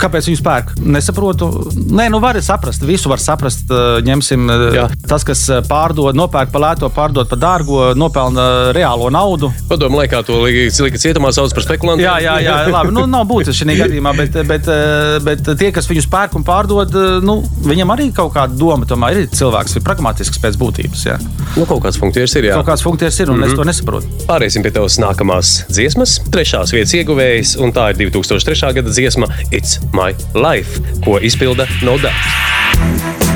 kāpēc 0.00 0.28
viņus 0.28 0.42
pērk? 0.44 0.72
Nesaprotu. 0.96 1.48
Nē, 1.74 2.08
nu 2.12 2.20
var 2.22 2.38
saprast. 2.44 2.84
Visu 2.86 3.10
var 3.10 3.22
saprast. 3.22 3.68
eh, 3.70 4.00
Ņemsim 4.28 4.50
eh, 4.52 4.76
Jā. 4.76 4.84
tas, 5.08 5.24
kas 5.24 5.40
eh, 5.48 5.60
pārdod, 5.64 6.16
nopērk 6.16 6.50
par 6.52 6.62
lēto, 6.62 6.88
pārdod 6.92 7.28
par 7.30 7.40
dārgo, 7.40 7.94
nopelna 7.96 8.44
eh, 8.44 8.72
reālo 8.76 9.08
naudu. 9.12 9.50
padomu 9.68 10.00
laikā 10.02 10.20
to 10.26 10.40
lika 10.44 11.00
cietumā 11.00 11.32
sauc 11.32 11.54
par 11.56 11.64
spekulantu. 11.64 12.04
Jā, 12.04 12.18
jā, 12.20 12.34
jā 12.44 12.56
labi. 12.68 12.92
Nu, 12.92 13.06
nav 13.08 13.24
būtiski 13.30 13.64
šajā 13.64 13.78
gadījumā, 13.84 14.12
bet, 14.18 14.36
bet, 14.48 14.68
bet 15.24 15.52
tie, 15.60 15.70
kas 15.72 15.88
viņus 15.88 16.08
pērk 16.12 16.36
un 16.38 16.44
pārdod, 16.44 16.92
nu, 17.24 17.38
viņam 17.64 17.94
arī 17.94 18.10
kaut 18.16 18.34
kāda 18.36 18.56
doma 18.58 18.88
tomēr 18.88 19.22
ir 19.22 19.30
cilvēks, 19.32 19.78
ir 19.78 19.86
pragmatisks 19.86 20.40
pēc 20.42 20.58
būtības. 20.60 21.06
Jā. 21.08 21.16
Nu, 21.56 21.64
kaut 21.64 21.80
kāds 21.86 22.00
punkts 22.00 22.36
ir. 22.36 22.50
Jā. 22.50 22.58
Kaut 22.60 22.68
kāds 22.68 22.84
funkcijas 22.84 23.20
ir, 23.22 23.32
un 23.32 23.38
mm 23.38 23.44
-hmm. 23.44 23.52
es 23.52 23.56
to 23.56 23.64
nesaprotu. 23.64 24.12
Pāriesim 24.28 24.62
pie 24.62 24.74
tavas 24.74 24.98
nākamās 25.00 25.64
dziesmas. 25.70 26.18
Trešās 26.32 26.74
vietas 26.74 26.94
ieguvējs, 26.94 27.56
un 27.62 27.72
tā 27.72 27.90
ir 27.90 27.96
2003. 28.04 28.74
gada 28.74 28.90
dziesma 28.90 29.26
It's 29.52 29.80
My 29.92 30.12
Life, 30.34 30.82
ko 31.04 31.18
izpilda 31.22 31.66
No 31.82 31.96
Doubt. 31.98 33.27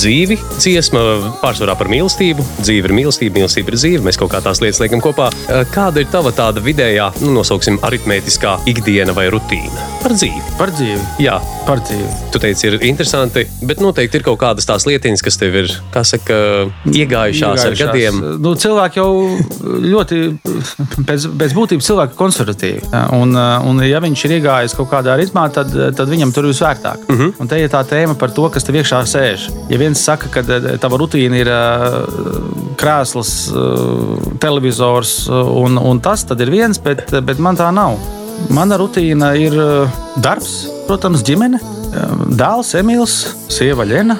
Dzīvi 0.00 0.38
dziesma, 0.58 1.00
pārsvarā 1.42 1.76
par 1.78 1.90
mīlestību. 1.92 2.44
Dzīve 2.64 2.90
ir 2.90 2.96
mīlestība, 2.96 3.38
mīlestība 3.40 3.72
ir 3.74 3.78
dzīve. 3.80 4.02
Mēs 4.06 4.18
kaut 4.20 4.32
kā 4.32 4.40
tās 4.44 4.60
lietas 4.64 4.80
liekam 4.82 5.02
kopā. 5.04 5.30
Eh, 5.48 5.64
Kāda 5.74 6.00
ir 6.02 6.08
tava 6.12 6.32
tāda 6.32 6.60
vidējā, 6.64 7.10
nu, 7.22 7.34
nosauksim, 7.38 7.78
aritmētiskā 7.86 8.58
ikdiena 8.70 9.12
vai 9.16 9.28
rutīna 9.32 9.88
par 10.02 10.14
dzīvi? 10.16 10.42
Par 10.58 10.70
dzīvi. 10.72 11.00
Jā, 11.20 11.36
Par 11.66 11.78
dzīvi. 11.84 12.08
tu 12.32 12.38
teici, 12.40 12.66
ir 12.70 12.78
interesanti, 12.88 13.44
bet 13.62 13.80
noteikti 13.84 14.16
ir 14.16 14.22
kaut 14.24 14.38
kādas 14.40 14.64
tās 14.66 14.86
lietiņas, 14.88 15.22
kas 15.22 15.36
tev 15.36 15.54
ir, 15.60 15.68
kā 15.92 16.00
saka, 16.08 16.38
iegājušās 16.88 17.66
ar 17.68 17.76
gadiem. 17.78 18.20
Nu, 18.42 18.54
cilvēki 18.58 18.98
jau 19.00 19.10
ļoti, 19.84 20.20
pēc, 21.06 21.26
pēc 21.40 21.54
būtības, 21.56 21.88
cilvēki 21.90 22.16
konservatīvi. 22.18 22.82
Un, 23.16 23.36
un, 23.36 23.82
ja 23.86 24.00
viņš 24.02 24.24
ir 24.28 24.36
iegājis 24.38 24.74
kaut 24.78 24.90
kādā 24.92 25.16
ritmā, 25.20 25.46
tad, 25.54 25.72
tad 25.98 26.08
viņam 26.10 26.32
tur 26.34 26.48
ir 26.48 26.54
visvērtāk. 26.54 27.04
Uh 27.06 27.18
Mhm. 27.20 27.28
-huh. 27.28 27.40
Un 27.40 27.48
te 27.48 27.58
ir 27.60 27.68
tā 27.68 27.84
tēma 27.84 28.14
par 28.18 28.30
to, 28.30 28.48
kas 28.48 28.64
tev 28.64 28.74
iekšā 28.74 29.02
sēž. 29.04 29.50
Ja 29.68 29.78
viens 29.90 30.04
saka, 30.06 30.30
ka 30.30 30.44
eh, 30.46 30.76
tava 30.80 30.98
rutīna 31.00 31.40
ir 31.40 31.50
eh, 31.50 31.98
krēsls, 32.80 33.32
televizors 34.40 35.28
un, 35.28 35.76
un 35.76 36.00
tas, 36.00 36.24
ir 36.40 36.52
viens, 36.52 36.78
bet, 36.80 37.10
bet 37.26 37.42
man 37.42 37.58
tā 37.58 37.68
nav. 37.74 37.98
Mana 38.48 38.78
rutīna 38.80 39.34
ir 39.36 39.52
darbs, 40.24 40.64
protams, 40.88 41.20
ģimene. 41.26 41.79
Eh, 41.92 42.16
Dēls, 42.40 42.74
Emīls, 42.80 43.20
sieva 43.50 43.84
Lena 43.84 44.18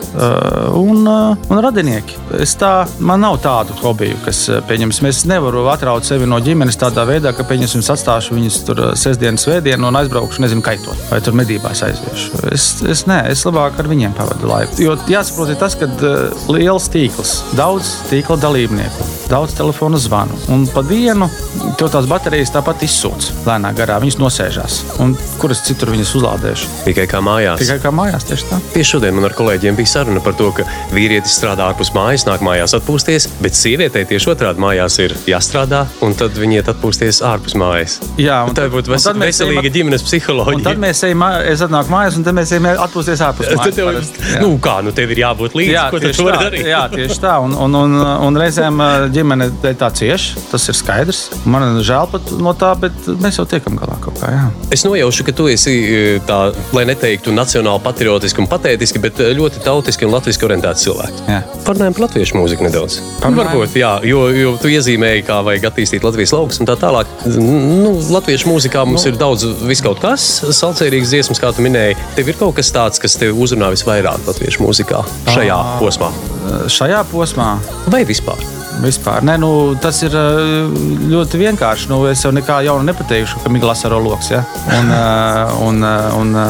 un, 0.75 1.07
eh, 1.07 1.37
un 1.51 1.63
radinieki. 1.63 2.17
Es 2.41 2.55
tā, 2.59 2.73
man 2.99 3.23
nav 3.25 3.39
tādu 3.45 3.75
hobiju, 3.81 4.19
kas, 4.25 4.43
eh, 4.49 4.61
pieņemsim, 4.69 5.07
es 5.09 5.23
nevaru 5.29 5.67
atraut 5.73 6.05
sevi 6.05 6.27
no 6.27 6.41
ģimenes 6.41 6.79
tādā 6.81 7.07
veidā, 7.09 7.35
ka, 7.37 7.47
pieņemsim, 7.49 7.85
atstāšu 7.95 8.37
viņus 8.39 8.61
tur 8.67 8.83
eh, 8.85 8.93
sestdienas, 8.99 9.47
svētdienu 9.47 9.89
un 9.89 10.01
aizbraukšu, 10.01 10.45
nezinu, 10.45 10.65
kaitot, 10.67 10.99
vai 11.11 11.21
tur 11.25 11.37
medībās 11.39 11.85
aiziešu. 11.87 12.45
Es, 12.53 12.69
es, 12.83 13.07
nē, 13.11 13.23
es 13.31 13.45
labāk 13.49 13.79
ar 13.79 13.91
viņiem 13.91 14.17
pavadu 14.19 14.51
laiku. 14.51 14.81
Jo 14.83 14.99
jāsaprot, 15.11 15.55
tas, 15.61 15.79
ka 15.79 15.89
liels 16.53 16.91
tīkls, 16.93 17.41
daudz 17.59 17.97
tīkla 18.11 18.39
dalībnieku, 18.41 19.11
daudz 19.31 19.55
telefona 19.59 19.99
zvanu. 20.01 20.37
Un 20.53 20.67
pa 20.75 20.83
dienu 20.87 21.29
to 21.79 21.89
tās 21.93 22.07
baterijas 22.11 22.51
tāpat 22.55 22.83
izsūc 22.87 23.31
lēnā 23.47 23.71
garā. 23.79 23.99
Viņas 24.03 24.19
nosēžās. 24.21 24.79
Un 25.03 25.15
kuras 25.41 25.63
citur 25.67 25.93
viņas 25.95 26.13
uzlādēšu? 26.19 26.69
Tikai 26.89 27.07
kā 27.11 27.21
mājās. 27.25 27.61
Tikai 27.63 27.79
kā 27.83 27.93
mājās, 27.95 28.27
tieši 28.29 28.49
tā. 28.51 28.59
Tieši 28.75 28.91
šodien 28.97 29.15
man 29.17 29.29
ar 29.31 29.35
kolēģiem 29.39 29.79
bija 29.79 29.93
saruna 29.95 30.21
par 30.25 30.35
to, 30.39 30.51
ka 30.57 30.67
vīrietis 30.95 31.37
strādā 31.39 31.69
ārpus 31.71 31.93
mājas, 31.97 32.27
nāk 32.29 32.43
mājās 32.47 32.75
atpūsties, 32.79 33.29
bet 33.45 33.55
sievietei 33.59 34.05
tieši 34.11 34.33
otrādi 34.35 34.63
mājās 34.63 34.99
ir 35.05 35.15
jāstrādā, 35.31 35.85
un 36.05 36.15
tad 36.19 36.35
viņi 36.39 36.61
iet 36.61 36.71
atpūsties 36.75 37.23
ārpus 37.27 37.55
mājas. 37.61 37.99
Jā, 38.21 38.43
un 38.49 38.55
Tā 38.55 38.65
tad- 38.67 38.73
būtu 38.75 38.91
un 38.91 38.97
ves 38.97 39.07
veselīga 39.07 39.63
ejam- 39.65 39.75
ģimenes 39.79 40.03
Un 40.05 40.09
psiholoģija. 40.11 40.65
tad 40.65 40.79
mēs 40.83 41.03
ejam, 41.07 41.23
es 41.55 41.61
atnāku 41.65 41.89
mājās, 41.95 42.17
un 42.17 42.25
tad 42.25 42.35
mēs 42.35 42.53
ejam 42.57 42.69
atpūsties 42.87 43.21
ārpus 43.29 43.47
mājas. 43.57 43.75
tev, 43.75 43.87
parasti. 43.93 44.19
Nu, 44.43 44.51
kā, 44.59 44.77
nu, 44.85 44.93
tev 44.93 45.11
ir 45.15 45.23
jābūt 45.25 45.55
līdzi, 45.59 45.75
Jā, 45.77 45.87
ko 45.91 45.99
tu 46.01 46.25
vari 46.27 46.37
tā, 46.39 46.45
darīt. 46.51 46.67
jā, 46.67 46.83
tieši 46.95 47.21
tā. 47.23 47.37
Un, 47.45 47.55
un, 47.55 47.75
un, 47.75 47.95
un 48.27 48.37
reizēm 48.41 48.81
ā, 48.81 48.91
ģimene 49.21 49.51
tā 49.79 49.89
cieš, 49.95 50.33
tas 50.51 50.67
ir 50.71 50.77
skaidrs. 50.79 51.23
Man 51.49 51.65
ir 51.67 51.85
žēl 51.87 52.09
pat 52.11 52.33
no 52.41 52.55
tā, 52.57 52.73
bet 52.81 52.97
mēs 53.21 53.41
jau 53.41 53.47
tiekam 53.49 53.77
galā 53.81 53.99
kaut 54.03 54.19
kā. 54.21 54.31
Jā. 54.33 54.47
Es 54.73 54.85
nojaušu, 54.87 55.27
ka 55.29 55.35
tu 55.37 55.49
esi 55.53 55.75
e, 55.85 56.03
tā, 56.27 56.41
lai 56.77 56.87
neteiktu 56.89 57.35
nacionāli 57.35 57.83
patriotiski 57.85 58.43
un 58.43 58.49
patētiski, 58.51 59.03
bet 59.03 59.21
e, 59.23 59.31
ļoti 59.37 59.63
tautiski 59.65 60.09
un 60.09 60.15
latviski 60.15 60.49
orientēts 60.49 60.87
cilvēks. 60.87 61.25
Parunājam 61.67 61.97
par 61.97 62.07
latviešu 62.07 62.39
mūziku 62.39 62.67
nedaudz. 62.67 63.01
Parunājam. 63.21 63.51
Varbūt, 63.51 63.77
jā, 63.81 63.93
jo, 64.09 64.25
jo 64.35 64.55
tu 64.61 64.73
iezīmēji, 64.73 65.25
kā 65.29 65.41
vajag 65.47 65.69
attīstīt 65.71 66.05
Latvijas 66.07 66.35
laukus 66.35 66.61
un 66.63 66.69
tā 66.69 66.77
tālāk. 66.81 67.11
Nu, 67.37 67.95
latviešu 68.15 68.51
mūzikā 68.51 68.85
mums 68.89 69.05
nu. 69.07 69.13
ir 69.13 69.21
daudz 69.21 69.47
viskaut 69.69 70.01
kas, 70.03 70.27
salcerīgs 70.57 71.13
dziesmas, 71.13 71.43
kā 71.43 71.53
tu 71.57 71.65
minēji. 71.67 71.99
Tev 72.17 72.33
ir 72.33 72.41
kaut 72.41 72.57
kas 72.59 72.73
tāds, 72.75 73.03
kas 73.03 73.19
tev 73.21 73.39
uzrunā 73.41 73.73
visvairāk 73.75 74.25
latviešu 74.31 74.65
mūzikā 74.65 75.05
šajā 75.31 75.61
posmā 75.83 76.11
Šajā 76.71 77.05
posmā 77.13 77.53
vai 77.93 78.03
vispār? 78.09 78.60
Vispār. 78.85 79.25
Nē, 79.27 79.37
nu, 79.43 79.51
tas 79.83 80.01
ir 80.07 80.15
ā, 80.17 80.25
ļoti 81.11 81.41
vienkārši. 81.45 81.91
Nu, 81.93 82.03
es 82.11 82.25
jau 82.25 82.33
nekā 82.35 82.61
jaunu 82.67 82.87
nepateikšu, 82.89 83.43
ka 83.45 83.53
Miglas 83.53 83.85
ar 83.89 83.97
loks. 84.01 84.33
Ja? 84.35 84.43
Un, 84.79 84.93
ā, 84.95 85.05
un, 85.69 85.81
ā, 85.87 85.95
un 86.19 86.37
ā, 86.39 86.49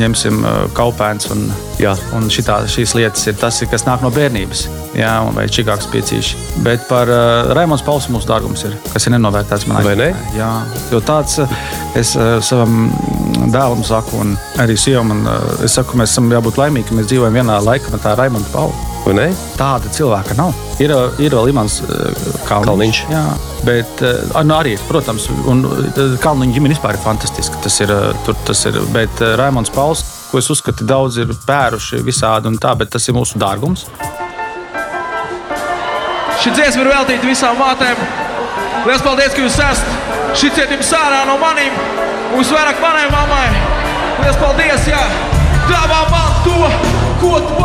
ņemsim 0.00 0.44
kaupēns. 0.76 1.30
Un, 1.34 1.48
Jā. 1.80 1.94
un 2.16 2.28
šitā, 2.32 2.60
šīs 2.68 2.92
lietas 2.98 3.24
ir 3.30 3.38
tas, 3.40 3.62
kas 3.70 3.86
nāk 3.86 4.04
no 4.04 4.10
bērnības. 4.12 4.66
Jā, 4.98 5.12
un 5.24 5.36
vai 5.36 5.46
čigāks 5.52 5.88
piecīši. 5.92 6.40
Bet 6.66 6.84
par 6.90 7.08
uh, 7.10 7.52
Raimons 7.56 7.84
Pauls 7.86 8.08
mūsu 8.12 8.28
dārgums 8.28 8.66
ir, 8.68 8.74
kas 8.92 9.06
ir 9.06 9.14
nenovērtēts 9.14 9.68
manā 9.70 9.84
Vai 9.86 9.96
ne? 10.00 10.10
Jā, 10.36 10.50
jo 10.92 11.00
tāds 11.04 11.38
es 11.98 12.12
uh, 12.18 12.36
savam 12.44 12.90
dēlam 13.54 13.84
saku, 13.86 14.20
un 14.24 14.36
arī 14.60 14.76
sievam, 14.78 15.14
un 15.14 15.24
uh, 15.30 15.40
es 15.64 15.78
saku, 15.78 15.98
mēs 16.00 16.12
esam 16.12 16.30
jābūt 16.34 16.60
laimīgi, 16.60 16.90
ka 16.90 17.00
mēs 17.00 17.10
dzīvojam 17.12 17.40
vienā 17.40 17.60
laikmatā 17.64 18.14
ar 18.14 18.24
Raimonu 18.24 18.50
Paulu. 18.52 18.74
Vai 18.74 18.84
ne? 18.84 18.89
Tāda 19.56 19.90
cilvēka 19.94 20.36
nav. 20.38 20.54
Ir, 20.82 20.92
ir 21.22 21.34
vēl 21.34 21.50
Imants 21.52 21.80
uh, 21.84 21.90
Kalniņš. 22.48 22.68
Kalniņš. 22.68 23.00
Jā, 23.12 23.24
bet 23.66 24.02
uh, 24.04 24.40
nu, 24.46 24.54
arī, 24.56 24.76
protams, 24.88 25.28
un 25.50 25.64
uh, 25.66 26.16
Kalniņa 26.22 26.56
ģimene 26.56 26.76
vispār 26.76 26.98
ir 26.98 27.04
fantastiska. 27.04 27.60
Tas 27.64 27.80
ir, 27.82 27.92
tur, 28.26 28.36
tas 28.48 28.64
ir 28.68 28.78
bet 28.94 29.22
Raimons 29.40 29.72
Pauls, 29.74 30.04
ko 30.30 30.40
es 30.40 30.50
uzskatu, 30.52 30.86
daudz 30.88 31.20
ir 31.22 31.32
pēruši 31.46 32.02
visādi 32.06 32.50
un 32.52 32.60
tā, 32.60 32.74
bet 32.78 32.92
tas 32.94 33.08
ir 33.08 33.16
mūsu 33.16 33.40
dārgums. 33.40 33.86
Šī 36.40 36.54
dziesma 36.56 36.86
ir 36.86 36.92
veltīta 36.94 37.28
visām 37.28 37.58
mātēm. 37.60 37.98
Lielas 38.86 39.02
paldies, 39.04 39.34
ka 39.36 39.42
jūs 39.44 39.58
esat 39.60 40.36
šī 40.40 40.48
cietuma 40.56 40.86
sārā 40.86 41.24
no 41.28 41.34
maniem 41.40 41.74
un 42.30 42.38
visvairāk 42.40 42.80
manai 42.80 43.08
mammai. 43.12 43.48
Lielas 44.22 44.40
paldies, 44.40 44.88
jā! 44.88 45.02
Dāvā 45.68 46.00
man 46.10 46.32
to, 46.46 46.56
ko 47.20 47.36
tu 47.44 47.59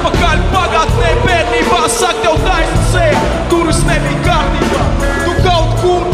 atpakaļ 0.00 0.44
pagātnē, 0.54 1.10
bērnībā, 1.26 1.80
saka 1.92 2.22
tev 2.24 2.38
taisnība 2.46 2.86
sēja. 2.94 3.20
Tur 3.52 3.68
es 3.68 3.80
nebiju 3.84 4.20
kārtībā. 4.24 4.86
Tu 5.26 5.34
kaut 5.44 5.76
kur 5.82 6.08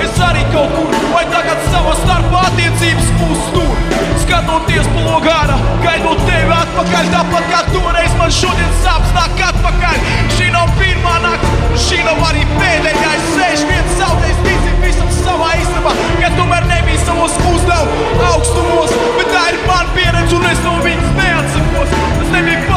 Es 0.00 0.16
arī 0.24 0.40
kaut 0.48 0.70
kur, 0.72 0.94
vai 1.12 1.26
tagad 1.28 1.60
savā 1.68 1.92
starpā 1.98 2.40
attiecības 2.48 3.08
uztur. 3.26 3.74
Skatoties 4.22 4.88
plūgāra, 4.94 5.58
gaidot 5.84 6.22
tevi 6.24 6.54
atpakaļ, 6.56 7.10
tāpat 7.12 7.50
kā 7.50 7.60
toreiz 7.68 8.14
man 8.16 8.32
šodien 8.32 8.72
sāpes 8.80 9.12
nāk 9.16 9.42
atpakaļ. 9.50 10.00
Šī 10.38 10.48
nav 10.54 10.72
pirmā 10.80 11.18
nakta, 11.26 11.52
šī 11.84 12.00
nav 12.06 12.24
arī 12.30 12.46
pēdējā. 12.54 13.12
Es 13.18 13.28
sēžu 13.34 13.68
viens 13.68 13.94
zaudējis, 14.00 14.42
ticim 14.48 14.82
visam 14.86 15.12
savā 15.18 15.52
istabā, 15.60 15.94
ka 16.22 16.32
tomēr 16.38 16.68
nebija 16.72 17.04
savos 17.04 17.36
uzdevumu 17.52 18.24
augstumos. 18.32 18.96
Bet 19.20 19.32
tā 19.36 19.46
ir 19.52 19.60
man 19.68 19.92
pieredze, 19.98 20.40
un 20.40 20.48
es 20.54 20.64
no 20.64 20.78
viņas 20.86 21.16
neatsakos. 21.20 21.96
Tas 22.16 22.36
nebija 22.38 22.69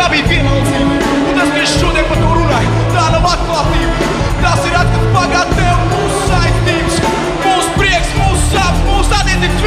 pauģu 0.00 0.08
konflikts, 0.08 0.08
tā 0.08 0.08
bija 0.10 0.24
vienaldzība. 0.28 0.94
Un 1.28 1.38
tas, 1.38 1.50
ka 1.50 1.60
es 1.62 1.74
šodien 1.80 2.06
par 2.08 2.18
to 2.20 2.30
runāju, 2.36 2.70
tā 2.94 3.06
nav 3.12 3.24
atklātība. 3.34 3.92
Tas 4.40 4.64
ir 4.66 4.74
atklāts 4.74 5.10
pagātnē 5.14 5.66
un 5.74 5.84
mūsu 5.92 6.20
saistības, 6.30 6.96
mūsu 7.44 7.70
prieks, 7.76 8.12
mūsu 8.16 8.42
sāpes, 8.54 8.82
mūsu 8.86 9.10
attiecības, 9.20 9.60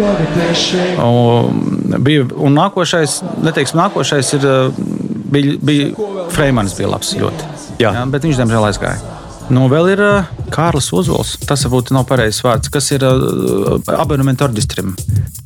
Un. 0.00 1.00
Un, 1.04 1.96
bija, 2.04 2.26
un 2.36 2.56
nākošais, 2.58 3.20
neteiksim, 3.44 3.80
nākošais 3.80 4.34
ir, 4.38 4.46
uh, 4.48 4.82
bija, 5.32 5.56
bija 5.64 6.10
Freimans, 6.34 6.76
bija 6.78 6.92
labs 6.92 7.14
ļoti. 7.18 7.50
Jā. 7.80 7.94
Jā, 7.96 8.04
bet 8.12 8.26
viņš 8.26 8.42
diemžēl 8.42 8.68
aizgāja. 8.70 9.16
Nu, 9.50 9.64
vēl 9.72 9.92
ir 9.96 10.04
uh, 10.04 10.32
Kārlis 10.54 10.92
Ozols. 10.94 11.34
Tas 11.46 11.64
varbūt 11.66 11.94
nav 11.96 12.06
pareizs 12.10 12.44
vārds. 12.46 12.70
Kas 12.72 12.92
ir 12.94 13.06
uh, 13.06 13.80
abonementu 13.96 14.46
orķestrim, 14.46 14.94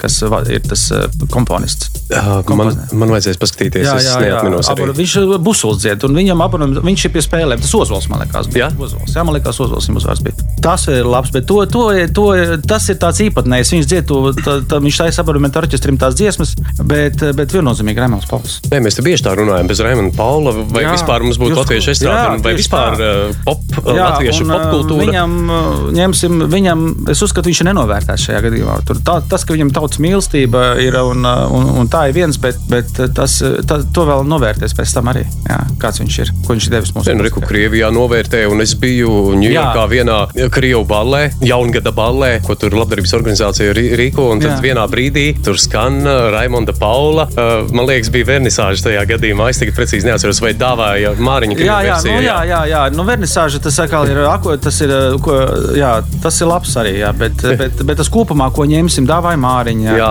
kas 0.00 0.20
ir 0.24 0.66
tas 0.68 0.88
komponists. 1.32 1.93
Uh, 2.05 2.42
man, 2.59 2.68
man 2.92 3.09
vajadzēs 3.14 3.38
paskatīties, 3.40 3.86
es 3.88 4.09
neatminos 4.20 4.68
arī. 4.68 4.84
Abon- 4.84 4.98
Viņš 4.98 5.12
ir 5.22 5.38
busulis 5.40 5.78
dzied, 5.80 6.02
un 6.05 6.12
viņam 6.18 6.42
abonem, 6.44 6.74
viņš 6.84 7.05
ir 7.09 7.12
pie 7.14 7.22
spēlēm. 7.24 7.62
Tas 7.64 7.72
Ozols, 7.78 8.09
man 8.12 8.20
liekas, 8.20 8.50
bija. 8.52 8.66
Jā? 8.68 8.76
Ozols, 8.84 9.14
jā, 9.16 9.24
man 9.24 9.34
liekas, 9.38 9.61
Ozols 9.64 9.88
viņam 9.88 10.00
uzvārds 10.02 10.22
bija. 10.26 10.44
Tas 10.64 10.84
ir 10.92 11.09
labs, 11.09 11.32
bet 11.32 11.46
to, 11.48 11.62
to, 11.72 11.84
to, 12.14 12.26
tas 12.68 12.88
ir 12.92 12.98
tāds 13.00 13.22
īpatnējs. 13.24 13.72
Viņš 13.74 13.88
dzied 13.88 14.07
to, 14.11 14.20
tā, 14.36 14.59
tā, 14.68 14.80
viņš 14.84 14.98
taisa 15.00 15.24
abonementu 15.24 15.62
orķestrim 15.62 15.96
tās 16.00 16.14
dziesmas, 16.18 16.52
bet, 16.84 17.24
bet 17.40 17.57
viennozīmīgi 17.57 18.05
Rēmons 18.05 18.28
Pauls. 18.28 18.59
Nē, 18.68 18.82
mēs 18.84 19.00
te 19.00 19.05
bieži 19.07 19.24
tā 19.24 19.32
runājam, 19.40 19.68
bez 19.72 19.80
Raimana 19.84 20.12
Paula, 20.16 20.52
vai 20.61 20.84
jā, 20.84 20.90
Jā, 20.90 20.94
vispār 20.98 21.24
mums 21.24 21.40
būtu 21.40 21.57
latviešu 21.62 21.88
jā, 21.90 21.96
estrāde, 21.96 22.42
vai 22.44 22.55
vispār 22.61 22.98
tā. 23.00 23.11
uh, 23.32 23.40
pop, 23.48 23.64
latviešu 23.88 24.44
un, 24.44 24.50
uh, 24.52 24.61
popkultūra. 24.61 25.09
Viņam, 25.09 25.36
uh, 25.48 25.90
ņemsim, 25.96 26.44
viņam, 26.52 26.84
es 27.16 27.24
uzskatu, 27.24 27.48
viņš 27.48 27.64
ir 27.64 27.68
nenovērtēts 27.72 28.28
šajā 28.28 28.44
gadījumā. 28.48 28.76
Tur, 28.88 29.00
tā, 29.05 29.18
tas, 29.32 29.44
ka 29.48 29.57
viņam 29.57 29.72
tautas 29.74 30.00
mīlestība 30.05 30.74
ir 30.84 30.96
un, 31.00 31.24
uh, 31.24 31.48
un, 31.55 31.68
un 31.82 31.88
tā 31.95 32.05
ir 32.11 32.16
viens, 32.16 32.38
bet, 32.42 32.59
bet 32.70 32.90
tas, 33.14 33.36
tā, 33.68 33.78
to 33.95 34.05
vēl 34.09 34.24
novērtēs 34.26 34.74
pēc 34.76 34.95
tam 34.97 35.11
arī. 35.12 35.24
Jā, 35.47 35.61
kāds 35.82 36.01
viņš 36.03 36.18
ir, 36.24 36.32
ko 36.47 36.57
viņš 36.57 36.68
devis 36.72 36.92
mums. 36.95 37.09
Nē, 37.09 37.16
nu, 37.18 37.26
Reku 37.26 37.42
Krievijā 37.45 37.90
novērtēju, 37.95 38.51
un 38.55 38.64
es 38.64 38.74
biju 38.78 39.11
Ņujorkā 39.38 39.84
vienā 39.92 40.18
Krievu 40.55 40.84
ballē, 40.88 41.22
jaungada 41.45 41.92
ballē, 41.95 42.32
ko 42.45 42.57
tur 42.59 42.74
labdarības 42.78 43.14
organizācija 43.18 43.74
rī- 43.76 43.92
rīko. 44.01 44.26
Un 44.34 44.42
tad 44.42 44.57
Jā. 44.57 44.61
vienā 44.64 44.86
brīdī 44.90 45.26
tur 45.45 45.59
skan 45.61 46.01
uh, 46.03 46.28
Raimonda 46.34 46.74
Paula. 46.78 47.28
Man 47.74 47.86
liekas, 47.88 48.11
bija 48.14 48.28
vernisāža 48.32 48.88
tajā 48.88 49.05
gadījumā. 49.14 49.49
Es 49.53 49.61
tagad 49.62 49.76
precīzi 49.78 50.09
neatceros, 50.09 50.40
vai 50.42 50.55
dāvāja 50.59 51.14
Māriņa 51.20 51.59
Jā, 51.61 51.78
jā, 51.86 51.95
versiju, 51.95 52.16
nu, 52.16 52.24
jā, 52.26 52.38
jā, 52.51 52.61
jā. 52.70 52.82
Nu, 52.95 53.07
vernisāža 53.07 53.61
tas 53.62 53.78
atkal 53.84 54.11
ir, 54.11 54.20
tas 54.64 54.80
ir, 54.84 54.95
ko, 55.24 55.38
jā, 55.78 55.92
tas 56.24 56.40
ir 56.40 56.51
labs 56.51 56.74
arī, 56.80 56.97
jā, 57.03 57.12
bet, 57.18 57.45
bet, 57.61 57.84
bet 57.86 58.01
tas 58.01 58.11
kopumā, 58.12 58.51
ko 58.55 58.66
ņemsim, 58.68 59.07
dāvāja 59.09 59.40
Māriņa. 59.45 59.97
Jā. 60.01 60.11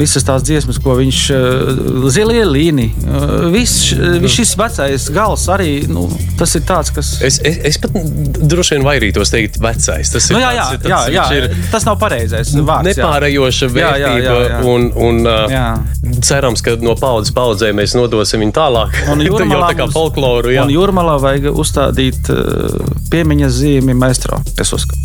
Visas 0.00 0.26
tās 0.26 0.44
dziesmas, 0.46 0.80
ko 0.82 0.96
viņš, 1.04 1.20
uh, 1.36 2.08
zilie 2.14 2.42
līni, 2.48 2.88
uh, 3.04 3.46
viss, 3.54 3.92
viss 4.22 4.34
šis 4.40 4.54
vecais 4.58 5.06
gals 5.14 5.44
arī, 5.52 5.84
nu, 5.92 6.06
tas 6.40 6.54
ir 6.58 6.64
tāds, 6.68 6.90
kas. 6.96 7.14
Es, 7.24 7.38
es, 7.44 7.60
es 7.70 7.78
pat 7.82 7.94
droši 7.94 8.76
vien 8.78 8.86
vairītos 8.88 9.30
teikt, 9.32 9.60
vecais. 9.62 10.10
Tas 10.14 10.28
ir 10.30 10.34
Nu, 10.36 10.42
jā, 10.42 10.50
jā, 10.56 10.64
tāds, 10.74 10.90
jā, 10.90 11.00
jā, 11.14 11.26
viņš 11.28 11.36
ir 11.38 11.68
tas 11.72 11.86
nav 11.88 11.98
pareizais 12.02 12.54
vārds. 12.56 12.88
jā. 12.88 12.96
nepārējoša 12.96 13.68
Jā, 13.68 13.70
jā, 13.74 14.10
vērtība. 14.10 14.24
jā, 14.24 14.48
jā. 14.50 14.60
Un, 14.74 14.88
un, 14.96 15.20
Jā. 15.50 15.66
cerams, 16.24 16.62
ka 16.64 16.74
no 16.82 16.94
paudzes 16.98 17.32
paudzē 17.36 17.70
mēs 17.76 17.94
nodosim 17.98 18.42
viņu 18.44 18.54
tālāk. 18.56 18.96
Un 19.12 19.22
jūrmalā 19.28 19.70
tā 19.72 19.78
kā 19.82 19.86
folkloru. 19.94 20.52
Jā. 20.54 20.64
Un 20.66 20.72
jūrmalā 20.74 21.18
vajag 21.22 21.50
uzstādīt 21.52 22.30
piemiņas 23.12 23.52
zīmi 23.60 23.94
maestro. 23.98 24.40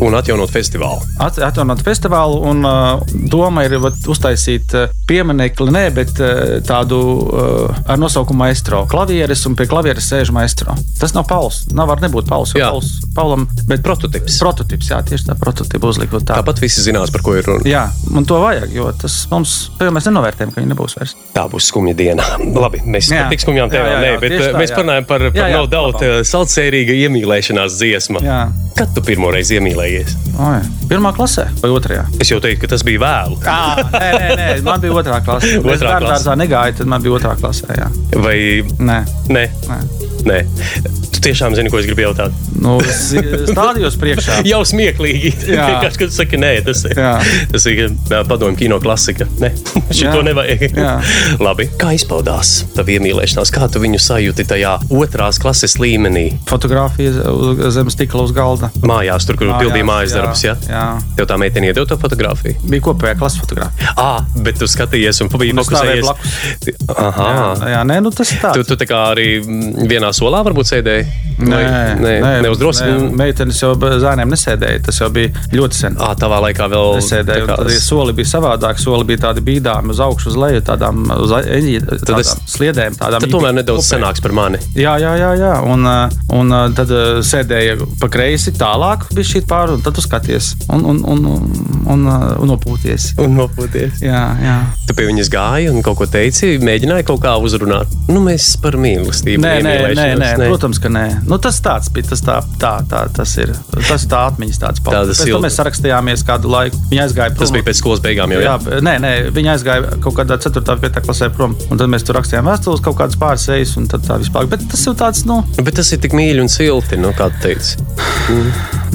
Un 0.00 0.16
atjaunot 0.18 0.50
festivālu. 0.52 1.04
At- 1.20 1.38
Atjaunot 1.50 1.80
festivālu, 1.84 2.40
un 2.50 2.64
uh, 2.66 3.00
doma 3.32 3.64
ir 3.66 3.76
vat, 3.82 3.96
uztaisīt 4.10 4.74
uh, 4.76 4.90
pieminiekli, 5.08 5.70
ne, 5.90 5.96
bet 5.98 6.22
uh, 6.22 6.56
tādu 6.66 7.00
uh, 7.26 7.82
ar 7.90 7.98
nosaukumu 8.00 8.44
maestro. 8.46 8.84
Klavieres 8.90 9.42
un 9.50 9.58
pie 9.58 9.66
klavieres 9.70 10.06
sēž 10.10 10.30
maestro. 10.34 10.74
Tas 11.00 11.12
nav 11.18 11.26
Pauls. 11.30 11.64
Nav 11.74 11.90
var 11.90 12.00
nebūt 12.06 12.30
Pauls. 12.30 12.54
Jā. 12.56 12.70
Pauls 12.70 12.94
Paulam, 13.14 13.48
bet 13.66 13.82
Prototips. 13.82 14.36
prototips, 14.38 14.90
jā, 14.92 15.00
tieši 15.02 15.26
tā 15.26 15.34
prototipa 15.38 15.88
uzlikot 15.90 16.22
tā. 16.22 16.36
Tāpat 16.38 16.60
visi 16.62 16.80
zinās, 16.84 17.10
par 17.10 17.24
ko 17.26 17.34
ir 17.34 17.44
runa. 17.48 17.66
Jā, 17.66 17.88
un 18.14 18.24
to 18.28 18.38
vajag, 18.40 18.70
jo 18.72 18.86
tas 18.96 19.16
mums, 19.32 19.54
to 19.78 19.88
jau 19.88 19.94
mēs 19.96 20.06
nenovērtējam, 20.06 20.52
ka 20.54 20.60
viņi 20.62 20.70
nebūs 20.70 20.94
vairs. 20.98 21.16
Tā 21.34 21.44
būs 21.50 21.66
skumja 21.72 21.96
diena. 21.98 22.22
Labi, 22.62 22.84
mēs 22.86 23.10
Jā. 23.10 23.24
par 23.24 23.34
tik 23.34 23.42
skumjām 23.42 23.66
Jā, 23.66 23.80
tēmām 23.82 24.04
nē, 24.04 24.12
bet 24.22 24.36
eh, 24.36 24.44
tā, 24.46 24.52
mēs 24.62 24.74
parunājam 24.76 25.08
par, 25.10 25.26
par 25.26 25.40
Jā, 25.42 25.48
jā, 25.50 25.58
no 25.58 25.66
daudz 25.70 25.98
labāk. 25.98 26.28
saldsērīga 26.30 26.96
iemīlēšanās 27.06 27.78
dziesma. 27.80 28.22
Jā. 28.24 28.40
Kad 28.78 28.94
tu 28.96 29.02
pirmoreiz 29.04 29.50
iemīlējies? 29.52 30.14
Oi, 30.40 30.60
pirmā 30.88 31.10
klasē 31.16 31.48
vai 31.60 31.72
otrajā? 31.74 32.06
Es 32.22 32.30
jau 32.30 32.38
teicu, 32.40 32.62
ka 32.62 32.70
tas 32.72 32.84
bija 32.86 33.02
vēlu. 33.02 33.40
À, 33.44 33.82
nē, 33.92 34.06
nē, 34.14 34.28
nē, 34.38 34.46
man 34.64 34.80
bija 34.80 34.94
otrā 35.02 35.18
klase. 35.26 35.58
Otrā 35.80 35.88
Es 35.88 35.94
bērnu 35.96 36.10
dārzā 36.12 36.36
negāju, 36.36 36.76
tad 36.80 36.86
man 36.92 37.02
bija 37.02 37.16
otrā 37.16 37.34
klasē. 37.40 37.72
Jā. 37.78 37.88
Vai 38.20 38.36
Nē, 38.78 38.98
nē? 39.32 39.44
nē. 39.70 39.78
Nē. 40.28 40.40
Tu 41.10 41.22
tiešām 41.28 41.54
zini, 41.58 41.70
ko 41.72 41.78
es 41.80 41.86
gribu 41.88 42.04
jautāt. 42.06 42.34
Nu, 42.60 42.78
stādījos 43.50 43.96
priekšā. 44.00 44.40
Jau 44.50 44.60
smieklīgi. 44.68 45.32
Jā. 45.52 45.66
Vienkārši, 45.70 46.00
kad 46.00 46.12
tu 46.12 46.16
saki, 46.16 46.40
nē, 46.40 46.50
tas 46.66 46.82
ir, 46.88 46.94
Jā. 46.96 47.12
tas 47.52 47.66
ir 47.70 47.80
jā, 47.82 48.20
padomju 48.28 48.58
kino 48.60 48.78
klasika. 48.82 49.26
Nē, 49.42 49.50
šito 49.96 50.20
Jā. 50.20 50.24
nevajag. 50.30 50.64
Jā. 50.76 50.94
Labi. 51.46 51.68
Kā 51.80 51.92
izpaudās 51.96 52.52
tava 52.76 52.94
iemīlēšanās? 52.96 53.52
Kā 53.54 53.68
tu 53.72 53.82
viņu 53.82 54.00
sajūti 54.02 54.46
tajā 54.50 54.76
otrās 54.96 55.40
klases 55.42 55.76
līmenī? 55.82 56.26
Fotogrāfija 56.50 57.26
uz- 57.32 57.62
zem 57.76 57.90
stikla 57.92 58.24
uz 58.28 58.34
galda. 58.36 58.70
Mājās, 58.86 59.26
tur, 59.28 59.38
kur 59.40 59.52
pildīja 59.60 59.86
mājas 59.88 60.14
jā, 60.14 60.20
darbus. 60.22 60.44
Ja? 60.46 60.56
jā. 60.68 60.84
Tev 61.18 61.28
tā 61.30 61.38
meitene 61.40 61.70
iedod 61.70 61.88
to 61.90 61.98
fotografiju. 62.00 62.56
Bija 62.70 62.86
kopējā 62.90 63.16
klases 63.20 63.42
fotogrāfija. 63.44 63.94
Ah, 64.00 64.24
bet 64.44 64.60
tu 64.60 64.68
skatījies 64.70 65.20
un 65.24 65.30
es 65.32 65.68
stāvēju 65.68 66.06
fokusējies. 66.08 66.86
Aha. 66.96 67.28
Jā, 67.30 67.70
jā, 67.74 67.80
nē, 67.88 67.98
nu 68.04 68.12
tas 68.14 68.30
ir 68.32 68.40
Tu, 68.40 68.44
tāds. 68.46 68.68
tu 68.70 68.76
tā 68.80 68.86
kā 68.88 69.00
arī 69.12 69.26
mm, 69.40 69.86
vienā 70.10 70.16
solā 70.16 70.42
varbūt 70.44 70.68
sēdēji. 70.70 71.06
Vai- 71.40 71.96
nē, 71.96 72.42
ne 72.42 72.48
uz 72.50 72.58
drosmi. 72.58 72.86
nē, 72.86 73.10
Meitenes 73.16 73.60
jau 73.62 73.74
zēniem 73.74 74.28
nesēdēja. 74.28 74.82
Tas 74.84 74.98
jau 75.00 75.08
bija 75.10 75.30
ļoti 75.52 75.72
sen. 75.74 75.96
Ah, 75.98 76.14
tavā 76.14 76.40
laikā 76.44 76.68
vēl 76.68 76.96
Nesēdēja, 76.98 77.42
un 77.42 77.48
tā 77.48 77.54
kā 77.54 77.56
tad 77.56 77.70
ja 77.70 77.80
soli 77.80 78.12
bija 78.12 78.28
savādāk. 78.28 78.78
Soli 78.78 79.04
bija 79.04 79.18
tādi 79.32 79.40
bīdāmi 79.40 79.90
uz 79.90 80.00
augšu, 80.00 80.26
uz 80.28 80.36
leju, 80.36 80.60
tādām, 80.60 81.06
uz 81.16 81.30
eņģi, 81.30 81.80
tādām 82.04 82.20
es- 82.20 82.36
sliedēm. 82.46 82.96
Tādām 82.98 83.20
Tad 83.20 83.30
tomēr 83.30 83.54
nedaudz 83.56 83.86
Kopēji. 83.86 84.00
senāks 84.00 84.20
par 84.22 84.32
mani. 84.32 84.58
Jā, 84.74 84.98
jā, 85.00 85.14
jā. 85.16 85.30
jā. 85.38 85.52
Un, 85.64 85.86
un 86.50 86.74
tad 86.74 86.88
sēdēja 87.24 87.78
pa 88.00 88.08
kreisi 88.08 88.52
tālāk, 88.52 89.08
bija 89.14 89.24
šī 89.32 89.42
pāri, 89.46 89.74
un 89.78 89.80
tad 89.82 89.94
tu 89.94 90.00
skaties 90.04 90.54
un, 90.68 90.84
un, 90.84 91.00
un, 91.04 91.24
un, 91.24 91.86
un, 91.86 92.06
un 92.06 92.48
nopūties. 92.52 93.14
Un 93.18 93.36
nopūties. 93.38 94.00
Jā, 94.04 94.22
jā. 94.44 94.58
Tu 94.86 94.94
pie 94.94 95.06
viņas 95.08 95.30
gāji 95.32 95.70
un 95.72 95.80
kaut 95.82 95.96
ko 95.96 96.06
teici, 96.06 96.58
mēģināji 96.60 97.06
kaut 97.06 97.20
kā 97.24 97.32
uzrunāt. 97.40 97.86
Nu, 98.08 98.20
mēs 98.20 98.60
par 98.60 98.72
mīlestību. 98.72 99.40
Nē, 99.40 99.56
nē, 99.64 99.74
nē, 99.96 99.99
iemīlēšanos, 100.04 100.42
nē, 100.42 100.48
protams, 100.50 100.80
ka 100.82 100.92
nē. 100.92 101.04
Nu, 101.30 101.38
tas 101.42 101.60
tāds 101.64 101.90
bija. 101.94 102.10
Tas, 102.10 102.24
tā, 102.26 102.38
tā, 102.60 102.72
tā, 102.90 103.04
tas 103.14 103.34
ir. 103.40 103.52
Tas 103.88 104.06
tā 104.10 104.24
atmiņas 104.30 104.60
tāds 104.62 104.84
pats. 104.84 104.96
Tāda 104.96 105.16
Pēc 105.20 105.32
tam 105.34 105.44
mēs 105.46 105.58
sarakstījāmies 105.60 106.24
kādu 106.26 106.50
laiku. 106.52 106.80
Viņa 106.90 107.06
aizgāja 107.06 107.34
prom. 107.34 107.44
Tas 107.44 107.54
bija 107.54 107.68
pēc 107.68 107.80
skolas 107.80 108.02
beigām 108.04 108.34
jau. 108.34 108.40
Jā, 108.44 108.50
Jā, 108.50 108.80
nē, 108.84 108.94
nē, 109.02 109.12
viņa 109.34 109.54
aizgāja 109.54 109.98
kaut 110.02 110.16
kādā 110.18 110.38
4. 110.40 110.62
un 110.74 110.82
5. 110.82 111.00
klasē 111.06 111.30
prom. 111.34 111.54
Un 111.70 111.80
tad 111.80 111.90
mēs 111.92 112.04
tur 112.06 112.18
rakstījām 112.18 112.48
vēstules, 112.50 112.82
kaut 112.84 112.98
kādas 112.98 113.18
pāris 113.20 113.46
reizes, 113.50 113.76
un 113.80 113.88
tad 113.90 114.04
tā 114.06 114.18
vispār. 114.20 114.48
Bet 114.50 114.64
tas 114.70 114.82
ir 114.86 114.96
tāds, 114.98 115.24
nu, 115.28 115.40
Bet 115.60 115.76
tas 115.78 115.90
ir 115.94 116.00
tik 116.02 116.14
mīļi 116.16 116.42
un 116.44 116.50
silti, 116.50 116.98
nu, 117.00 117.12
kā 117.16 117.28
tu 117.34 117.42
teici. 117.44 117.78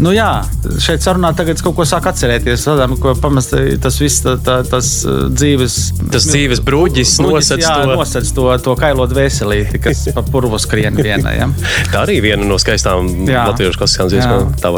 nu 0.04 0.12
jā, 0.16 0.30
šeit 0.84 1.04
sarunā 1.06 1.32
tagad 1.38 1.62
kaut 1.64 1.78
ko 1.78 1.86
sāku 1.88 2.10
atcerēties. 2.12 2.66
Tādām, 2.68 2.96
ko 3.02 3.14
pamesti 3.20 3.78
tas 3.82 4.00
viss, 4.02 4.24
tā, 4.26 4.36
tā, 4.44 4.58
tas 4.68 4.92
uh, 5.08 5.28
dzīves. 5.32 5.78
Tas 6.14 6.28
dzīves 6.30 6.62
bruģis 6.66 7.16
nosedz 7.24 7.64
jā, 7.64 7.76
to. 7.84 7.96
Nosedz 7.96 8.34
to, 8.36 8.48
to 8.66 8.76
kailot 8.80 9.14
veselīti, 9.16 9.82
kas 9.84 10.06
pa 10.16 10.24
purvu 10.26 10.60
skrien 10.62 10.95
vienā. 11.08 11.34
Ja? 11.36 11.48
Tā 11.92 12.04
arī 12.06 12.20
viena 12.24 12.46
no 12.48 12.58
skaistām 12.62 13.10
Jā. 13.28 13.46
latviešu 13.52 13.80
klasiskām 13.82 14.10
dziesmām. 14.14 14.54
Tā 14.62 14.72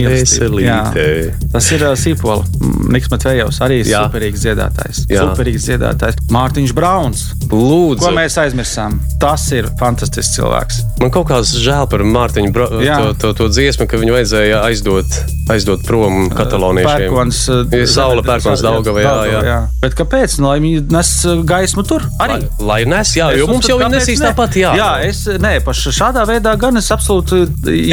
Mīlestība, 0.00 0.60
jā. 0.62 0.78
veselīte. 0.90 1.50
Tas 1.52 1.70
ir 1.76 1.84
uh, 1.86 1.94
Sīpola. 1.98 2.44
Niks 2.92 3.10
Matvejovs 3.12 3.60
arī 3.64 3.80
ir 3.82 3.88
superīgs 3.90 4.42
dziedātājs. 4.44 5.02
Jā. 5.10 5.24
Superīgs 5.30 5.66
dziedātājs. 5.68 6.18
Mārtiņš 6.34 6.74
Brauns. 6.76 7.24
Lūdzu, 7.50 8.02
Ko 8.02 8.12
mēs 8.16 8.36
aizmirsām? 8.42 8.98
Tas 9.22 9.44
ir 9.54 9.68
fantastisks 9.80 10.34
cilvēks. 10.36 10.80
man 11.00 11.12
kaut 11.14 11.28
kā 11.30 11.40
žēl 11.46 11.86
par 11.90 12.02
Mārtiņu 12.06 12.52
Bra 12.54 12.66
to, 12.70 13.12
to, 13.22 13.32
to 13.38 13.48
dziesmu, 13.52 13.86
ka 13.90 13.98
viņu 14.00 14.14
vajadzēja 14.16 14.62
aizdot, 14.66 15.06
aizdot 15.52 15.84
prom 15.86 16.28
kataloniešiem. 16.34 17.06
Pērkons, 17.06 17.40
Ja 17.76 17.86
Saula 17.90 18.22
pērkons 18.26 18.62
Daugava, 18.64 19.00
jā, 19.02 19.14
jā. 19.30 19.40
jā. 19.46 19.56
Bet 19.82 19.94
kāpēc? 19.98 20.36
Nu, 20.40 20.48
lai 20.50 20.58
viņi 20.62 20.82
nes 20.92 21.10
gaismu 21.46 21.84
tur 21.86 22.04
arī. 22.22 22.40
Lai, 22.58 22.66
lai 22.70 22.78
nes, 22.90 23.12
jā, 23.16 23.30
jo 23.38 23.46
Es 23.46 23.52
mums 23.52 23.68
jau 23.70 23.76
viņi 23.80 23.92
nesīs 23.94 24.20
ne? 24.22 24.30
tāpat, 24.30 24.56
jā. 24.58 24.72
Jā, 24.78 24.90
es 25.08 25.22
nē, 25.42 25.52
šādā 25.64 26.24
veidā 26.28 26.52
gan 26.60 26.76
es 26.80 26.90
absolūti. 26.94 27.42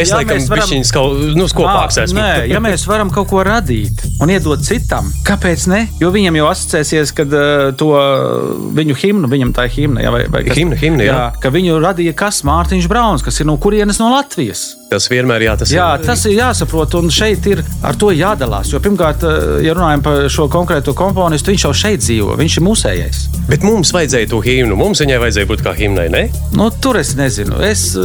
Es 0.02 0.10
ja 0.12 0.20
laikam 0.20 0.38
mēs 0.38 0.50
varam- 0.52 0.92
kaut, 0.94 1.20
nu, 1.38 1.48
skopāks 1.52 1.98
Ā, 2.00 2.06
esmu. 2.08 2.20
Nē, 2.20 2.48
ja 2.52 2.60
mēs 2.64 2.86
varam 2.90 3.10
kaut 3.14 3.30
ko 3.32 3.44
radīt 3.46 4.04
un 4.22 4.30
iedot 4.34 4.62
citam, 4.66 5.12
kāpēc 5.28 5.68
ne? 5.72 5.88
Jo 6.02 6.12
viņam 6.14 6.38
jau 6.42 6.48
asociēsies, 6.52 7.14
kad 7.16 7.34
uh, 7.34 7.72
to 7.80 7.92
viņu 8.78 8.96
himnu, 9.00 9.30
viņam 9.32 9.54
tā 9.56 9.68
ir 9.70 9.76
himna, 9.78 10.04
jā, 10.06 10.12
vai, 10.14 10.24
vai 10.32 10.44
kas- 10.48 10.58
Himna, 10.58 10.78
himna, 10.80 11.04
jā. 11.08 11.20
ka 11.42 11.50
viņu 11.54 11.80
radīja 11.84 12.14
kas 12.18 12.44
Mārtiņš 12.48 12.88
Brauns, 12.92 13.24
kas 13.26 13.40
ir 13.42 13.50
no 13.50 13.58
kurienes 13.58 14.00
no 14.02 14.12
Latvijas. 14.14 14.74
Tas 14.94 15.08
vienmēr 15.10 15.42
jā, 15.42 15.54
tas 15.58 15.72
Jā, 15.74 15.88
ir. 15.98 16.04
tas 16.06 16.22
ir 16.30 16.36
jāsaprot, 16.38 16.94
un 17.00 17.10
šeit 17.10 17.48
ir 17.50 17.64
ar 17.84 17.96
to 17.98 18.12
jādalās. 18.14 18.70
Jo 18.70 18.78
pirmkārt, 18.84 19.24
ja 19.66 19.74
runājam 19.74 20.04
par 20.06 20.28
šo 20.30 20.46
konkrēto 20.54 20.94
komponistu, 20.94 21.50
viņš 21.50 21.64
jau 21.66 21.72
šeit 21.74 22.04
dzīvo, 22.04 22.36
viņš 22.38 22.58
ir 22.60 22.66
mūsējais. 22.68 23.22
Bet 23.50 23.66
mums 23.66 23.90
vajadzēja 23.96 24.30
to 24.30 24.42
himnu. 24.46 24.78
Mums 24.78 25.02
viņai 25.02 25.18
vajadzēja 25.24 25.50
būt 25.50 25.64
kā 25.66 25.74
himnai, 25.78 26.06
ne? 26.14 26.22
Nu, 26.54 26.70
tur 26.70 27.00
es 27.04 27.14
nezinu. 27.20 27.60
Es, 27.64 27.84
eh, 27.96 28.02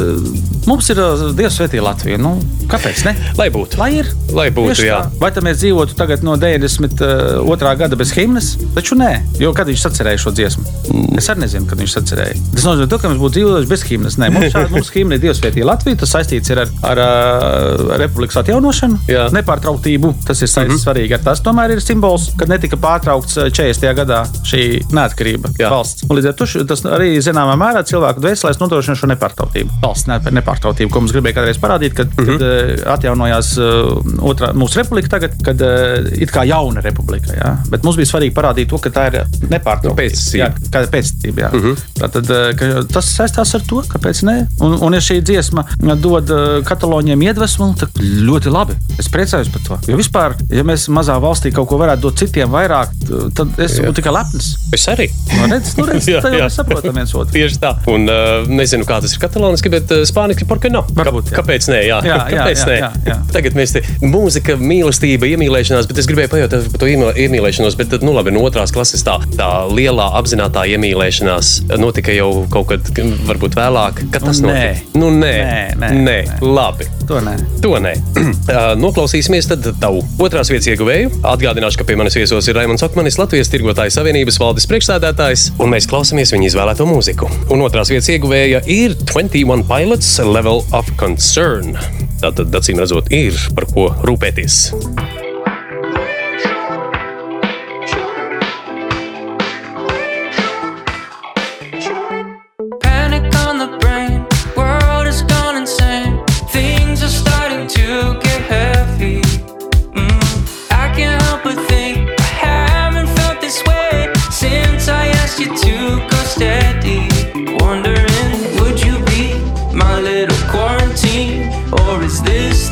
mums 0.66 0.88
ir 0.90 0.99
eh, 1.03 1.24
Dievs 1.38 1.59
svētī 1.59 1.80
Latvija. 1.82 2.18
Nu, 2.20 2.34
kāpēc? 2.70 3.05
Ne? 3.07 3.14
Lai 3.38 3.49
būtu. 3.55 3.78
Lai 3.80 3.90
ir. 4.01 4.11
Lai 4.34 4.49
būtu, 4.55 4.82
jā. 4.84 5.01
tā. 5.07 5.20
Vai 5.22 5.30
tad 5.34 5.46
mēs 5.46 5.61
dzīvotu 5.62 5.96
tagad 5.99 6.24
no 6.26 6.36
92. 6.40 7.74
gada 7.80 7.99
bez 7.99 8.12
himnas? 8.16 8.53
Taču 8.76 8.99
nē, 8.99 9.12
jo 9.40 9.53
kad 9.57 9.70
viņš 9.70 9.84
sacerēja 9.86 10.22
šo 10.24 10.34
dziesmu? 10.36 10.64
Mm. 10.92 11.18
Es 11.20 11.28
arī 11.32 11.44
nezinu, 11.44 11.68
kad 11.70 11.80
viņš 11.80 11.94
sacerēja. 11.96 12.36
Tas 12.55 12.66
nozīmē, 12.66 12.88
to, 12.90 12.99
ka 13.01 13.12
mēs 13.12 13.20
būtu 13.22 13.38
dzīvojuši 13.38 13.70
bez 13.70 13.84
himnas. 13.88 14.18
Nē, 14.20 14.30
mums 14.34 14.53
šāda 14.55 14.72
mums 14.76 14.92
himna 14.94 15.18
ir 15.18 15.24
Dievs 15.24 15.40
svētī 15.42 15.64
Latvija. 15.66 16.01
Tas 16.03 16.14
saistīts 16.16 16.53
ar, 16.55 16.64
ar, 16.90 17.03
uh, 17.05 17.94
republikas 18.03 18.40
atjaunošanu, 18.42 19.01
Jā. 19.11 19.28
nepārtrauktību. 19.36 20.12
Tas 20.26 20.42
ir 20.42 20.51
saistīts 20.51 20.74
mm 20.74 20.76
-hmm. 20.76 20.84
svarīgi 20.84 21.18
ar 21.18 21.24
tas. 21.30 21.42
Tomēr 21.44 21.76
ir 21.76 21.84
simbols, 21.84 22.30
ka 22.38 22.49
netika 22.51 22.76
pārtraukts 22.80 23.38
uh, 23.38 23.51
40. 23.53 23.94
gadā 24.03 24.22
šī 24.46 24.64
neatkarība 24.92 25.55
Jā. 25.59 25.72
valsts. 25.72 26.07
Un 26.09 26.18
līdz 26.18 26.32
ar 26.32 26.38
to 26.38 26.49
tas 26.68 26.84
arī 26.88 27.16
zināmā 27.24 27.57
mērā 27.59 27.82
cilvēku 27.86 28.22
dvēselēs 28.22 28.61
nodrošina 28.61 28.88
šo 28.97 29.09
nepārtrauktību. 29.11 29.80
Valsts 29.82 30.09
ne- 30.09 30.20
nepārtrauktību, 30.39 30.91
ko 30.93 31.01
mums 31.01 31.12
gribēja 31.12 31.39
kādreiz 31.41 31.61
parādīt, 31.61 31.95
kad, 31.95 32.12
mm 32.14 32.24
-hmm. 32.24 32.39
kad 32.39 32.86
uh, 32.86 32.93
atjaunojās 32.95 33.51
uh, 33.59 34.24
otrā 34.30 34.53
mūsu 34.55 34.80
republika 34.80 35.09
tagad, 35.09 35.34
kad 35.45 35.61
uh, 35.61 36.09
it 36.12 36.30
kā 36.30 36.45
jauna 36.49 36.80
republika. 36.80 37.34
Jā. 37.34 37.57
Bet 37.70 37.84
mums 37.84 37.97
bija 37.97 38.07
svarīgi 38.07 38.34
parādīt 38.34 38.68
to, 38.68 38.78
ka 38.78 38.91
tā 38.91 39.07
ir 39.09 39.24
nepārtrauktība. 39.49 40.53
Pēctecība. 40.72 41.39
Ir? 41.39 41.45
Jā. 41.45 41.51
Mm 41.53 41.61
-hmm. 41.62 41.76
Tātad, 42.01 42.30
uh, 42.30 42.57
ka 42.57 42.84
tas 42.93 43.16
saistās 43.16 43.55
ar 43.55 43.62
to, 43.68 43.82
kāpēc 43.89 44.24
ne. 44.24 44.47
Un, 44.61 44.78
un 44.80 44.95
ja 44.95 45.01
šī 45.01 45.20
dziesma 45.22 45.64
dod 46.01 46.30
uh, 46.30 46.64
katalāņiem 46.64 47.22
iedvesmu, 47.22 47.74
tad 47.78 47.89
ļoti 48.01 48.51
labi. 48.53 48.76
Es 48.99 49.09
priecājos 49.09 49.49
par 49.53 49.62
to. 49.66 49.78
Jo 49.93 49.97
vispār, 49.97 50.34
ja 50.51 50.62
mēs 50.62 50.89
mazā 50.89 51.18
valstī 51.20 51.53
kaut 51.53 51.68
ko 51.68 51.78
varētu 51.78 52.01
dot 52.01 52.18
citiem 52.18 52.51
vairāk, 52.51 52.89
tad 53.34 53.49
es 53.59 53.78
būtu 53.80 54.01
tikai 54.01 54.12
lepns. 54.12 54.51
Es 54.72 54.89
arī. 54.89 55.09
Nu, 55.36 55.47
redz, 55.53 55.74
nu, 55.78 55.86
redz, 55.86 56.09
Jā, 56.12 56.22
jā. 56.22 56.45
mēs 56.45 56.59
saprotam 56.59 56.95
viens 56.95 57.14
otru. 57.14 57.32
Tieši 57.32 57.61
tā. 57.62 57.74
Un 57.91 58.09
uh, 58.11 58.49
nezinu, 58.79 58.89
kā 58.89 59.01
tas 59.05 59.14
ir 59.16 59.20
katalāniski, 59.22 59.70
bet 59.72 59.91
uh, 59.95 60.03
spāniski 60.09 60.47
porka 60.49 60.70
nav. 60.72 60.89
Varbūt, 60.97 61.33
jā. 61.33 61.39
Kāpēc 61.41 61.68
nē? 61.72 61.81
Jā, 61.89 61.99
Jā, 62.07 62.14
jā, 62.14 62.29
kāpēc 62.33 62.62
jā, 62.62 62.68
nē? 62.70 62.76
jā, 62.79 62.91
jā. 63.11 63.16
Tagad 63.35 63.59
mēs 63.59 63.74
te 63.76 63.83
mūzika, 64.05 64.57
mīlestība, 64.61 65.29
iemīlēšanās, 65.35 65.89
bet 65.91 66.01
es 66.03 66.09
gribēju 66.11 66.33
pajautāt 66.33 66.68
par 66.72 66.83
to 66.83 66.89
iemīl- 66.91 67.18
iemīlēšanos, 67.26 67.76
bet 67.79 67.91
tad, 67.93 68.07
nu 68.07 68.14
labi, 68.16 68.33
no 68.35 68.43
otrās 68.47 68.72
klases 68.74 69.03
tā, 69.07 69.18
tā 69.37 69.49
lielā 69.72 70.09
apzinātā 70.20 70.64
iemīlēšanās 70.74 71.53
notika 71.83 72.14
jau 72.16 72.31
kaut 72.53 72.70
kad, 72.72 72.89
varbūt 73.29 73.57
vēlāk. 73.59 74.05
Kad 74.14 74.24
tas 74.29 74.41
Nu, 74.43 74.49
notika? 74.53 74.99
Nu, 74.99 75.11
nē, 75.11 75.35
Nē, 75.39 75.62
nē, 75.79 75.89
nē. 75.93 76.05
nē. 76.07 76.18
labi. 76.45 76.87
To 77.09 77.18
nē. 77.24 77.35
To 77.64 77.70
nē. 77.81 77.95
Uh, 78.18 78.74
Noklausīsimies 78.85 79.49
tad 79.49 79.64
tavu 79.81 80.03
otrās 80.22 80.51
vietas 80.53 80.68
ieguvēju. 80.70 81.11
Atgādināšu, 81.26 81.81
ka 81.81 81.87
pie 81.89 81.97
manis 81.99 82.16
viesos 82.18 82.47
ir 82.51 82.57
Raimons 82.59 82.85
Akmanis, 82.85 83.16
Latvijas 83.20 83.49
Tirgotāju 83.53 83.95
Savienības 83.95 84.37
valdes 84.43 84.66
priekšsēdētājs, 84.70 85.47
un 85.62 85.72
mēs 85.72 85.89
klausāmies 85.91 86.33
viņa 86.35 86.51
izvēlēto 86.51 86.87
mūziku. 86.89 87.29
Un 87.55 87.64
otrās 87.64 87.91
vietas 87.93 88.11
ieguvēja 88.12 88.61
ir 88.68 88.94
21 89.08 89.64
Pilots 89.64 90.18
Level 90.18 90.62
of 90.76 90.90
Concern. 91.00 91.72
Tātad, 92.20 92.52
acīm 92.52 92.80
redzot, 92.82 93.08
ir 93.14 93.36
par 93.56 93.68
ko 93.72 93.88
rūpēties. 94.04 95.28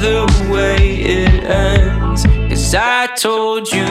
The 0.07 0.49
way 0.53 0.79
it 1.19 1.43
ends? 1.45 2.23
Cause 2.49 2.75
I 2.75 3.07
told 3.17 3.73
you 3.73 3.89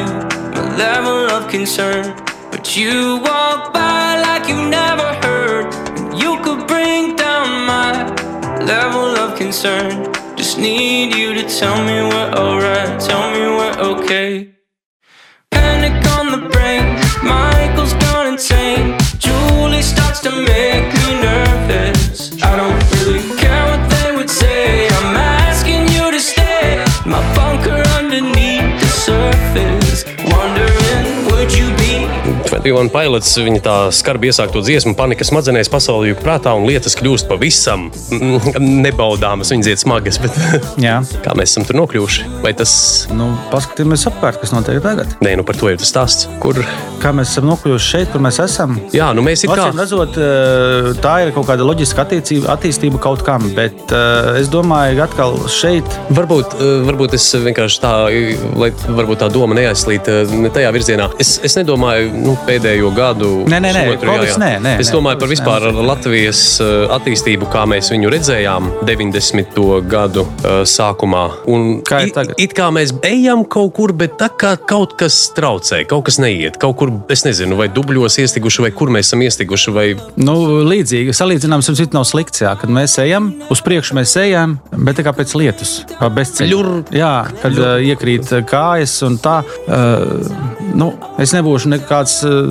my 0.56 0.64
level 0.78 1.22
of 1.36 1.50
concern. 1.50 2.04
But 2.52 2.78
you 2.78 3.20
walk 3.30 3.74
by 3.74 4.22
like 4.28 4.48
you 4.48 4.60
never 4.82 5.10
heard. 5.26 5.66
And 5.98 6.08
you 6.22 6.32
could 6.44 6.62
bring 6.68 7.18
down 7.18 7.48
my 7.74 7.92
level 8.74 9.08
of 9.24 9.38
concern. 9.38 9.92
Just 10.38 10.58
need 10.58 11.14
you 11.20 11.34
to 11.40 11.44
tell 11.60 11.78
me 11.88 11.98
we're 12.12 12.32
alright. 12.44 12.94
Tell 13.08 13.26
me 13.34 13.42
we're 13.58 13.78
okay. 13.92 14.30
Panic 15.52 15.96
on 16.18 16.26
the 16.36 16.42
brain. 16.50 16.86
Michael's 17.24 17.96
gone 18.06 18.28
insane. 18.34 18.98
Julie 19.26 19.82
starts 19.94 20.22
to 20.22 20.32
make 20.32 20.88
me 20.98 21.08
nervous. 21.24 21.45
Ivan 32.66 32.90
Pailets, 32.90 33.30
viņa 33.38 33.60
tā 33.62 33.74
skarbi 33.94 34.32
iesākto 34.32 34.62
dziesmu, 34.66 34.96
panika 34.98 35.26
smadzenēs, 35.28 35.70
pasaulē 35.70 36.16
prātā 36.18 36.56
un 36.58 36.66
lietas 36.66 36.96
kļūst 36.98 37.28
pavisam 37.30 37.88
mm, 37.92 38.56
nebaudāmas. 38.82 39.52
Viņas 39.54 39.70
iet 39.70 39.82
smagas, 39.84 40.18
bet 40.24 40.34
kā 41.26 41.36
mēs 41.38 41.54
esam 41.54 41.68
tur 41.68 41.78
nokļuvuši? 41.84 42.26
Vai 42.46 42.56
tas, 42.58 42.74
Nu, 43.16 43.28
paskatīsimies 43.52 44.08
apkārt, 44.10 44.40
kas 44.42 44.52
notiek 44.56 44.82
tagad. 44.84 45.14
nē, 45.24 45.36
nu 45.40 45.46
par 45.46 45.58
to 45.60 45.70
ir 45.70 45.78
tas 45.82 45.92
stāsts, 45.94 46.26
kur, 46.42 46.58
Kā 47.04 47.12
mēs 47.14 47.36
esam 47.36 47.46
nokļuvuši 47.52 47.86
šeit, 47.92 48.10
kur 48.14 48.24
mēs 48.26 48.40
esam. 48.42 48.80
jā, 48.96 49.12
nu 49.16 49.22
mēs 49.26 49.46
it 49.46 49.52
kā. 49.54 49.68
Redzot, 49.76 50.18
eh, 50.18 50.90
tā 51.04 51.14
ir 51.28 51.34
kaut 51.36 51.46
kāda 51.52 51.68
loģiska 51.68 52.02
attiecība, 52.06 52.50
attīstība 52.56 52.98
kaut 53.04 53.22
kam, 53.28 53.46
bet 53.56 53.94
eh, 53.94 54.40
es 54.42 54.50
domāju, 54.50 54.98
ka 54.98 55.06
atkal 55.10 55.38
šeit 55.52 56.00
Varbūt, 56.16 56.58
eh, 56.58 56.74
varbūt 56.90 57.14
es 57.20 57.28
vienkārši 57.46 57.80
tā, 57.84 57.94
lai 58.58 58.72
varbūt 58.74 59.22
tā 59.22 59.30
doma 59.34 59.54
neaizslīd 59.58 60.10
ne 60.34 60.50
tajā 60.54 60.74
virzienā. 60.76 61.12
Es, 61.22 61.36
es 61.46 61.58
nedomāju 61.60 62.10
nu, 62.16 62.36
pēdējo 62.56 62.92
gadu. 62.96 63.30
Nē, 63.50 63.60
nē, 63.64 63.72
nē, 63.76 63.84
jā. 64.00 64.36
nē, 64.40 64.50
nē, 64.64 64.74
es 64.80 64.90
nē, 64.90 64.96
domāju 64.96 65.20
par 65.20 65.28
Covid 65.28 65.34
vispār 65.36 65.66
nē. 65.68 65.86
Latvijas 65.90 66.42
eh, 66.64 66.74
attīstību, 66.96 67.50
kā 67.52 67.66
mēs 67.70 67.92
viņu 67.94 68.12
redzējām 68.14 68.70
90. 68.88 69.60
gadu 69.92 70.24
eh, 70.26 70.62
sākumā. 70.70 71.24
Un 71.52 71.82
Kā 71.86 72.04
ir 72.06 72.12
it- 72.12 72.16
tagad? 72.18 72.40
It 72.46 72.56
kā 72.58 72.70
mēs 72.74 72.94
ejam 73.06 73.44
kaut 73.46 73.74
kur, 73.76 73.94
bet 73.98 74.16
tā 74.22 74.30
kā 74.32 74.56
kaut 74.58 74.96
kas 75.00 75.18
traucē, 75.36 75.84
kaut 75.90 76.06
kas 76.08 76.20
neiet, 76.22 76.60
kaut 76.62 76.78
kur, 76.80 76.94
es 77.12 77.26
nezinu, 77.28 77.58
vai 77.60 77.68
dubļos 77.74 78.20
iestiguši, 78.24 78.66
vai 78.68 78.72
kur 78.76 78.94
mēs 78.94 79.12
esam 79.12 79.26
iestiguši. 79.26 79.76
Vai... 79.76 79.88
Nu, 80.16 80.38
līdzīgi, 80.66 81.16
salīdzināms 81.16 81.72
citu 81.76 81.98
nav 81.98 82.06
slikts. 82.08 82.44
Jā, 82.46 82.54
kad 82.60 82.72
mēs 82.72 82.96
ejam, 83.02 83.32
uz 83.52 83.62
priekšu 83.66 83.98
mēs 83.98 84.16
ejam, 84.22 84.58
bet 84.72 85.00
tā 85.00 85.06
kā 85.08 85.16
pēc 85.18 85.34
lietus, 85.40 85.76
kā 85.98 86.10
bezceļā. 86.14 86.50
Ļur. 86.52 86.72
Jā, 86.96 87.14
kad 87.42 87.58
uh, 87.60 87.76
iekrīt 87.84 88.32
kājas 88.48 88.96
un 89.08 89.18
tā. 89.22 89.42
Uh, 89.66 90.30
nu, 90.78 90.92
es 91.22 91.34
nebūšu 91.36 91.72
nekāds 91.74 92.20
uh, 92.28 92.45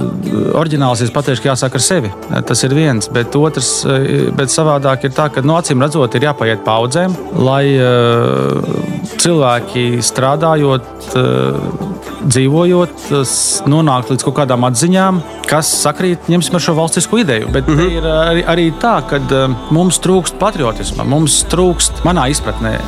oriģināls, 0.55 1.03
ja 1.03 1.09
es 1.09 1.15
pateikšu, 1.15 1.45
ka 1.45 1.53
jāsāk 1.53 1.79
ar 1.79 1.85
sevi. 1.85 2.13
Uh, 2.31 2.41
Tas 2.45 2.63
ir 2.67 2.75
viens, 2.77 3.09
bet 3.15 3.35
otrs, 3.39 3.71
uh, 3.89 4.31
bet 4.37 4.53
savādāk 4.53 5.09
ir 5.09 5.15
tā, 5.17 5.29
ka 5.33 5.45
no 5.45 5.59
acīm 5.61 5.83
redzot, 5.85 6.15
ir 6.15 6.29
jāpaiet 6.29 6.65
paudzēm, 6.67 7.15
lai 7.45 7.65
cilvēki 9.25 10.03
strādājot. 10.05 11.15
Dzīvojot, 12.25 13.09
nonākt 13.69 14.13
līdz 14.13 14.25
kaut 14.25 14.39
kādām 14.39 14.65
atziņām, 14.69 15.21
kas 15.49 15.69
sakrīt 15.83 16.31
ņemsim, 16.33 16.57
ar 16.57 16.65
šo 16.65 16.75
valstisko 16.79 17.21
ideju. 17.21 17.51
Bet 17.53 17.69
mm 17.69 17.79
-hmm. 17.79 17.97
ir 17.99 18.07
arī, 18.11 18.45
arī 18.49 18.67
tā, 18.81 18.95
ka 19.09 19.21
uh, 19.21 19.57
mums 19.71 20.01
trūkst 20.01 20.39
patriotisma, 20.41 21.05
mums 21.05 21.43
trūkst, 21.53 22.01
manā 22.05 22.29
izpratnē, 22.33 22.79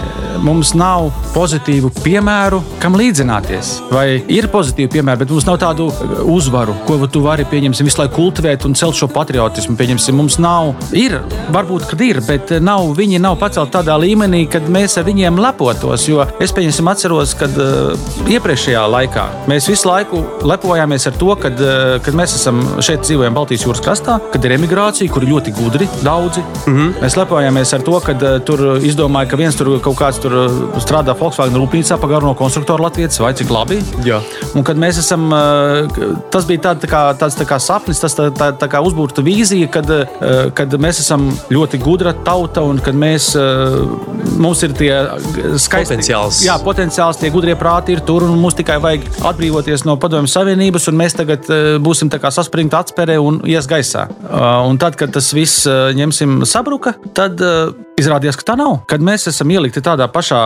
mums 0.43 0.72
nav 0.74 1.11
pozitīvu 1.34 1.91
piemēru, 2.03 2.62
kam 2.80 2.97
līdzināties. 2.97 3.72
Vai 3.91 4.22
ir 4.28 4.49
pozitīvi 4.53 4.91
piemēri, 4.97 5.18
bet 5.24 5.30
mums 5.30 5.47
nav 5.47 5.59
tādu 5.59 5.91
uzvaru, 6.24 6.74
ko 6.87 6.99
tu 7.07 7.20
vari 7.20 7.45
pieņemsim, 7.45 7.84
visu 7.84 8.01
laiku 8.01 8.14
kultivēt 8.16 8.64
un 8.64 8.74
celt 8.74 8.97
šo 8.97 9.09
patriotismu. 9.12 9.76
Pieņemsim, 9.76 10.16
mums 10.16 10.39
nav, 10.39 10.74
ir, 10.93 11.20
varbūt, 11.53 11.89
kad 11.91 12.01
ir, 12.01 12.22
bet 12.26 12.51
nav, 12.61 12.89
viņi 12.97 13.20
nav 13.20 13.37
pacelti 13.41 13.76
tādā 13.76 13.99
līmenī, 14.01 14.47
kad 14.51 14.68
mēs 14.68 14.97
ar 14.99 15.05
viņiem 15.05 15.41
lepotos. 15.41 16.09
Jo 16.09 16.26
es 16.41 16.53
pieņemsim, 16.57 16.89
atceros, 16.89 17.34
kad 17.39 17.53
uh, 17.61 17.95
iepriekšējā 18.28 18.87
laikā 18.97 19.26
mēs 19.51 19.66
visu 19.70 19.89
laiku 19.89 20.20
lepojāmies 20.47 21.07
ar 21.11 21.16
to, 21.18 21.33
kad, 21.41 21.59
uh, 21.61 21.97
kad 22.05 22.16
mēs 22.16 22.37
esam 22.39 22.61
šeit 22.85 23.05
dzīvojam 23.07 23.35
Baltijas 23.37 23.66
jūras 23.66 23.83
krastā, 23.85 24.18
kad 24.33 24.45
ir 24.47 24.57
emigrācija, 24.57 25.11
kur 25.12 25.27
ir 25.27 25.33
ļoti 25.35 25.55
gudri 25.57 25.89
daudzi. 26.05 26.45
Mm 26.66 26.77
-hmm. 26.77 26.95
Mēs 27.03 27.16
lepojāmies 27.18 27.74
ar 27.74 27.85
to, 27.89 28.01
ka 28.01 28.12
uh, 28.12 28.39
tur 28.47 28.64
izdomāja, 28.91 29.31
ka 29.31 29.37
viens 29.37 29.57
tur 29.57 29.72
kaut 29.81 29.99
kāds 29.99 30.20
tur 30.22 30.33
uh, 30.33 30.81
strādā 30.85 31.16
Volkswagen 31.18 31.59
rūpnīcā 31.61 31.99
pagarno 32.01 32.35
konstruktoru 32.35 32.83
Latvijas, 32.83 33.18
vai 33.20 33.35
cik 33.35 33.51
labi. 33.51 33.83
Jā. 34.05 34.20
Un 34.55 34.64
kad 34.64 34.77
mēs 34.77 34.99
esam, 34.99 35.29
tas 36.31 36.45
bija 36.47 36.61
tā, 36.61 36.74
tā 36.81 36.89
kā, 36.89 37.03
tāds 37.18 37.37
tā 37.37 37.45
kā 37.45 37.59
sapnis, 37.59 38.01
tas 38.01 38.14
tā, 38.14 38.31
tā, 38.31 38.53
tā 38.53 38.68
kā 38.68 38.81
uzbūvēta 38.81 39.22
vīzija, 39.22 39.68
kad, 39.70 39.91
kad 40.55 40.72
mēs 40.81 41.01
esam 41.01 41.29
ļoti 41.51 41.79
gudra 41.83 42.12
tauta 42.12 42.62
un 42.62 42.79
kad 42.79 42.95
mēs, 42.95 43.37
mums 44.39 44.62
ir 44.62 44.72
tie 44.72 44.93
skaisti 45.59 45.97
Potenciāls. 45.97 46.43
Jā, 46.45 46.57
potenciāls, 46.61 47.18
tie 47.20 47.31
gudrie 47.33 47.55
prāti 47.59 47.95
ir 47.97 48.03
tur, 48.07 48.27
un 48.27 48.37
mums 48.41 48.57
tikai 48.59 48.77
vajag 48.83 49.07
atbrīvoties 49.24 49.86
no 49.88 49.96
Padomju 50.00 50.30
Savienības, 50.30 50.90
un 50.90 51.00
mēs 51.00 51.16
tagad 51.18 51.48
uh, 51.50 51.76
būsim 51.82 52.10
saspringti 52.10 52.76
atspērē 52.76 53.18
un 53.22 53.40
ies 53.48 53.68
gaisā. 53.70 54.08
Uh, 54.10 54.44
Un 54.66 54.78
tad, 54.78 54.96
kad 54.98 55.12
tas 55.14 55.32
viss 55.36 55.66
uh, 55.68 55.92
ņemsim 55.96 56.42
sabruka, 56.48 56.96
tad 57.14 57.40
izrādījās, 57.96 58.36
ka 58.36 58.44
tā 58.50 58.56
nav. 58.60 58.74
Kad 58.90 59.04
mēs 59.04 59.26
esam 59.30 59.50
ielikti 59.52 59.80
tādā 59.84 60.06
pašā, 60.12 60.40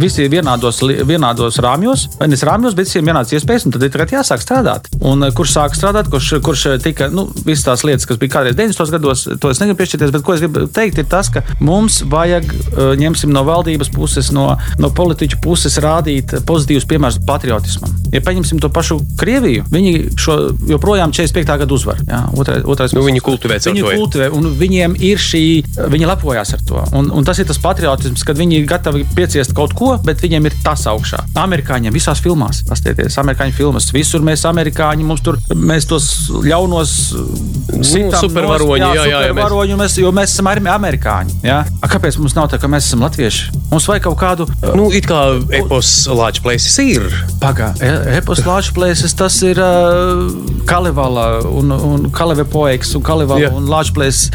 visi 0.00 0.28
vienādos, 0.30 0.80
vienādos 1.06 1.58
rāmjos, 1.62 2.06
vai 2.20 2.28
ne 2.30 2.38
rāmjos, 2.38 2.76
bet 2.76 2.88
visiem 2.88 3.08
vienādas 3.08 3.34
iespējas, 3.34 3.66
un 3.66 3.74
tad 3.74 3.86
ir 3.86 4.14
jāsāk 4.14 4.42
strādāt. 4.42 4.88
Un 5.02 5.26
kurš 5.34 5.56
sāk 5.56 5.74
strādāt, 5.78 6.10
kurš, 6.12 6.36
kurš 6.44 6.66
tika, 6.84 7.10
nu, 7.10 7.26
visas 7.46 7.66
tās 7.66 7.84
lietas, 7.86 8.06
kas 8.06 8.20
bija 8.20 8.36
kādreiz 8.36 8.58
90. 8.58 8.94
gados, 8.94 9.26
to 9.42 9.50
es 9.50 9.62
negribu 9.62 9.82
piešķirties, 9.82 10.14
bet 10.14 10.26
ko 10.26 10.36
es 10.36 10.44
gribu 10.44 10.66
teikt, 10.70 11.02
ir 11.02 11.10
tas, 11.10 11.32
ka 11.34 11.42
mums 11.64 12.02
vajag, 12.10 12.50
ņemsim 13.00 13.34
no 13.34 13.42
valdības 13.48 13.90
puses, 13.94 14.30
no, 14.34 14.52
no 14.78 14.94
politiķu 14.94 15.42
puses, 15.44 15.80
rādīt 15.82 16.36
pozitīvus 16.46 16.86
piemērus 16.90 17.22
patriotismam. 17.26 18.03
Ja 18.12 18.20
paņemsim 18.20 18.60
to 18.62 18.68
pašu 18.68 19.00
Krieviju, 19.18 19.64
viņi 19.72 19.92
šo 20.20 20.34
joprojām 20.68 21.12
45. 21.14 21.58
gadu 21.64 21.74
uzvar. 21.74 21.98
Jā, 22.06 22.20
otrais, 22.38 22.62
otrais 22.64 22.92
Nu, 22.94 23.02
viņi 23.06 23.20
kultivē 23.24 23.58
Viņi 23.64 23.82
to, 23.82 23.90
ja. 23.90 23.98
kultivē, 23.98 24.28
un 24.36 24.48
viņiem 24.60 24.94
ir 25.00 25.18
šī, 25.18 25.42
viņi 25.90 26.06
lepojas 26.06 26.52
ar 26.54 26.60
to. 26.68 26.82
Un, 26.94 27.10
un 27.10 27.24
tas 27.24 27.38
ir 27.42 27.46
tas 27.48 27.58
patriotisms, 27.58 28.22
kad 28.26 28.38
viņi 28.38 28.60
ir 28.60 28.66
gatavi 28.70 29.04
pieciest 29.16 29.54
kaut 29.56 29.74
ko, 29.74 29.94
bet 30.04 30.20
viņiem 30.22 30.46
ir 30.46 30.54
tas 30.64 30.84
augšā. 30.90 31.24
Amerikāņiem 31.34 31.94
visās 31.94 32.20
filmās, 32.22 32.62
paskatieties, 32.68 33.18
amerikāņu 33.22 33.56
filmas, 33.56 33.90
visur 33.94 34.20
mēs, 34.26 34.44
amerikāņi, 34.46 35.04
mums 35.08 35.24
tur 35.24 35.38
mēs 35.54 35.88
tos 35.90 36.10
ļaunos 36.44 36.94
Nu, 37.74 37.82
supervaroņi, 38.14 38.80
jā, 38.84 38.92
jā, 38.94 39.04
jā, 39.08 39.18
mēs- 39.18 39.28
supervaroņi, 39.34 39.76
mēs, 39.80 39.96
jo 40.00 40.10
mēs 40.14 40.32
esam 40.34 40.48
arī 40.50 40.62
amerikāņi. 40.70 41.34
Jā? 41.44 41.58
A, 41.82 41.88
kāpēc 41.90 42.18
mums 42.20 42.34
nav 42.36 42.48
tā, 42.52 42.58
ka 42.60 42.68
mēs 42.70 42.86
esam 42.88 43.02
latvieši? 43.04 43.50
Mums 43.70 43.86
vajag 43.90 44.04
kaut 44.06 44.18
kādu. 44.20 44.46
Nu, 44.76 44.90
it 44.94 45.06
kā 45.10 45.20
epos 45.58 46.06
lāča 46.08 46.42
plēsis 46.44 46.78
ir. 46.84 47.08
Pagaidā, 47.42 47.93
eposlāču 48.18 48.74
plēsis, 48.76 49.14
tas 49.18 49.36
ir 49.46 49.58
uh, 49.62 50.24
Kalivala 50.68 51.26
un, 51.48 51.72
un 51.74 52.08
Kaleve 52.14 52.46
poeks 52.48 52.94
un 52.98 53.04
Kalivala 53.04 53.46
Jā. 53.46 53.52
un 53.56 53.68
Lāču 53.70 53.94
plēsis. 53.96 54.30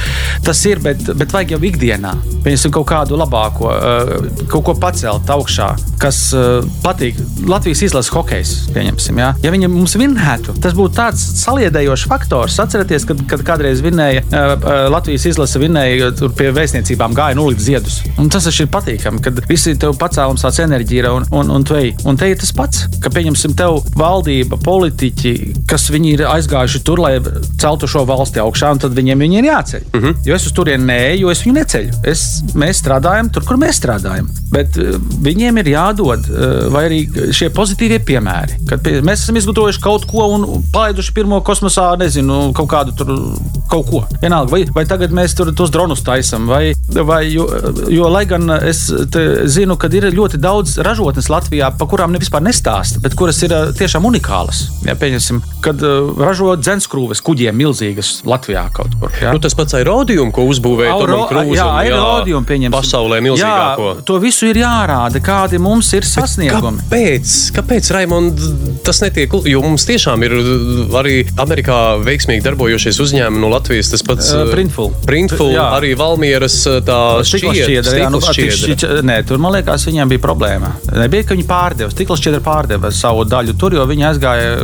Tas 0.45 0.61
ir, 0.69 0.81
bet, 0.83 1.01
bet 1.19 1.33
vajag 1.35 1.55
jau 1.55 1.61
ikdienā. 1.69 2.13
Pieņemsim 2.45 2.73
kaut 2.75 2.87
kādu 2.91 3.17
labāko, 3.19 3.69
uh, 3.69 4.45
kaut 4.51 4.65
ko 4.67 4.75
pacelt 4.79 5.29
augšā, 5.33 5.71
kas 6.01 6.21
uh, 6.37 6.65
patīk. 6.83 7.19
Latvijas 7.49 7.83
izlases 7.89 8.13
hokejs, 8.13 8.53
pieņemsim, 8.75 9.19
jā. 9.21 9.31
ja 9.43 9.53
viņi 9.53 9.71
mums 9.71 9.95
vinnētu, 9.99 10.55
tas 10.63 10.75
būtu 10.77 10.97
tāds 10.99 11.23
saliedējošs 11.43 12.07
faktors. 12.09 12.59
Atcerieties, 12.61 13.07
kad, 13.09 13.23
kad 13.29 13.45
kādreiz 13.47 13.83
vinēja 13.85 14.23
uh, 14.25 14.53
uh, 14.55 14.81
Latvijas 14.93 15.27
izlase, 15.31 15.61
vinēja 15.61 16.11
tur 16.19 16.33
pie 16.35 16.51
vēstniecībām 16.55 17.15
gāja 17.17 17.37
nulīt 17.39 17.63
ziedus. 17.63 18.01
Un 18.19 18.31
tas 18.31 18.47
taču 18.47 18.65
ir 18.65 18.71
patīkami, 18.73 19.23
kad 19.25 19.43
visi 19.49 19.75
tev 19.79 19.95
pacēlums 19.99 20.45
tāds 20.45 20.61
enerģija 20.63 21.13
un, 21.15 21.27
un, 21.35 21.51
un 21.55 21.65
tu 21.67 21.77
ej. 21.79 21.93
Un 22.09 22.17
te 22.19 22.29
ir 22.29 22.39
tas 22.39 22.51
pats, 22.55 22.85
ka 23.03 23.11
pieņemsim 23.13 23.38
tev 23.57 23.79
valdība, 23.97 24.59
politiķi, 24.63 25.33
kas 25.69 25.89
viņi 25.93 26.13
ir 26.17 26.25
aizgājuši 26.29 26.83
tur, 26.85 27.01
lai 27.03 27.17
celtu 27.61 27.89
šo 27.89 28.05
valsti 28.09 28.41
augšā, 28.43 28.73
un 28.75 28.83
tad 28.83 28.95
viņiem 28.97 29.25
viņi 29.25 29.39
ir 29.41 29.49
jāceļ. 29.49 29.87
Uh 29.93 30.01
-huh. 30.01 30.15
Jo 30.25 30.35
es 30.35 30.45
uz 30.45 30.55
turieni 30.55 30.85
nē, 30.89 30.99
jo 31.19 31.31
es 31.31 31.43
viņu 31.45 31.55
neceļu. 31.59 32.01
Es, 32.03 32.25
mēs 32.53 32.83
strādājam 32.83 33.31
tur, 33.33 33.45
kur 33.45 33.57
mēs 33.57 33.81
strādājam. 33.81 34.29
Bet 34.51 34.77
uh, 34.77 34.97
viņiem 35.21 35.57
ir 35.63 35.73
jādod, 35.75 36.27
vai 36.73 36.85
arī 36.87 36.99
šie 37.35 37.49
pozitīvie 37.53 37.99
piemēri. 38.05 38.59
Kad 38.69 38.87
mēs 39.05 39.23
esam 39.23 39.37
izgatavojuši 39.39 39.81
kaut 39.83 40.05
ko 40.09 40.27
un 40.35 40.63
palaiduši 40.73 41.13
pirmo 41.15 41.41
kosmosā, 41.45 41.91
nezinu, 41.99 42.51
kaut 42.57 42.69
kādu 42.71 42.95
tur 42.97 43.13
kaut 43.69 43.89
ko. 43.89 44.03
Vienalga, 44.21 44.51
vai, 44.51 44.63
vai 44.73 44.85
tagad 44.89 45.13
mēs 45.15 45.35
tur 45.37 45.51
tos 45.57 45.71
dronus 45.73 46.01
taisām, 46.05 46.47
vai, 46.49 46.73
vai 47.05 47.21
jo, 47.29 47.45
jo, 47.91 48.09
lai 48.11 48.25
gan 48.29 48.49
es 48.59 48.87
zinu, 49.53 49.77
ka 49.79 49.91
ir 49.93 50.09
ļoti 50.15 50.39
daudz 50.41 50.77
ražotnes 50.85 51.29
Latvijā, 51.31 51.71
pa 51.77 51.87
kurām 51.89 52.13
ne 52.13 52.21
vispār 52.21 52.43
nestāsta, 52.45 53.01
bet 53.03 53.17
kuras 53.29 53.43
ir 53.45 53.51
tiešām 53.77 54.05
unikālas. 54.09 54.63
Ja, 54.87 54.95
pieņemsim, 54.97 55.37
kad 55.61 55.77
ražo 56.17 56.55
dzenskrūves 56.57 57.19
kuģiem 57.21 57.53
milzīgas 57.59 58.23
Latvijā 58.25 58.63
kaut 58.73 58.95
kur. 58.99 59.11
Ja? 59.21 59.33
Nu, 59.35 59.41
tas 59.43 59.53
pats 59.57 59.75
aerodījums, 59.77 60.33
ko 60.33 60.47
uzbūvēja 60.49 60.93
Auro- 60.95 61.27
Krūzam. 61.29 61.51
jā, 61.53 61.67
aerodījumu 61.83 62.47
pieņemsim. 62.49 62.73
Pasaulē 62.73 63.19
milzīgāko. 63.21 63.89
Jā, 63.99 64.05
to 64.07 64.17
visu 64.23 64.49
ir 64.49 64.61
jārāda, 64.63 65.21
kādi 65.21 65.59
mums 65.61 65.91
ir 65.93 66.07
sasniegumi. 66.09 66.81
Kāpēc? 66.89 67.35
Kāpēc 67.59 67.91
Raimond, 67.93 68.41
tas 68.83 69.01
netiek? 69.05 69.29
Jo 69.45 69.61
mums 69.61 69.85
tiešām 69.85 70.25
ir 70.25 70.33
arī 70.97 71.15
Amerikā 71.37 71.99
veiksmīgi 72.01 72.41
darbojošies 72.49 72.97
uzņēmumi 73.05 73.43
no 73.45 73.53
Latvijas. 73.53 73.91
Tas 73.93 74.01
pats 74.01 74.33
Uh, 74.39 74.49
Printful. 74.51 74.89
Printful 75.05 75.53
Jā. 75.53 75.69
arī 75.77 75.93
Valmieras 75.97 76.63
tā 76.85 77.21
šķiedra. 77.25 78.09
nu. 78.09 78.19
Nē, 79.05 79.21
tur 79.27 79.37
man 79.37 79.53
liekas, 79.53 79.85
viņiem 79.89 80.09
bija 80.09 80.21
problēma. 80.23 80.73
Nebija, 80.95 81.27
ka 81.29 81.35
viņi 81.35 81.45
pārdeva, 81.49 81.91
stikla 81.91 82.15
šķiedra 82.19 82.41
pārdeva 82.45 82.91
savu 82.93 83.18
sociālo 83.19 83.25
daļu 83.29 83.57
tur, 83.59 83.73
jo 83.73 83.85
viņi 83.85 84.05
aizgāja 84.09 84.55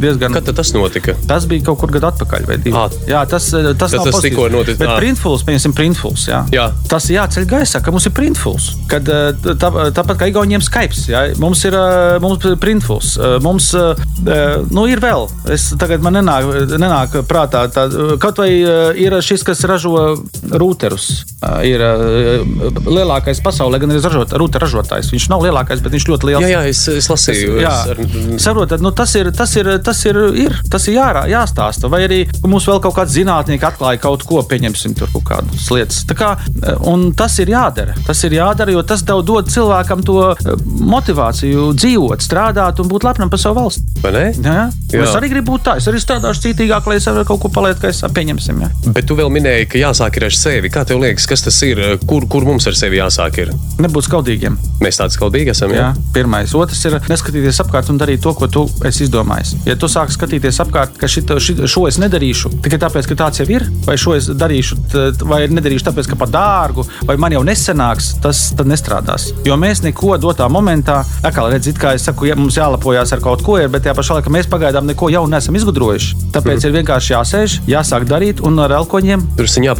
diezgan. 0.00 0.32
Kad 0.34 0.50
tas 0.54 0.72
notika? 0.74 1.14
Tas 1.28 1.46
bija 1.46 1.64
kaut 1.66 1.78
kur 1.80 1.90
gadu 1.90 2.06
atpakaļ. 2.10 2.46
Ā. 2.74 2.84
Jā, 3.08 3.22
tas, 3.28 3.50
tas, 3.50 3.76
Tas- 3.78 3.90
tas 3.92 4.14
pozitīvs. 4.14 4.22
tikko 4.22 4.48
notic- 4.50 4.78
Bet 4.78 4.88
ā. 4.88 4.98
printfuls, 4.98 5.44
piemēram, 5.44 5.74
printfuls. 5.74 6.26
Jā. 6.28 6.44
Jā. 6.50 6.70
Tas 6.88 7.06
jāceļ 7.08 7.46
gaisā, 7.46 7.82
ka 7.82 7.90
mums 7.90 8.06
ir 8.06 8.12
printfuls. 8.12 8.70
Kad, 8.88 9.08
eh, 9.08 9.32
tā, 9.54 9.70
tāpat 9.92 10.16
kā 10.18 10.28
Igauniem 10.30 10.60
Skype, 10.62 10.94
jā, 11.08 11.36
mums 11.38 11.64
ir 11.64 11.74
eh, 11.74 12.18
mums 12.20 12.38
printfuls. 12.60 13.18
Eh, 13.18 13.38
Mums 13.44 13.74
eh, 13.74 13.94
nu, 14.70 14.86
ir 14.86 14.98
vēl. 15.00 15.28
Es 15.50 15.72
tagad 15.78 16.00
man 16.00 16.14
nenāk, 16.14 16.68
nenāk 16.78 17.22
prātā. 17.26 17.66
Tā, 17.68 18.18
kaut 18.18 18.36
vai 18.38 18.48
eh, 18.62 18.94
ir 18.96 19.12
šis, 19.20 19.42
kas 19.44 19.60
ražo 19.64 20.16
routerus. 20.50 21.24
Eh, 21.42 21.64
Ir 21.74 21.80
eh, 21.80 22.44
lielākais 22.86 23.40
pasaulē, 23.42 23.78
gan 23.80 23.90
arī 23.90 24.00
ražot, 24.02 24.32
router 24.38 24.60
ražotājs. 24.60 25.10
Viņš 25.12 25.28
nav 25.30 25.40
lielākais, 25.42 25.82
bet 25.82 25.92
viņš 25.92 26.06
ļoti 26.08 26.24
liels. 26.30 26.42
Jā, 26.44 26.48
jā, 26.48 26.68
es, 26.68 26.88
es 26.88 27.08
lasīju. 27.08 27.60
Jā, 27.60 27.72
es 27.72 27.90
ar- 27.90 28.03
saprotat, 28.42 28.82
nu, 28.84 28.92
tas 28.96 29.14
ir, 29.18 29.30
tas 29.36 29.54
ir, 29.58 29.70
tas 29.84 30.00
ir, 30.08 30.18
ir, 30.46 30.56
tas 30.70 30.88
ir 30.88 30.98
jārā, 30.98 31.24
jāstāsta. 31.30 31.90
Vai 31.92 32.04
arī 32.06 32.20
mums 32.46 32.66
vēl 32.68 32.80
kaut 32.84 32.96
kāds 32.98 33.14
zinātnieks 33.16 33.68
atklāja 33.70 34.02
kaut 34.02 34.26
ko, 34.28 34.42
pieņemsim, 34.48 34.96
tur 34.98 35.10
kaut 35.14 35.26
kādas 35.30 35.68
lietas. 35.74 36.02
Tā 36.08 36.16
kā, 36.18 36.34
eh, 36.38 36.76
un 36.90 37.10
tas 37.16 37.38
ir 37.42 37.52
jādara. 37.54 37.96
Tas 38.06 38.22
ir 38.26 38.36
jādara, 38.38 38.74
jo 38.74 38.82
tas 38.82 39.02
tev 39.06 39.24
dod 39.26 39.50
cilvēkam 39.52 40.04
to 40.06 40.18
eh, 40.32 40.54
motivāciju 40.94 41.72
dzīvot, 41.78 42.24
strādāt 42.24 42.80
un 42.82 42.90
būt 42.90 43.08
lepnam 43.08 43.32
par 43.32 43.42
savu 43.42 43.60
valsti. 43.62 43.84
Vai 44.04 44.12
ne? 44.14 44.26
Jā, 44.44 44.60
Jā. 44.94 45.02
Es 45.04 45.14
arī 45.16 45.30
gribu 45.32 45.54
būt 45.54 45.64
tā. 45.66 45.76
Es 45.80 45.88
arī 45.90 46.00
strādāšu 46.02 46.44
cītīgāk, 46.46 46.86
lai 46.88 46.98
es 47.00 47.06
varu 47.08 47.24
kaut 47.28 47.42
ko 47.42 47.50
palikt, 47.52 47.80
kā 47.82 47.90
es 47.90 48.02
pieņemsim. 48.14 48.60
Jā. 48.62 48.70
Bet 48.94 49.08
tu 49.10 49.16
vēl 49.18 49.30
minēji, 49.32 49.66
ka 49.72 49.80
jāsāk 49.80 50.18
ir 50.20 50.28
ar 50.28 50.36
sevi. 50.36 50.70
Kā 50.72 50.84
tev 50.86 51.00
liekas, 51.02 51.26
kas 51.30 51.44
tas 51.46 51.58
ir? 51.66 51.80
Kur, 52.06 52.26
kur 52.30 52.46
mums 52.46 52.68
ar 52.70 52.76
sevi 52.78 53.00
jāsāk? 53.00 53.40
Ir? 53.42 53.52
Nebūt 53.82 54.08
skaudīgiem. 54.08 54.58
Mēs 54.84 55.00
tādi 55.00 55.16
skaudīgi 55.16 55.54
esam. 55.54 55.74
Jā, 55.74 55.90
Jā? 55.90 56.06
pirmais. 56.14 56.54
Otrs 56.54 56.84
ir 56.86 56.98
neskatīties 57.10 57.60
apkārt 57.64 57.90
un 57.94 58.00
darīt 58.02 58.22
to, 58.24 58.34
ko 58.36 58.48
tu 58.50 58.64
esi 58.86 59.06
izdomājis. 59.06 59.54
Ja 59.68 59.78
tu 59.78 59.88
sāc 59.90 60.12
skatīties 60.14 60.60
apkārt, 60.64 60.98
ka 61.00 61.08
šito, 61.10 61.38
šito, 61.42 61.68
šo 61.70 61.86
es 61.90 61.98
nedarīšu 62.02 62.52
tikai 62.64 62.80
tāpēc, 62.82 63.08
ka 63.10 63.18
tāds 63.24 63.40
jau 63.40 63.48
ir, 63.52 63.66
vai 63.86 63.96
šo 64.00 64.16
es 64.18 64.28
darīšu, 64.34 64.78
vai 65.28 65.44
nedarīšu 65.50 65.88
tāpēc, 65.88 66.10
ka 66.10 66.18
par 66.20 66.32
dārgu, 66.34 66.86
vai 67.08 67.16
man 67.20 67.34
jau 67.36 67.44
nesenāks, 67.46 68.14
tas 68.24 68.46
tad 68.58 68.70
nestrādās. 68.70 69.30
Jo 69.46 69.58
mēs 69.60 69.84
neko 69.84 70.18
dotā 70.22 70.48
momentā, 70.52 71.02
kā 71.24 71.46
redzat, 71.50 71.78
kā 71.80 71.94
es 71.96 72.06
saku, 72.08 72.28
ja 72.30 72.38
mums 72.38 72.58
jālepojas 72.58 73.14
ar 73.14 73.22
kaut 73.24 73.44
ko, 73.46 73.58
ir, 73.60 73.70
bet 73.72 73.86
tajā 73.86 73.96
pašā 73.98 74.18
laikā 74.18 74.32
mēs 74.32 74.50
pagaidām 74.50 74.88
neko 74.90 75.10
jaunu 75.12 75.34
neesam 75.34 75.56
izgudrojuši. 75.58 76.30
Tāpēc 76.34 76.66
ir 76.66 76.74
vienkārši 76.78 77.14
jāsēž, 77.14 77.58
jāsāk 77.70 78.06
darīt 78.10 78.42
un 78.44 78.58
ar 78.64 78.74
elkoņiem 78.80 79.26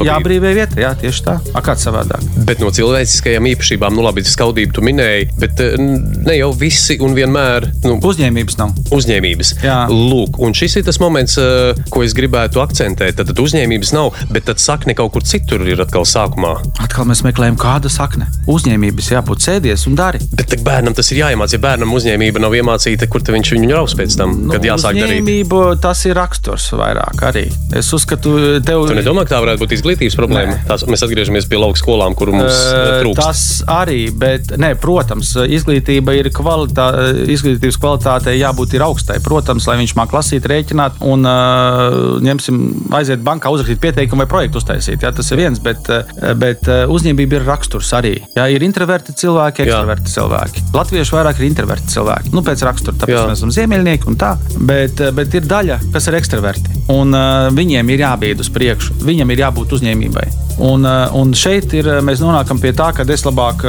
jābrīvē 0.04 0.54
vieta. 0.56 0.80
Jā, 0.80 0.92
tieši 1.00 1.24
tā. 1.26 1.38
A, 1.54 1.62
kāds 1.64 1.86
savādāk? 1.86 2.24
Bet 2.48 2.62
no 2.62 2.70
cilvēciskajām 2.74 3.48
īpašībām, 3.54 3.96
nu 3.96 4.04
labi, 4.06 4.24
skaudību 4.28 4.76
tu 4.76 4.84
minēji, 4.84 5.30
bet 5.40 5.62
ne 5.78 6.36
jau 6.38 6.50
visi 6.58 6.98
un 7.04 7.16
vienmēr 7.16 7.68
nu, 7.86 7.98
Uzņēmības 8.04 8.58
nav. 8.60 8.74
uzņēmības. 8.94 9.50
Jā. 9.64 9.78
Lūk, 9.90 10.38
un 10.44 10.54
šis 10.56 10.78
ir 10.78 10.84
tas 10.86 10.98
moments, 11.02 11.36
eh, 11.40 11.74
ko 11.90 12.02
es 12.04 12.14
gribētu 12.16 12.60
akcentēt. 12.62 13.16
Tad, 13.18 13.30
tad 13.30 13.40
uzņēmības 13.42 13.92
nav, 13.96 14.12
bet 14.30 14.46
tad 14.50 14.62
sakne 14.62 14.94
kaut 14.94 15.12
kur 15.14 15.22
citur 15.22 15.64
ir 15.66 15.80
atkal 15.84 16.06
sākumā. 16.08 16.54
Atkal 16.84 17.08
mēs 17.08 17.24
meklējam, 17.26 17.56
kāda 17.60 17.90
sakne. 17.92 18.28
Uzņēmības 18.50 19.10
jābūt 19.14 19.44
sēdies 19.46 19.86
un 19.88 19.98
dari. 19.98 20.20
Bet 20.34 20.54
bērnam 20.64 20.94
tas 20.96 21.10
ir 21.12 21.22
jāiemācās. 21.24 21.56
Ja 21.56 21.62
bērnam 21.62 21.92
uzņēmība 21.96 22.42
nav 22.42 22.54
iemācīta, 22.58 23.08
kur 23.10 23.24
viņš 23.24 23.52
viņu 23.56 23.72
raus 23.72 23.94
pēc 23.98 24.16
tam, 24.18 24.36
kad 24.50 24.62
jāsāk 24.66 24.98
darīt. 24.98 25.24
Nu, 25.24 25.62
tas 25.80 26.04
ir 26.08 26.16
raksturs 26.18 26.70
vairāk 26.76 27.22
arī. 27.30 27.46
Es 27.74 27.90
uzskatu, 27.96 28.34
tev 28.64 28.86
Tu 28.88 28.96
nedomā, 28.98 29.24
ka 29.26 29.36
tā 29.36 29.42
varētu 29.44 29.64
būt 29.64 29.74
izglītības 29.78 30.16
problēma? 30.18 30.58
Tās, 30.68 30.84
mēs 30.90 31.04
atgriežamies 31.06 31.48
pie 31.50 31.60
lauka 31.60 31.80
skolām, 31.80 32.16
kur 32.18 32.32
mums 32.34 32.52
uh, 32.52 33.00
trūkst. 33.00 33.20
Tas 33.22 33.42
arī, 33.70 34.08
bet, 34.10 34.54
ne, 34.60 34.74
protams, 34.80 35.34
izglītība 35.56 36.16
ir 36.18 36.30
kvalitā, 36.34 36.88
izglītības 37.34 37.78
kvalitātei 37.94 38.38
jābūt 38.38 38.74
ir 38.74 38.84
augstai. 38.84 39.18
Protams, 39.24 39.66
lai 39.68 39.78
viņš 39.80 39.94
mākslinieks 39.94 40.14
lasīt, 40.14 40.46
rēķināt 40.50 41.00
un, 41.04 41.24
uh, 41.26 42.20
ņemsim, 42.24 42.60
aiziet 42.94 43.22
bankā, 43.24 43.50
uzrakstīt 43.54 43.80
pieteikumu 43.82 44.24
vai 44.24 44.30
projektu 44.30 44.60
uztaisīt. 44.60 45.02
Jā, 45.02 45.12
tas 45.14 45.30
ir 45.32 45.40
viens, 45.40 45.60
bet, 45.62 45.88
uh, 45.90 46.34
bet 46.38 46.68
uh, 46.68 46.84
uzņēmība 46.92 47.40
ir 47.40 47.46
raksturs 47.48 47.92
arī. 47.96 48.14
Jā, 48.36 48.46
ir 48.52 48.64
introverti 48.66 49.14
cilvēki, 49.18 49.64
Jā. 49.64 49.80
ekstraverti 49.80 50.14
cilvēki. 50.14 50.64
Latvieši 50.74 51.16
vairāk 51.16 51.40
ir 51.40 51.48
introverti 51.48 51.94
cilvēki. 51.94 52.34
Nu, 52.34 52.44
pēc 52.46 52.64
rakstura, 52.68 52.98
tāpēc 53.02 53.16
Jā. 53.16 53.26
mēs 53.30 53.42
esam 53.42 53.54
ziemeļnieki 53.54 54.10
un 54.10 54.20
tā. 54.20 54.34
Bet, 54.60 55.02
bet 55.16 55.34
ir 55.34 55.48
daļa, 55.50 55.80
kas 55.94 56.08
ir 56.10 56.18
ekstraverti. 56.20 56.80
Un 56.94 57.14
uh, 57.16 57.50
viņiem 57.54 57.94
ir 57.94 58.06
jābīd 58.06 58.44
uz 58.44 58.50
priekšu, 58.54 59.00
viņam 59.04 59.34
ir 59.34 59.46
jābūt 59.46 59.78
uzņēmībai. 59.78 60.28
Un, 60.62 60.86
un 60.86 61.32
šeit 61.34 61.72
ir, 61.74 61.88
mēs 62.06 62.20
nonākam 62.22 62.60
pie 62.62 62.70
tā, 62.78 62.92
ka 62.94 63.02
es 63.10 63.24
labāk, 63.26 63.64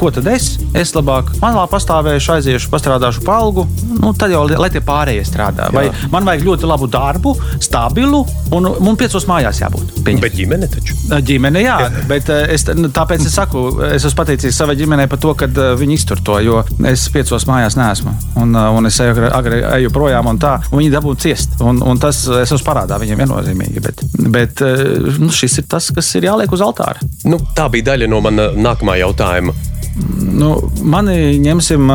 ko 0.00 0.08
tad 0.16 0.30
es? 0.32 0.54
Es 0.72 0.94
labāk 0.96 1.28
manā 1.42 1.66
pastāvēšu, 1.68 2.30
aiziešu, 2.38 2.70
pastrādāšu 2.72 3.20
pa 3.26 3.42
algu, 3.62 3.98
nu, 4.02 4.12
tad 4.18 4.32
jau 4.32 4.42
lai 4.50 4.70
tie 4.72 4.82
pārējie 4.84 5.24
strādā. 5.26 5.68
Vai 5.74 5.86
man 6.12 6.26
vajag 6.26 6.44
ļoti 6.46 6.68
labu 6.68 6.88
darbu, 6.90 7.34
stabilu, 7.62 8.22
un 8.54 8.68
man 8.82 8.98
piecos 9.00 9.26
mājās 9.30 9.62
jābūt. 9.62 9.94
Pieņem. 10.02 10.22
Bet 10.22 10.36
ģimene 10.36 10.68
taču. 10.72 10.96
Ģimene, 11.22 11.62
jā, 11.64 11.76
bet 12.10 12.28
eh, 12.32 12.52
es, 12.56 12.66
nu, 12.76 12.90
tāpēc 12.94 13.24
es 13.26 13.34
saku, 13.36 13.64
es 13.92 14.04
esmu 14.04 14.18
pateicīgs 14.22 14.58
savai 14.58 14.76
ģimenei 14.80 15.08
par 15.10 15.20
to, 15.22 15.34
ka 15.38 15.48
viņi 15.78 15.98
iztur 15.98 16.22
to, 16.24 16.38
jo 16.44 16.62
es 16.88 17.06
piecos 17.14 17.46
mājās 17.48 17.76
neesmu. 17.78 18.14
Un, 18.42 18.54
un 18.56 18.90
es 18.90 18.98
eju, 19.02 19.28
agri- 19.32 19.62
eju 19.78 19.92
projām, 19.94 20.28
un 20.32 20.40
tā, 20.42 20.56
un 20.70 20.80
viņi 20.82 20.94
dabū 20.96 21.14
ciest. 21.22 21.58
Un, 21.62 21.82
un 21.86 22.00
tas 22.02 22.24
es 22.26 22.52
esmu 22.52 22.64
parādā 22.66 22.98
viņiem 23.02 23.22
viennozīmīgi. 23.24 23.82
Bet, 23.84 24.02
bet 24.32 24.64
nu, 25.20 25.30
šis 25.32 25.60
ir 25.62 25.68
tas, 25.70 25.90
kas 25.94 26.08
ir 26.18 26.28
jāliek 26.30 26.52
uz 26.52 26.64
altāra. 26.64 27.02
Nu, 27.28 27.38
tā 27.56 27.68
bija 27.72 27.92
daļa 27.92 28.10
no 28.10 28.22
mana 28.24 28.50
nākamā 28.56 28.98
jautājuma. 29.02 29.54
Nu, 30.32 30.54
mani 30.88 31.38
ņemsim 31.42 31.90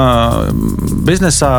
biznesā. 1.08 1.52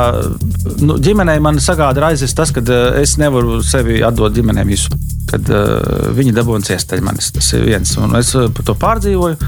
Nu, 0.78 0.99
ģimenei 1.03 1.41
man 1.43 1.59
sagāda 1.62 2.07
raizes 2.07 2.34
tas, 2.36 2.53
ka 2.55 2.62
es 3.01 3.16
nevaru 3.18 3.62
sevi 3.66 4.03
atdot 4.07 4.36
ģimenei 4.36 4.66
visu. 4.68 4.95
Kad 5.29 5.51
uh, 5.53 6.09
viņi 6.16 6.35
dabūja 6.37 6.64
ciest 6.70 6.95
aiz 6.97 7.05
manis. 7.05 7.31
Tas 7.35 7.51
ir 7.57 7.66
viens. 7.68 7.95
Un 8.01 8.16
es 8.18 8.33
uh, 8.39 8.49
par 8.55 8.68
to 8.68 8.76
pārdzīvoju. 8.79 9.39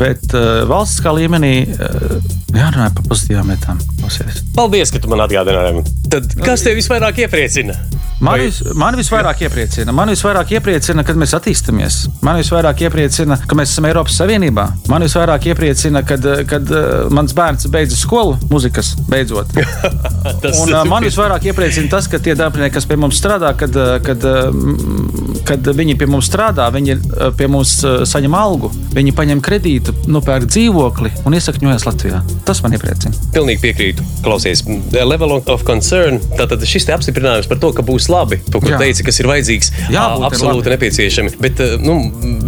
Bet 0.00 0.32
uh, 0.32 0.64
valstiskā 0.70 1.12
līmenī 1.16 1.54
uh, 1.76 2.16
jārunā 2.56 2.90
par 2.96 3.10
pozitīvām 3.10 3.52
lietām. 3.52 3.82
Klausies. 4.00 4.42
Paldies, 4.56 4.94
ka 4.94 5.02
tu 5.02 5.12
man 5.12 5.24
atgādināji. 5.26 5.86
Tad 6.12 6.34
kas 6.42 6.64
tev 6.66 6.78
visvairāk 6.80 7.24
iepriecina? 7.26 7.76
Man, 8.20 8.40
vis, 8.40 8.62
man 8.72 8.96
visvairāk 8.96 9.42
iepriecina, 9.44 9.92
man 9.92 10.08
visvairāk 10.08 10.54
iepriecina, 10.56 11.02
kad 11.04 11.18
mēs 11.20 11.34
attīstāmies. 11.36 11.98
Man 12.24 12.38
visvairāk 12.40 12.80
iepriecina, 12.86 13.36
ka 13.44 13.58
mēs 13.58 13.74
esam 13.74 13.88
Eiropas 13.90 14.16
Savienībā. 14.16 14.64
Man 14.88 15.04
visvairāk 15.04 15.50
iepriecina, 15.50 16.00
kad, 16.06 16.24
kad 16.48 16.72
uh, 16.72 17.10
mans 17.12 17.36
bērns 17.36 17.68
beidza 17.72 17.98
skolu, 18.00 18.38
mūzikas 18.48 18.94
beidzot. 19.10 19.52
Tas, 20.42 20.62
Un, 20.62 20.72
uh, 20.72 20.86
man 20.88 21.04
visvairāk 21.04 21.44
iepriecina 21.50 21.92
tas, 21.92 22.08
ka 22.10 22.18
tie 22.22 22.34
darbinieki, 22.38 22.74
kas 22.74 22.88
pie 22.88 22.96
mums 22.98 23.20
strādā, 23.20 23.52
kad, 23.58 23.76
kad, 24.04 24.24
uh, 24.24 24.48
kad 25.48 25.66
viņi 25.76 25.96
pie 26.00 26.06
mums 26.10 26.28
strādā, 26.30 26.66
viņi 26.74 26.96
uh, 26.96 27.28
pie 27.36 27.48
mums 27.50 27.76
uh, 27.86 28.02
saņem 28.08 28.34
algu, 28.36 28.70
viņi 28.96 29.14
paņem 29.16 29.42
kredītu, 29.44 29.94
nopērk 30.10 30.48
dzīvokli 30.52 31.12
un 31.26 31.36
iesakņojas 31.38 31.86
Latvijā. 31.88 32.22
Tas 32.48 32.62
man 32.64 32.76
iepriecina. 32.76 33.14
Pilnīgi 33.34 33.62
piekrītu. 33.64 34.06
Klausies, 34.26 34.64
level 34.92 35.36
of 35.38 35.64
concern. 35.66 36.20
Tātad 36.38 36.62
šis 36.66 36.86
apstiprinājums 36.94 37.48
par 37.50 37.60
to, 37.62 37.72
ka 37.76 37.84
būs 37.86 38.08
labi. 38.12 38.38
To, 38.52 38.60
ko 38.62 38.70
Jā. 38.72 38.78
teici, 38.82 39.04
kas 39.06 39.20
ir 39.22 39.28
vajadzīgs, 39.30 39.72
Jā, 39.92 40.04
absolūti 40.28 40.72
nepieciešami. 40.72 41.34
Bet 41.42 41.60
ā, 41.62 41.68
nu, 41.82 41.98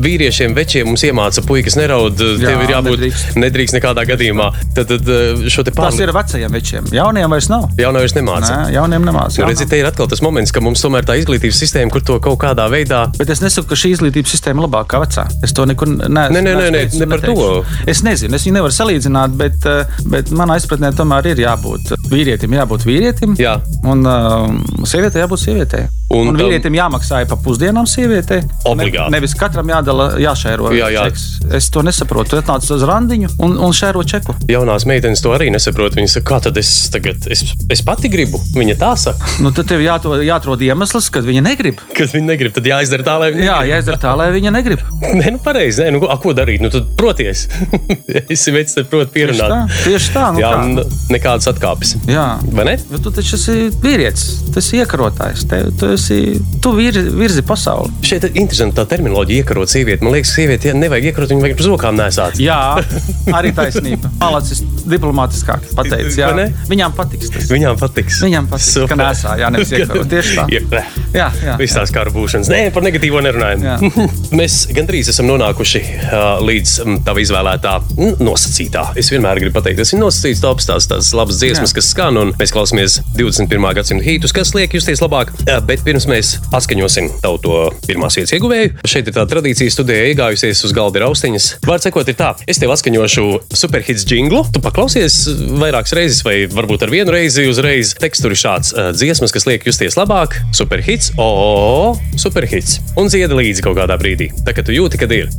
vīriešiem, 0.03 0.55
večiem 0.57 0.89
mums 0.91 1.03
iemāca, 1.07 1.43
puikas 1.47 1.77
neraud, 1.79 2.19
Jā, 2.19 2.53
tev 2.53 2.63
ir 2.65 2.73
jābūt 2.75 2.99
nedrīkst. 2.99 3.39
nedrīkst 3.43 3.77
nekādā 3.79 4.05
gadījumā. 4.09 4.51
Tad, 4.77 4.93
tad 4.95 5.11
šo 5.51 5.65
te 5.67 5.73
Tas 5.73 5.79
pāri 5.81 6.05
ir 6.07 6.13
vecajiem 6.15 6.55
večiem. 6.55 6.89
Jauniem 6.95 7.31
vairs 7.35 7.49
nav. 7.51 7.69
jaunais 7.79 8.15
nemāca. 8.17 8.53
Nē, 8.55 8.73
jauniem 8.77 9.05
nemācās. 9.09 9.39
Nu, 9.43 9.49
redzi, 9.51 9.67
te 9.69 9.79
ir 9.81 9.87
atkal 9.89 10.09
tas 10.11 10.23
moments, 10.25 10.53
ka 10.55 10.61
mums 10.65 10.83
tomēr 10.85 11.07
tā 11.09 11.17
izglītības 11.21 11.59
sistēma, 11.65 11.91
kur 11.93 12.05
to 12.07 12.19
kaut 12.23 12.39
kādā 12.43 12.68
veidā 12.73 13.01
Bet 13.19 13.31
es 13.31 13.41
nesaku, 13.43 13.69
ka 13.73 13.79
šī 13.79 13.93
izglītības 13.97 14.33
sistēma 14.35 14.63
ir 14.63 14.69
labākā 14.69 15.01
vecā. 15.03 15.25
Es 15.45 15.53
to 15.57 15.65
nekur 15.69 15.89
neesmu. 15.89 16.15
Nē, 16.15 16.41
nē, 16.45 16.55
nē, 16.59 16.69
nē, 16.75 16.83
ne 17.01 17.07
par 17.11 17.21
to. 17.25 17.65
Es 17.89 18.03
nezinu, 18.07 18.35
es 18.37 18.45
viņu 18.47 18.59
nevaru 18.59 18.75
salīdzināt, 18.77 19.37
bet, 19.41 19.67
eh, 19.67 20.01
bet 20.07 20.31
manā 20.35 20.57
izpratnē 20.61 20.93
tomēr 20.97 21.27
ir 21.33 21.43
jābūt 21.45 21.95
vīrietim, 22.13 22.55
jābūt 22.59 22.87
vīrietim. 22.89 23.37
Jā. 23.41 23.59
Un 23.89 24.05
uh, 24.07 24.49
sievietei 24.89 25.23
jābūt 25.25 25.43
sievietei. 25.47 25.87
Un 26.11 26.29
Un, 26.31 26.37
tam- 26.37 26.47
vīrietim 26.47 26.73
jāmaksā 26.79 27.21
par 27.29 27.39
pusdienām 27.45 27.85
sievietei. 27.87 28.41
Obligāti. 28.65 29.11
Ne, 29.13 29.19
nevis 29.19 29.35
katram 29.37 29.69
jādala, 29.69 30.07
jāšēro. 30.21 30.71
Jā, 30.77 30.89
jā. 30.95 31.05
čeks. 31.11 31.27
Es 31.59 31.69
to 31.71 31.83
nesaprotu. 31.85 32.31
Tu 32.33 32.41
atnāc 32.41 32.65
uz 32.73 32.83
randiņu 32.89 33.29
un, 33.45 33.59
un 33.59 33.73
šēro 33.77 34.01
čeku. 34.09 34.35
jaunās 34.49 34.87
meitenes 34.89 35.21
to 35.25 35.35
arī 35.37 35.51
nesaprot. 35.53 35.95
Viņas 35.99 36.17
saka, 36.19 36.27
kā 36.33 36.41
tad 36.49 36.57
es 36.61 36.71
tagad, 36.93 37.29
es, 37.31 37.45
es 37.71 37.83
pati 37.85 38.09
gribu. 38.09 38.41
Viņa 38.57 38.77
tā 38.81 38.95
saka, 38.97 39.29
Nu, 39.45 39.53
tad 39.53 39.69
tev 39.69 39.81
jāto, 39.85 40.17
jāatrod 40.25 40.61
iemesls, 40.65 41.11
kad 41.13 41.25
viņa 41.29 41.43
negrib. 41.45 41.79
kad 41.95 42.09
viņa 42.09 42.27
negrib, 42.33 42.55
tad 42.59 42.69
jāizdara 42.69 43.07
tā, 43.07 43.15
lai 43.23 43.31
viņa 43.35 43.47
Jā, 43.47 43.57
jāizdara 43.73 44.01
tā, 44.03 44.13
lai 44.19 44.29
viņa 44.35 44.53
negrib. 44.59 44.83
Nē, 45.01 45.33
nu 45.37 45.41
pareizi. 45.43 45.85
Nē, 45.87 45.95
nu, 45.97 46.03
a, 46.11 46.19
ko 46.21 46.35
darīt? 46.37 46.63
Nu, 46.65 46.71
tad 46.75 46.91
proties. 46.99 47.47
es 48.35 48.45
vecs, 48.53 48.77
tad 48.77 48.91
prot 48.91 49.13
Tieši 49.15 49.39
tā, 49.39 49.47
pierunāt. 49.49 49.77
tieši 49.87 50.13
tā. 50.15 50.25
Nu, 50.35 50.43
Jā, 50.43 50.51
kā? 50.53 50.87
nekādas 51.15 51.49
atkāpes. 51.53 51.95
Jā. 52.11 52.27
Vai 52.53 52.67
ne? 52.71 52.75
Jo 52.93 53.01
tu 53.07 53.13
taču 53.15 53.37
esi 53.39 53.57
vīrietis, 53.83 54.27
tu 54.53 54.61
esi 54.63 54.81
iekarotājs, 54.83 55.47
te, 55.51 55.61
tu, 55.79 55.93
esi, 55.97 56.19
tu 56.65 56.75
virzi, 56.77 57.05
virzi 57.15 57.45
pasauli. 57.47 57.93
Šeit 58.07 58.27
ir 58.29 58.37
interesanti 58.43 58.77
tā 58.79 58.87
terminoloģija, 58.91 59.45
iekarot 59.45 59.73
sievieti. 59.73 60.05
Man 60.07 60.17
liekas, 60.17 60.35
sievieti 60.37 60.71
ja 60.73 60.77
nevajag 60.77 61.11
iekarot, 61.13 61.33
viņu 61.35 61.47
vajag 61.47 61.63
uz 61.65 61.71
rokām 61.73 61.99
nesāt. 61.99 62.41
Jā, 62.43 62.59
arī 63.39 63.55
taisnība. 63.57 64.11
Malacis, 64.21 64.65
diplomātiskāk 64.87 65.69
pateicis. 65.79 66.19
Jā, 66.21 66.31
viņām 66.71 66.95
patiks 66.97 67.33
tas. 67.35 67.51
Viņām 67.53 67.79
patiks. 67.81 68.23
Viņām 68.25 68.49
patiks, 68.51 68.75
ka 68.91 68.99
nesā, 68.99 69.37
jā, 69.41 69.51
nevis 69.55 69.73
iekaro. 69.79 70.05
Tieši 70.09 70.39
tā. 70.39 70.49
Jā, 70.53 70.85
Jā, 71.15 71.29
jā. 71.41 71.55
Viss 71.61 71.77
tās 71.77 71.93
kara 71.95 72.13
būšanas. 72.13 72.51
Nē, 72.53 72.61
par 72.75 72.85
negatīvo 72.85 73.21
nerunājam. 73.25 73.89
Mēs 74.39 74.61
gandrīz 74.77 75.09
esam 75.13 75.29
nonākuši 75.31 75.81
uh, 75.81 76.27
līdz 76.45 76.75
tava 77.07 77.23
izvēlētā 77.23 77.75
nosacītā. 78.21 78.85
Es 79.01 79.09
vienmēr 79.13 79.41
gribu 79.41 79.57
pateikt, 79.57 79.81
tas 79.81 79.95
ir 79.95 80.03
nosacīts 80.03 80.43
tops, 80.45 80.69
tās, 80.69 80.89
tās 80.91 81.11
labas 81.17 81.41
dziesmas, 81.41 81.73
Jā. 81.73 81.79
kas 81.79 81.91
skan, 81.95 82.21
un 82.21 82.33
mēs 82.39 82.53
klausāmies 82.55 82.99
21. 83.17 83.69
gadsimta 83.79 84.05
hītus, 84.05 84.35
kas 84.37 84.53
liek 84.57 84.77
justies 84.77 85.03
labāk. 85.05 85.33
Uh, 85.47 85.59
bet 85.65 85.85
pirms 85.87 86.09
mēs 86.11 86.35
atskaņosim 86.55 87.11
tavu 87.25 87.41
to 87.45 87.57
pirmās 87.87 88.19
vietas 88.19 88.37
ieguvēju, 88.37 88.77
šeit 88.89 89.09
ir 89.09 89.17
tā 89.17 89.25
tradīcija 89.29 89.73
studijā 89.73 90.13
iegājusies 90.13 90.63
uz 90.69 90.77
galda 90.77 91.01
ir 91.01 91.09
austiņas. 91.09 91.49
Vārds 91.67 91.89
sakot, 91.89 92.09
ir 92.13 92.19
tā, 92.19 92.35
es 92.49 92.61
tev 92.61 92.75
atskaņošu 92.77 93.27
superhits 93.57 94.05
jinglu, 94.09 94.45
tu 94.53 94.63
paklausies 94.79 95.25
vairākas 95.59 95.91
reizes, 95.97 96.19
vai 96.23 96.45
varbūt 96.47 96.85
ar 96.87 96.93
vienu 96.93 97.11
reizi 97.11 97.49
uzreiz. 97.51 97.97
Teksts 97.99 98.23
tur 98.23 98.31
ir 98.31 98.39
šāds 98.39 98.69
uh, 98.77 98.91
dziesmas, 98.95 99.33
kas 99.35 99.49
liek 99.49 99.65
justies 99.67 99.97
labāk, 99.99 100.37
superhits, 100.55 101.11
o, 101.19 101.97
superhits. 102.15 102.77
Un 102.95 103.11
dziedi 103.11 103.35
līdzi 103.35 103.65
kaut 103.67 103.75
kādā 103.81 103.97
brīdī. 103.99 104.29
Tā 104.47 104.55
kā 104.55 104.63
tu 104.63 104.77
jūti, 104.77 105.01
kad 105.01 105.11
ir. 105.17 105.33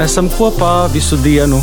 Esam 0.00 0.30
kopā 0.32 0.88
visu 0.94 1.20
dienu. 1.20 1.60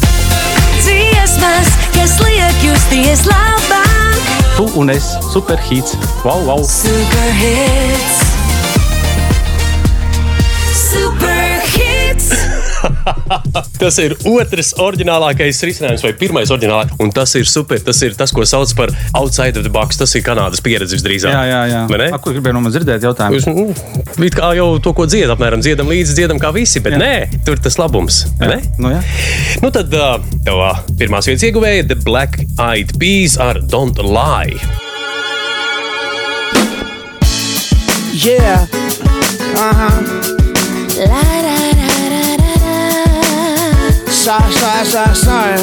Dziesmas, 0.83 1.73
kas 1.95 2.19
liek 2.21 2.67
justies 2.67 3.25
labāk, 3.31 4.29
Tu 4.53 4.67
un 4.77 4.93
es, 4.93 5.09
superhīts. 5.33 5.97
Wow, 6.21 6.45
wow. 6.51 6.61
superhits. 6.61 7.09
Superhits. 7.09 8.22
Tas 13.81 13.97
ir 14.01 14.15
otrs 14.29 14.73
oriģinālākais 14.81 15.59
risinājums, 15.67 16.03
vai 16.05 16.13
pirmais 16.17 16.51
oriģinālākais. 16.53 16.99
Un 17.03 17.11
tas 17.15 17.33
ir 17.39 17.47
super. 17.49 17.81
Tas 17.83 17.99
ir 18.05 18.15
tas, 18.19 18.31
ko 18.35 18.45
sauc 18.47 18.71
par 18.77 18.93
outside 19.19 19.59
of 19.59 19.65
the 19.65 19.71
box. 19.73 19.99
Tas 19.99 20.13
ir 20.17 20.23
Kanādas 20.25 20.63
pieredze 20.63 20.95
visdrīzāk. 20.97 21.33
Jā, 21.33 21.43
jā, 21.49 21.61
jā. 21.71 21.81
Vai 21.91 21.99
ne? 22.05 22.09
A, 22.15 22.19
ko 22.21 22.33
gribēju 22.35 22.57
no 22.57 22.63
manis 22.63 22.77
dzirdēt? 22.77 23.05
Jautājumu. 23.07 23.39
Jūs 23.39 23.49
nu, 24.19 24.29
kā 24.33 24.53
jau 24.57 24.69
to, 24.83 24.93
ko 24.97 25.07
dziedam, 25.09 25.35
apmēram 25.35 25.63
dziedam 25.65 25.91
līdzi, 25.91 26.15
dziedam 26.17 26.39
kā 26.41 26.53
visi, 26.55 26.81
bet 26.83 26.95
Jā. 26.95 27.01
nē, 27.01 27.43
tur 27.47 27.59
tas 27.63 27.77
labums. 27.81 28.23
vai 28.39 28.53
Jā. 28.53 28.55
ne? 28.55 28.73
Nu, 28.79 28.93
jā. 28.93 29.01
Nu 29.63 29.73
tad 29.73 29.93
uh, 29.97 30.15
tev 30.45 30.61
uh, 30.63 30.81
pirmās 30.99 31.27
vietas 31.29 31.45
ieguvēja 31.49 31.87
The 31.91 31.99
Black 32.05 32.39
Eyed 32.61 32.95
Peas 33.01 33.37
ar 33.41 33.61
Don't 33.67 33.99
Lie. 34.03 34.59
Yeah. 38.23 38.67
Uh 39.57 39.73
huh. 39.73 41.32
Sorry, 44.23 44.53
sorry, 44.53 44.85
sorry, 44.85 45.15
sorry. 45.15 45.59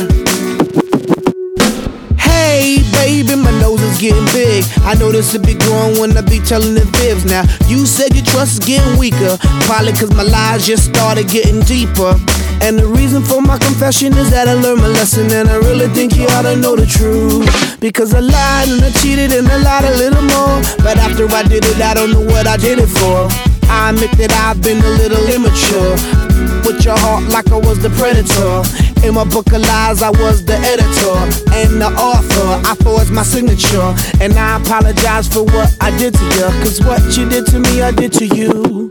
Hey, 2.18 2.84
baby, 2.92 3.34
my 3.34 3.50
nose 3.58 3.80
is 3.80 3.98
getting 3.98 4.26
big. 4.36 4.66
I 4.82 4.92
know 5.00 5.10
this 5.10 5.32
will 5.32 5.40
be 5.40 5.54
growing 5.54 5.98
when 5.98 6.14
I 6.14 6.20
be 6.20 6.40
telling 6.40 6.74
the 6.74 6.84
fibs. 7.00 7.24
Now, 7.24 7.48
you 7.68 7.86
said 7.86 8.14
your 8.14 8.22
trust 8.26 8.60
is 8.60 8.66
getting 8.68 8.98
weaker. 8.98 9.38
Probably 9.64 9.92
cause 9.92 10.12
my 10.14 10.24
lies 10.24 10.66
just 10.66 10.92
started 10.92 11.28
getting 11.28 11.60
deeper. 11.60 12.12
And 12.60 12.78
the 12.78 12.84
reason 12.86 13.22
for 13.22 13.40
my 13.40 13.56
confession 13.56 14.12
is 14.12 14.30
that 14.30 14.46
I 14.46 14.52
learned 14.52 14.82
my 14.82 14.88
lesson. 14.88 15.32
And 15.32 15.48
I 15.48 15.56
really 15.56 15.88
think 15.96 16.14
you 16.14 16.26
ought 16.36 16.42
to 16.42 16.54
know 16.54 16.76
the 16.76 16.84
truth. 16.84 17.48
Because 17.80 18.12
I 18.12 18.20
lied 18.20 18.68
and 18.68 18.84
I 18.84 18.90
cheated 19.00 19.32
and 19.32 19.48
I 19.48 19.56
lied 19.56 19.84
a 19.88 19.96
little 19.96 20.20
more. 20.36 20.60
But 20.84 20.98
after 21.00 21.24
I 21.32 21.44
did 21.48 21.64
it, 21.64 21.80
I 21.80 21.94
don't 21.94 22.12
know 22.12 22.26
what 22.28 22.46
I 22.46 22.58
did 22.58 22.78
it 22.78 22.92
for. 22.92 23.24
I 23.72 23.88
admit 23.88 24.12
that 24.20 24.32
I've 24.36 24.60
been 24.60 24.84
a 24.84 24.90
little 25.00 25.24
immature 25.32 26.19
with 26.64 26.84
your 26.84 26.98
heart 26.98 27.24
like 27.28 27.50
I 27.50 27.56
was 27.58 27.78
the 27.80 27.90
predator. 27.90 28.62
In 29.06 29.14
my 29.14 29.24
book 29.24 29.46
of 29.52 29.62
lies, 29.62 30.02
I 30.02 30.10
was 30.10 30.44
the 30.44 30.56
editor 30.72 31.16
and 31.56 31.80
the 31.80 31.88
author. 31.96 32.48
I 32.68 32.74
forged 32.84 33.10
my 33.12 33.22
signature, 33.22 33.94
and 34.20 34.34
I 34.34 34.56
apologize 34.60 35.26
for 35.28 35.44
what 35.44 35.74
I 35.80 35.90
did 35.96 36.14
to 36.14 36.24
you. 36.36 36.48
Cause 36.62 36.80
what 36.84 37.00
you 37.16 37.28
did 37.28 37.46
to 37.46 37.58
me, 37.58 37.82
I 37.82 37.90
did 37.92 38.12
to 38.20 38.26
you. 38.26 38.90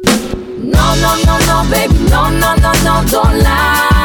No, 0.76 0.86
no, 1.04 1.12
no, 1.28 1.36
no, 1.50 1.58
baby, 1.70 1.94
no, 2.10 2.30
no, 2.30 2.56
no, 2.56 2.72
no, 2.86 2.96
don't 3.10 3.40
lie. 3.46 3.96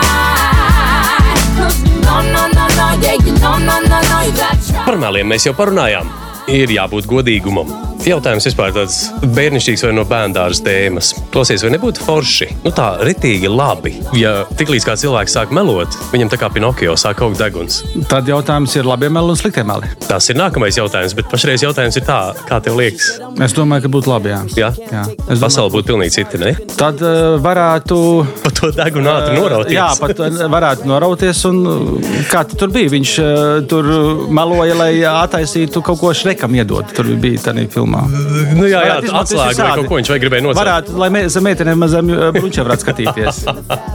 'Cause 1.57 1.79
No, 2.05 2.21
no, 2.21 2.47
no, 2.49 2.65
no, 2.79 2.87
yeah, 3.01 3.17
you 3.25 3.33
no, 3.41 3.57
no, 3.59 3.81
no, 3.81 3.99
no, 4.11 4.21
you 4.27 4.33
got 4.37 4.57
try. 4.69 4.85
Par 4.85 4.97
meliem 5.01 5.27
mēs 5.27 5.47
jau 5.47 5.55
parunājām. 5.57 6.07
Ir 6.49 6.69
jābūt 6.69 7.07
godīgumam. 7.09 7.94
Jautājums 8.05 8.45
vispār 8.45 8.73
tāds 8.75 8.97
bērnišķīgs 9.33 9.87
vai 9.87 9.93
no 9.97 10.03
bērnās 10.09 10.59
tēmas. 10.65 11.15
Klausies, 11.33 11.63
vai 11.65 11.71
nebūtu 11.73 12.05
forši? 12.05 12.51
Nu 12.67 12.73
tā, 12.75 12.91
ritīgi 13.01 13.49
labi. 13.49 13.95
Ja 14.19 14.43
tiklīdz 14.59 14.85
kā 14.85 14.97
cilvēks 15.01 15.33
sāk 15.39 15.55
melot, 15.57 15.97
viņam 16.13 16.29
tā 16.33 16.39
kā 16.43 16.51
Pinokio 16.53 16.99
sāk 17.01 17.23
augt 17.25 17.41
deguns. 17.41 17.81
Tad 18.11 18.29
jautājums 18.29 18.75
ir 18.77 18.85
labi 18.85 19.09
meli 19.13 19.33
un 19.33 19.41
slikti 19.41 19.65
meli. 19.65 19.89
Tas 20.05 20.29
ir 20.29 20.37
nākamais 20.37 20.77
jautājums, 20.77 21.17
bet 21.17 21.31
pašreiz 21.33 21.65
jautājums 21.65 21.97
ir 21.97 22.05
tā, 22.05 22.19
kā 22.45 22.61
tev 22.65 22.77
liekas? 22.77 23.15
Es 23.45 23.57
domāju, 23.57 23.87
ka 23.87 23.93
būtu 23.97 24.13
labi. 24.13 24.35
Jā. 24.35 24.43
Jā. 24.53 24.75
Es 24.75 25.41
domāju, 25.41 25.41
Pasaule 25.47 25.73
būtu 25.73 25.95
pilnīgi 25.95 26.17
cita, 26.19 26.41
ne? 26.45 26.53
tad 26.77 27.01
uh, 27.01 27.39
varētu. 27.41 27.99
Pa 28.45 28.53
to 28.53 28.71
degunu 28.75 29.11
ātri 29.13 29.39
norauties. 29.39 29.75
Jā, 29.77 29.89
pat 30.01 30.21
uh, 30.21 30.39
varētu 30.53 30.89
norauties. 30.91 31.41
Un, 31.49 31.61
uh, 31.65 32.21
kā 32.29 32.45
tu 32.49 32.61
tur 32.61 32.73
bija? 32.75 32.93
Viņš 32.93 33.17
uh, 33.23 33.65
tur 33.71 33.89
meloja, 34.35 34.77
lai 34.79 34.93
attaisītu 35.09 35.83
kaut 35.85 36.03
ko 36.03 36.13
šrekam 36.17 36.55
iedot. 36.59 36.93
Tur 36.97 37.09
bija 37.21 37.49
tādā 37.49 37.65
filmā. 37.95 38.55
Nu, 38.55 38.67
jā, 38.69 38.81
jā 38.81 38.95
Varētu 38.95 39.09
izmantot 39.09 39.35
atslēga 39.35 39.65
vai 39.65 39.77
kaut 39.79 39.89
ko 39.91 39.99
viņš 39.99 40.11
vai 40.13 40.19
gribēja 40.23 40.45
nocelt. 40.45 40.61
Varētu, 40.61 40.97
lai 41.01 41.11
mēs 41.15 41.35
zem 41.35 41.47
meitenēm 41.49 41.81
mazam 41.81 42.11
bruņķiem 42.37 42.69
varētu 42.69 42.87
skatīties. 42.87 43.41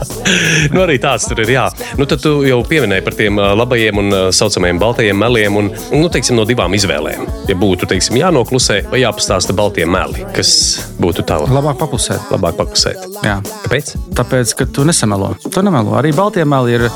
nu, 0.74 0.82
arī 0.84 0.98
tāds 1.02 1.28
tur 1.28 1.42
ir. 1.44 1.52
Jā. 1.54 1.66
Nu, 1.98 2.06
tad 2.10 2.22
tu 2.24 2.40
jau 2.46 2.60
pieminēji 2.68 3.04
par 3.06 3.16
tiem 3.18 3.40
ā, 3.40 3.50
labajiem 3.58 4.02
un 4.02 4.10
tā 4.10 4.22
saucamajiem 4.36 4.80
baltajiem 4.80 5.20
meliem. 5.20 5.58
Un, 5.60 5.70
nu, 5.94 6.10
teiksim, 6.12 6.38
no 6.38 6.46
divām 6.48 6.74
izvēlēm. 6.76 7.26
Ja 7.50 7.56
būtu 7.58 7.88
teiksim, 7.90 8.18
jānoklusē 8.20 8.80
vai 8.92 9.02
jāpastāsta 9.02 9.54
baltie 9.56 9.86
meli, 9.88 10.24
kas 10.36 10.52
būtu 11.00 11.24
tava 11.26 11.48
Labāk 11.50 11.80
paklusēt. 11.80 12.30
labāk 12.32 12.58
paklusēt. 12.60 13.02
Jā. 13.26 13.38
Kāpēc? 13.64 13.94
Tāpēc, 14.18 14.54
ka 14.58 14.68
tu 14.70 14.84
nesamelo. 14.88 15.32
Tu 15.42 15.64
nemelo. 15.66 15.96
Arī 15.98 16.12
baltie 16.16 16.44
meli 16.48 16.78
ir. 16.78 16.86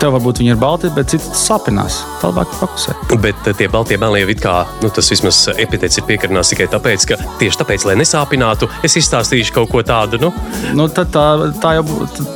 Tev 0.00 0.14
varbūt 0.16 0.42
viņi 0.42 0.54
ir 0.54 0.60
balti, 0.60 0.90
bet 0.94 1.10
citi 1.12 1.34
sāpinās. 1.36 2.00
Labāk 2.22 2.52
paklusēt. 2.60 3.16
Bet 3.20 3.50
eh, 3.50 3.56
tie 3.56 3.68
baltie 3.72 3.98
meli 4.00 4.22
jau 4.22 4.30
it 4.32 4.42
kā, 4.42 4.54
nu, 4.84 4.90
tas 4.94 5.10
vismaz 5.12 5.40
epitets 5.60 5.98
ir 5.98 6.06
piekarnās 6.30 6.52
tikai 6.52 6.68
tāpēc, 6.70 7.06
ka 7.10 7.18
tieši 7.40 7.60
tāpēc, 7.60 7.86
lai 7.88 7.96
nesāpinātu, 7.98 8.68
es 8.86 8.96
izstāstīšu 9.00 9.54
kaut 9.56 9.70
ko 9.72 9.82
tādu, 9.82 10.20
nu, 10.22 10.30
Nu, 10.76 10.86
tad 10.88 11.10
tā, 11.10 11.24
tā 11.60 11.74
jau 11.78 11.84
būtu. 11.84 12.26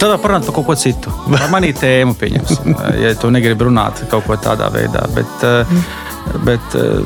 Tad 0.00 0.14
parunāt 0.22 0.46
par 0.46 0.54
kaut 0.56 0.66
ko 0.66 0.74
citu. 0.78 1.12
Par 1.28 1.50
manī 1.52 1.72
tēmu, 1.76 2.16
pieņemsim. 2.18 2.72
Ja 3.02 3.12
tu 3.18 3.30
negribi 3.30 3.68
runāt 3.68 4.02
kaut 4.10 4.24
ko 4.26 4.36
tādā 4.40 4.70
veidā. 4.72 5.04
Bet, 5.14 5.44
eh, 5.46 5.76
bet 6.46 6.76
eh, 6.78 7.02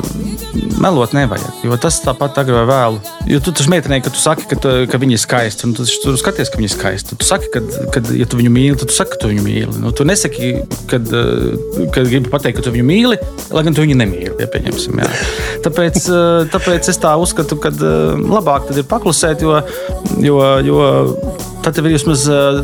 melot 0.80 1.12
nevajag. 1.16 1.62
Jo 1.66 1.76
tas 1.80 1.98
tāpat 2.04 2.38
agrāk 2.42 2.60
vai 2.62 2.66
vēlu. 2.70 3.00
Jo 3.30 3.40
tu 3.44 3.52
taču 3.56 3.70
meitenei, 3.72 4.00
ka 4.04 4.12
tu 4.14 4.20
saki, 4.20 4.46
ka, 4.50 4.58
tu, 4.62 4.72
ka 4.90 5.00
viņa 5.02 5.16
ir 5.16 5.22
skaista. 5.22 5.66
un 5.68 5.74
Tu, 5.76 5.84
taču- 5.84 6.14
skaties, 6.20 6.50
ka 6.52 6.60
viņa 6.60 6.70
ir 6.70 6.74
skaista. 6.74 7.18
Tu 7.18 7.26
saki, 7.28 7.50
ka, 7.52 7.62
kad, 7.96 8.10
ja 8.16 8.28
tu 8.28 8.38
viņu 8.40 8.52
mīli, 8.54 8.78
tad 8.80 8.92
tu 8.92 8.96
saki, 8.96 9.14
ka 9.16 9.22
tu 9.24 9.32
viņu 9.32 9.44
mīli. 9.44 9.80
Nu, 9.82 9.92
tu 9.96 10.06
nesaki, 10.08 10.52
kad, 10.90 11.08
eh, 11.10 11.88
kad 11.94 12.08
gribi 12.08 12.32
pateikt, 12.32 12.60
ka 12.60 12.66
tu 12.68 12.74
viņu 12.76 12.86
mīli, 12.86 13.20
lai 13.52 13.66
gan 13.66 13.76
tu 13.76 13.84
viņu 13.84 13.98
nemīli. 14.02 14.36
Ja, 14.42 14.48
pieņemsim, 14.52 15.02
jā. 15.02 15.10
tāpēc, 15.66 16.00
eh, 16.06 16.46
tāpēc 16.52 16.92
es 16.92 17.02
tā 17.02 17.16
uzskatu, 17.20 17.58
ka 17.60 17.72
labāk 17.72 18.70
ir 18.76 18.86
paklusēt, 18.88 19.42
jo, 19.42 19.60
jo, 20.22 20.40
jo 20.66 20.80
tad 21.66 21.74
tev 21.74 21.88
ir 21.88 21.96
vismaz 21.96 22.24
eh, 22.30 22.60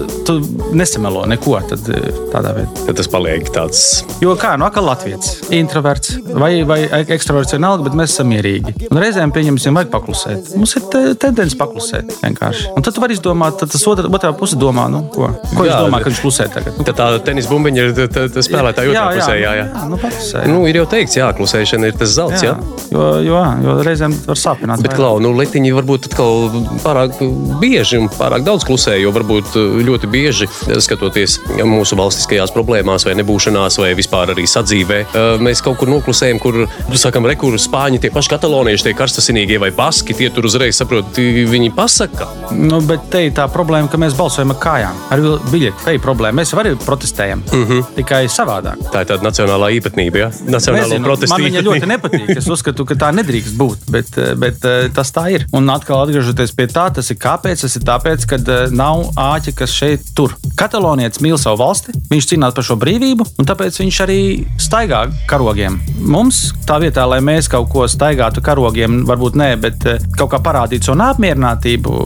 nesamelo 0.78 1.24
neko 1.26 1.58
tad, 1.68 1.88
eh, 1.90 2.12
tad 2.32 2.96
tas 2.96 3.08
paliek 3.10 3.48
tāds. 3.54 3.82
Jo 4.22 4.36
kā 4.38 4.54
no 4.60 4.68
kā 4.72 4.82
Latvijas 4.84 5.40
introverts 5.52 6.14
vai, 6.38 6.52
vai 6.68 6.78
ekstraverts 7.02 7.56
vienalga, 7.56 7.88
bet 7.88 7.96
mēs 7.98 8.14
esam 8.14 8.30
mierīgi. 8.30 8.76
Un 8.88 9.00
reizēm 9.02 9.32
pieņemsim, 9.34 9.74
vajag 9.78 9.90
paklusēt. 9.92 10.52
Mums 10.58 10.76
ir 10.78 10.86
te, 10.92 11.02
tendence 11.26 11.58
paklusēt 11.58 12.14
vienkārši. 12.22 12.70
Un 12.76 12.86
tad 12.86 12.94
tu 12.96 13.02
vari 13.02 13.16
izdomāt, 13.18 13.58
tad 13.60 13.72
tas 13.74 13.86
otrā, 13.90 14.06
otrā 14.06 14.32
puse 14.38 14.58
domā, 14.60 14.86
nu, 14.92 15.02
ko, 15.12 15.32
ko 15.56 15.66
Jā, 15.66 15.80
viņš 15.80 15.88
domā, 15.88 16.02
ka 16.02 16.10
viņš 16.12 16.22
klusē 16.24 16.48
tagad. 16.54 16.78
Tad 16.86 16.98
tā 17.00 17.08
tenisa 17.26 17.50
bumbiņa 17.52 17.86
ir 17.88 17.94
tā- 17.98 18.08
tā- 18.12 18.28
tā 18.32 18.44
spēlētāja 18.46 18.94
otrā 18.94 19.04
pusē. 19.18 19.34
Jā, 19.42 19.52
jā. 19.58 19.66
jā, 19.66 19.88
nu, 19.90 19.98
paklusē, 20.02 20.46
Nu, 20.52 20.62
ir 20.70 20.78
jau 20.82 20.86
teikts, 20.94 21.16
jā, 21.18 21.28
klusēšana 21.36 21.90
ir 21.90 21.98
tas 21.98 22.14
zelts. 22.14 22.42
Jā. 22.44 22.54
jā. 22.54 22.88
Jo, 22.92 23.04
jo, 23.24 23.42
jo 23.64 23.76
reizēm 23.86 24.14
var 24.26 24.38
sāpināt. 24.38 24.82
Bet. 24.84 24.94
Klau, 24.98 25.18
nu, 25.22 25.32
letiņi 25.38 25.72
varbūt 25.74 26.10
atkal 26.10 26.50
pārāk 26.84 27.18
bieži 27.62 28.00
un 28.02 28.10
pārāk 28.12 28.44
daudz 28.46 28.66
klusē, 28.68 28.91
jo 29.00 29.12
varbūt 29.14 29.56
uh, 29.56 29.80
ļoti 29.86 30.10
bieži 30.12 30.48
uh, 30.48 30.76
skatoties 30.82 31.38
mūsu 31.64 31.96
valstiskajās 31.98 32.52
problēmās, 32.54 33.06
vai 33.08 33.16
nebūšanās, 33.20 33.78
vai 33.82 33.94
vispār 33.98 34.34
arī 34.34 34.46
sadzīvē, 34.50 35.00
uh, 35.08 35.40
mēs 35.42 35.64
kaut 35.64 35.80
kur 35.80 35.88
noklusējam, 35.88 36.40
kur 36.42 36.66
sakām, 36.94 37.26
rekurbi 37.30 37.60
spāņi, 37.62 38.02
tie 38.02 38.12
paši 38.12 38.34
katalonieši, 38.34 38.88
tie 38.90 38.94
karstasinīgie 38.98 39.60
vai 39.62 39.72
baski, 39.74 40.16
tie 40.18 40.28
tur 40.34 40.50
uzreiz 40.50 40.76
saprot, 40.76 41.16
viņi 41.16 41.72
pasaka. 41.76 42.28
Nu, 42.52 42.82
bet 42.84 43.08
te 43.12 43.24
ir 43.28 43.34
tā 43.36 43.48
problēma, 43.52 43.88
ka 43.88 44.00
mēs 44.00 44.16
balsojam 44.18 44.52
ar 44.54 44.60
kājām. 44.62 45.02
Ar 45.12 45.24
biļeti 45.48 45.86
te 45.86 45.96
ir 45.96 46.04
problēma. 46.04 46.42
Mēs 46.42 46.52
arī 46.58 46.76
protestējam. 46.84 47.42
Uh 47.52 47.62
Mhm. 47.62 47.72
-huh. 47.72 47.94
Tikai 47.94 48.26
savādāk. 48.28 48.80
Tā 48.92 49.02
ir 49.02 49.08
tāda 49.10 49.22
nacionālā 49.26 49.70
īpatnība, 49.78 50.16
ja? 50.18 50.28
nacionāla 50.46 50.88
Nezinu, 50.88 51.04
protesta 51.04 51.36
man 51.36 51.46
viņa 51.46 51.62
ļoti 51.62 51.88
nepatīk. 51.88 52.36
Es 52.36 52.48
uzskatu, 52.48 52.84
ka 52.84 52.94
tā 52.94 53.12
nedrīkst 53.14 53.56
būt. 53.56 53.78
Bet, 53.90 54.18
eh, 54.18 54.34
bet 54.34 54.64
eh, 54.64 54.88
tas 54.94 55.12
tā 55.12 55.28
ir. 55.32 55.46
Un 55.52 55.70
atkal 55.70 56.02
atgriežoties 56.06 56.54
pie 56.56 56.66
tā, 56.66 56.88
tas 56.94 57.10
ir 57.10 57.16
kāpēc. 57.16 57.60
Tas 57.62 57.76
ir 57.76 57.82
tāpēc, 57.82 58.26
ka 58.26 58.36
nav 58.76 59.04
āķa, 59.18 59.54
kas 59.62 59.74
šeit 59.76 60.12
tur. 60.16 60.34
Katalānietis 60.58 61.22
mīl 61.24 61.38
savu 61.40 61.60
valsti, 61.62 61.94
viņš 62.10 62.28
cīnās 62.32 62.56
par 62.56 62.66
šo 62.66 62.76
brīvību, 62.80 63.26
un 63.40 63.48
tāpēc 63.48 63.78
viņš 63.82 64.00
arī 64.04 64.20
staigā 64.60 65.04
karogiem. 65.30 65.78
Mums 66.02 66.44
tā 66.68 66.78
vietā, 66.82 67.04
lai 67.08 67.20
mēs 67.24 67.50
kaut 67.52 67.70
ko 67.72 67.86
staigātu 67.90 68.42
karogiem, 68.44 69.02
varbūt 69.08 69.38
nē, 69.38 69.50
bet 69.62 69.86
eh, 69.88 70.02
kaut 70.16 70.32
kā 70.34 70.42
parādītu 70.44 70.90
savu 70.90 71.00
neapmierinātību, 71.02 71.96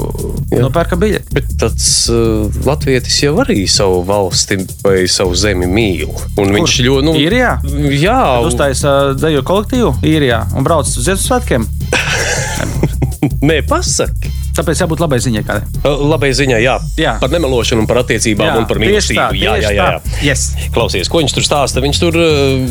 nopērka 0.54 0.98
biļeti. 1.00 1.34
Bet 1.36 1.56
tāds 1.60 1.88
uh, 2.12 2.46
latvietis 2.66 3.18
jau 3.24 3.34
arī 3.44 3.62
savu 3.70 4.02
valsti 4.06 4.60
vai 4.84 4.98
savu 5.10 5.36
zemi 5.38 5.68
mīl. 5.70 6.12
Un 6.40 6.54
viņš 6.56 6.78
ļoti, 6.86 7.08
nu, 7.08 7.16
Īrijā? 7.26 7.56
Jā, 7.96 8.20
Uztaisīja 8.46 9.16
deju 9.20 9.44
kolektīvu 9.46 9.96
īrijā 10.06 10.44
un 10.56 10.66
brauc 10.66 10.90
uz 10.90 11.06
Ziemassvētkiem. 11.06 11.66
nē, 13.48 13.60
pasaki. 13.68 14.32
Tāpēc 14.56 14.80
jābūt 14.80 15.00
labai 15.02 15.18
ziņai. 15.20 15.42
Kādai. 15.44 15.80
Labai 15.84 16.30
ziņā, 16.32 16.56
jā. 16.64 16.74
Jā. 16.96 17.10
Par 17.20 17.28
nemelošanu, 17.28 17.82
par 17.88 17.98
attiecībām 18.00 18.46
Jā, 18.48 18.54
un 18.56 18.64
par 18.70 18.78
mīlestību. 18.80 19.18
tā, 19.20 19.26
jā, 19.36 19.52
jā, 19.60 19.72
jā, 19.76 19.88
jā. 19.92 20.14
Yes. 20.24 20.46
Klausies, 20.72 21.10
ko 21.12 21.20
viņš 21.20 21.34
tur 21.36 21.44
stāsta? 21.44 21.82
Viņš 21.84 22.00
tur 22.00 22.16
uh, 22.16 22.62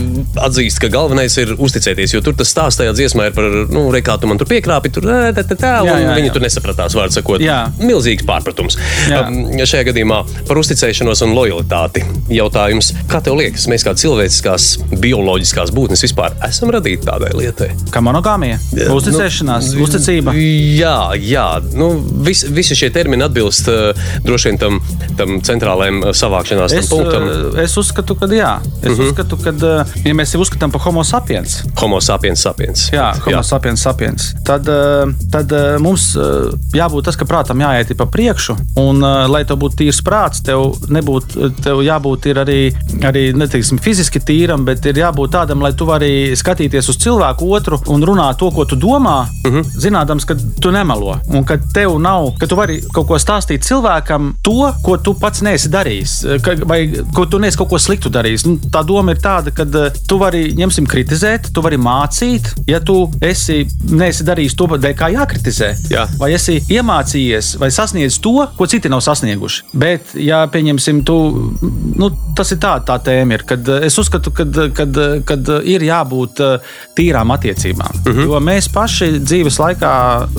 atzīst, 0.47 0.79
ka 0.81 0.89
galvenais 0.89 1.35
ir 1.43 1.53
uzticēties, 1.61 2.15
jo 2.17 2.23
tur 2.25 2.33
tas 2.39 2.49
stāsts 2.49 2.81
tajā 2.81 2.95
dziesmā 2.97 3.27
ir 3.29 3.35
par, 3.37 3.45
nu, 3.69 3.83
re, 3.93 4.01
kā 4.05 4.15
tu 4.17 4.25
man 4.31 4.41
tur 4.41 4.49
piekrāpi, 4.49 4.89
tur 4.97 5.05
tā, 5.05 5.29
tā, 5.37 5.45
tā, 5.53 5.75
un 5.85 5.91
Jā, 5.91 5.99
jā, 6.07 6.15
viņi 6.17 6.31
jā. 6.31 6.33
tur 6.39 6.45
nesapratās, 6.47 6.97
vārdu 6.97 7.19
sakot. 7.19 7.45
Jā. 7.45 7.59
Milzīgs 7.77 8.25
pārpratums. 8.25 8.79
Jā. 9.05 9.21
Um, 9.29 9.53
šajā 9.61 9.85
gadījumā 9.91 10.23
par 10.49 10.61
uzticēšanos 10.63 11.21
un 11.27 11.37
lojalitāti. 11.37 12.01
Jautājums, 12.33 12.89
kā 13.13 13.21
tev 13.21 13.37
liekas, 13.43 13.67
mēs 13.69 13.85
kā 13.85 13.93
cilvēciskās, 14.01 14.71
bioloģiskās 15.05 15.69
būtnes 15.77 16.01
vispār 16.07 16.33
esam 16.49 16.73
radīti 16.73 17.05
tādai 17.05 17.29
lietai? 17.37 17.69
Kā 17.93 18.01
monogāmija, 18.01 18.57
uzticēšanās, 18.97 19.69
Nu, 19.75 19.85
uzticība. 19.85 20.33
Jā, 20.35 21.11
jā. 21.19 21.45
Nu, 21.73 21.89
vis, 22.25 22.43
visi 22.49 22.75
šie 22.75 22.89
termini 22.93 23.23
atbilst 23.23 23.67
uh, 23.71 23.95
droši 24.25 24.49
vien 24.49 24.57
tam, 24.61 24.79
tam 25.17 25.39
centrālajam 25.45 26.01
uh, 26.03 26.11
savākšanās 26.15 26.71
tam 26.75 26.79
Es, 26.79 26.89
punktam. 26.89 27.27
eh, 27.55 27.63
es 27.63 27.77
uzskatu, 27.77 28.15
ka 28.15 28.25
jā. 28.25 28.59
Es 28.83 28.91
uh 28.91 28.97
-huh. 28.97 29.07
uzskatu, 29.09 29.37
ka, 29.37 29.49
eh, 29.49 30.07
ja 30.09 30.13
mēs 30.13 30.25
sevi 30.33 30.41
uzskatām 30.43 30.71
par 30.71 30.81
homo 30.81 31.03
sapiens, 31.03 31.63
Homo 31.79 32.01
sapiens 32.01 32.41
sapiens. 32.41 32.89
jā, 32.91 33.13
homo 33.25 33.37
jā. 33.37 33.43
sapiens, 33.43 33.81
sapiens 33.81 34.33
tad, 34.45 34.67
eh, 34.67 35.05
tad 35.31 35.51
eh, 35.51 35.77
mums 35.79 36.15
eh, 36.15 36.21
jābūt 36.73 37.03
tas, 37.03 37.15
ka 37.15 37.25
prātam 37.25 37.59
jāiet 37.59 37.97
pa 37.97 38.05
priekšu. 38.05 38.55
Un, 38.75 39.03
eh, 39.03 39.27
lai 39.27 39.43
tev 39.45 39.57
būtu 39.57 39.75
tīrs 39.75 40.01
prāts, 40.03 40.41
tev, 40.43 40.75
nebūt, 40.89 41.25
tev 41.63 41.81
jābūt 41.81 42.25
arī, 42.35 42.73
arī 43.01 43.33
neteiksim, 43.33 43.77
fiziski 43.79 44.19
tīram, 44.19 44.65
bet 44.65 44.85
ir 44.85 44.93
jābūt 44.95 45.31
tādam, 45.31 45.61
lai 45.61 45.71
tu 45.73 45.85
vari 45.85 46.35
skatīties 46.35 46.89
uz 46.89 46.97
cilvēku 46.97 47.49
otru 47.55 47.79
un 47.87 48.03
runāt 48.03 48.37
to, 48.37 48.51
ko 48.51 48.65
tu 48.65 48.75
domā, 48.75 49.25
uh 49.45 49.51
-huh. 49.53 49.63
zinādams, 49.63 50.24
ka 50.27 50.35
tu 50.61 50.71
nemelo. 50.73 51.15
Un 51.33 51.45
ka 51.47 51.57
tev 51.73 51.97
nav, 52.01 52.33
ka 52.39 52.47
tu 52.49 52.57
vari 52.57 52.79
kaut 52.93 53.07
ko 53.09 53.19
stāstīt 53.21 53.65
cilvēkam 53.65 54.33
to, 54.45 54.71
ko 54.85 54.97
tu 55.01 55.15
pats 55.19 55.43
neesi 55.45 55.71
darījis, 55.73 56.15
ka, 56.45 56.55
vai 56.67 56.79
ko 57.15 57.25
tu 57.29 57.39
neesi 57.41 57.59
kaut 57.59 57.71
ko 57.71 57.79
sliktu 57.81 58.11
darījis. 58.13 58.45
Nu, 58.47 58.57
tā 58.71 58.83
doma 58.87 59.15
ir 59.15 59.21
tāda, 59.23 59.53
ka 59.55 59.65
eh, 59.65 59.99
tu 60.09 60.19
vari, 60.21 60.47
ņemsim, 60.57 60.87
kritizēt, 60.89 61.51
tu 61.55 61.63
vari 61.65 61.79
mācīt, 61.81 62.51
ja 62.69 62.81
tu 62.83 62.97
esi, 63.25 63.63
neesi 63.91 64.25
darījis 64.27 64.57
to, 64.57 64.69
dēļ 64.75 64.95
kā 64.99 65.11
jākritizē. 65.13 65.71
Jā. 65.93 66.05
Vai 66.19 66.33
esi 66.35 66.57
iemācījies 66.71 67.55
vai 67.61 67.71
sasniedzis 67.73 68.21
to, 68.23 68.35
ko 68.57 68.69
citi 68.69 68.91
nav 68.91 69.03
sasnieguši. 69.05 69.69
Bet, 69.73 70.15
ja 70.19 70.43
pieņemsim, 70.51 71.03
tu, 71.07 71.17
nu, 71.99 72.11
tas 72.37 72.51
ir 72.55 72.61
tā, 72.63 72.77
tā 72.85 72.97
tēma, 73.05 73.39
ir, 73.39 73.45
kad 73.47 73.73
eh, 73.75 73.87
es 73.89 73.99
uzskatu, 74.01 74.33
ka 74.35 75.39
ir 75.65 75.87
jābūt 75.89 76.43
eh, 76.45 76.73
tīrām 76.97 77.33
attiecībām. 77.35 78.01
Uh 78.05 78.11
-huh. 78.11 78.23
Jo 78.25 78.39
mēs 78.39 78.69
paši 78.73 79.11
dzīves 79.19 79.59
laikā 79.59 79.93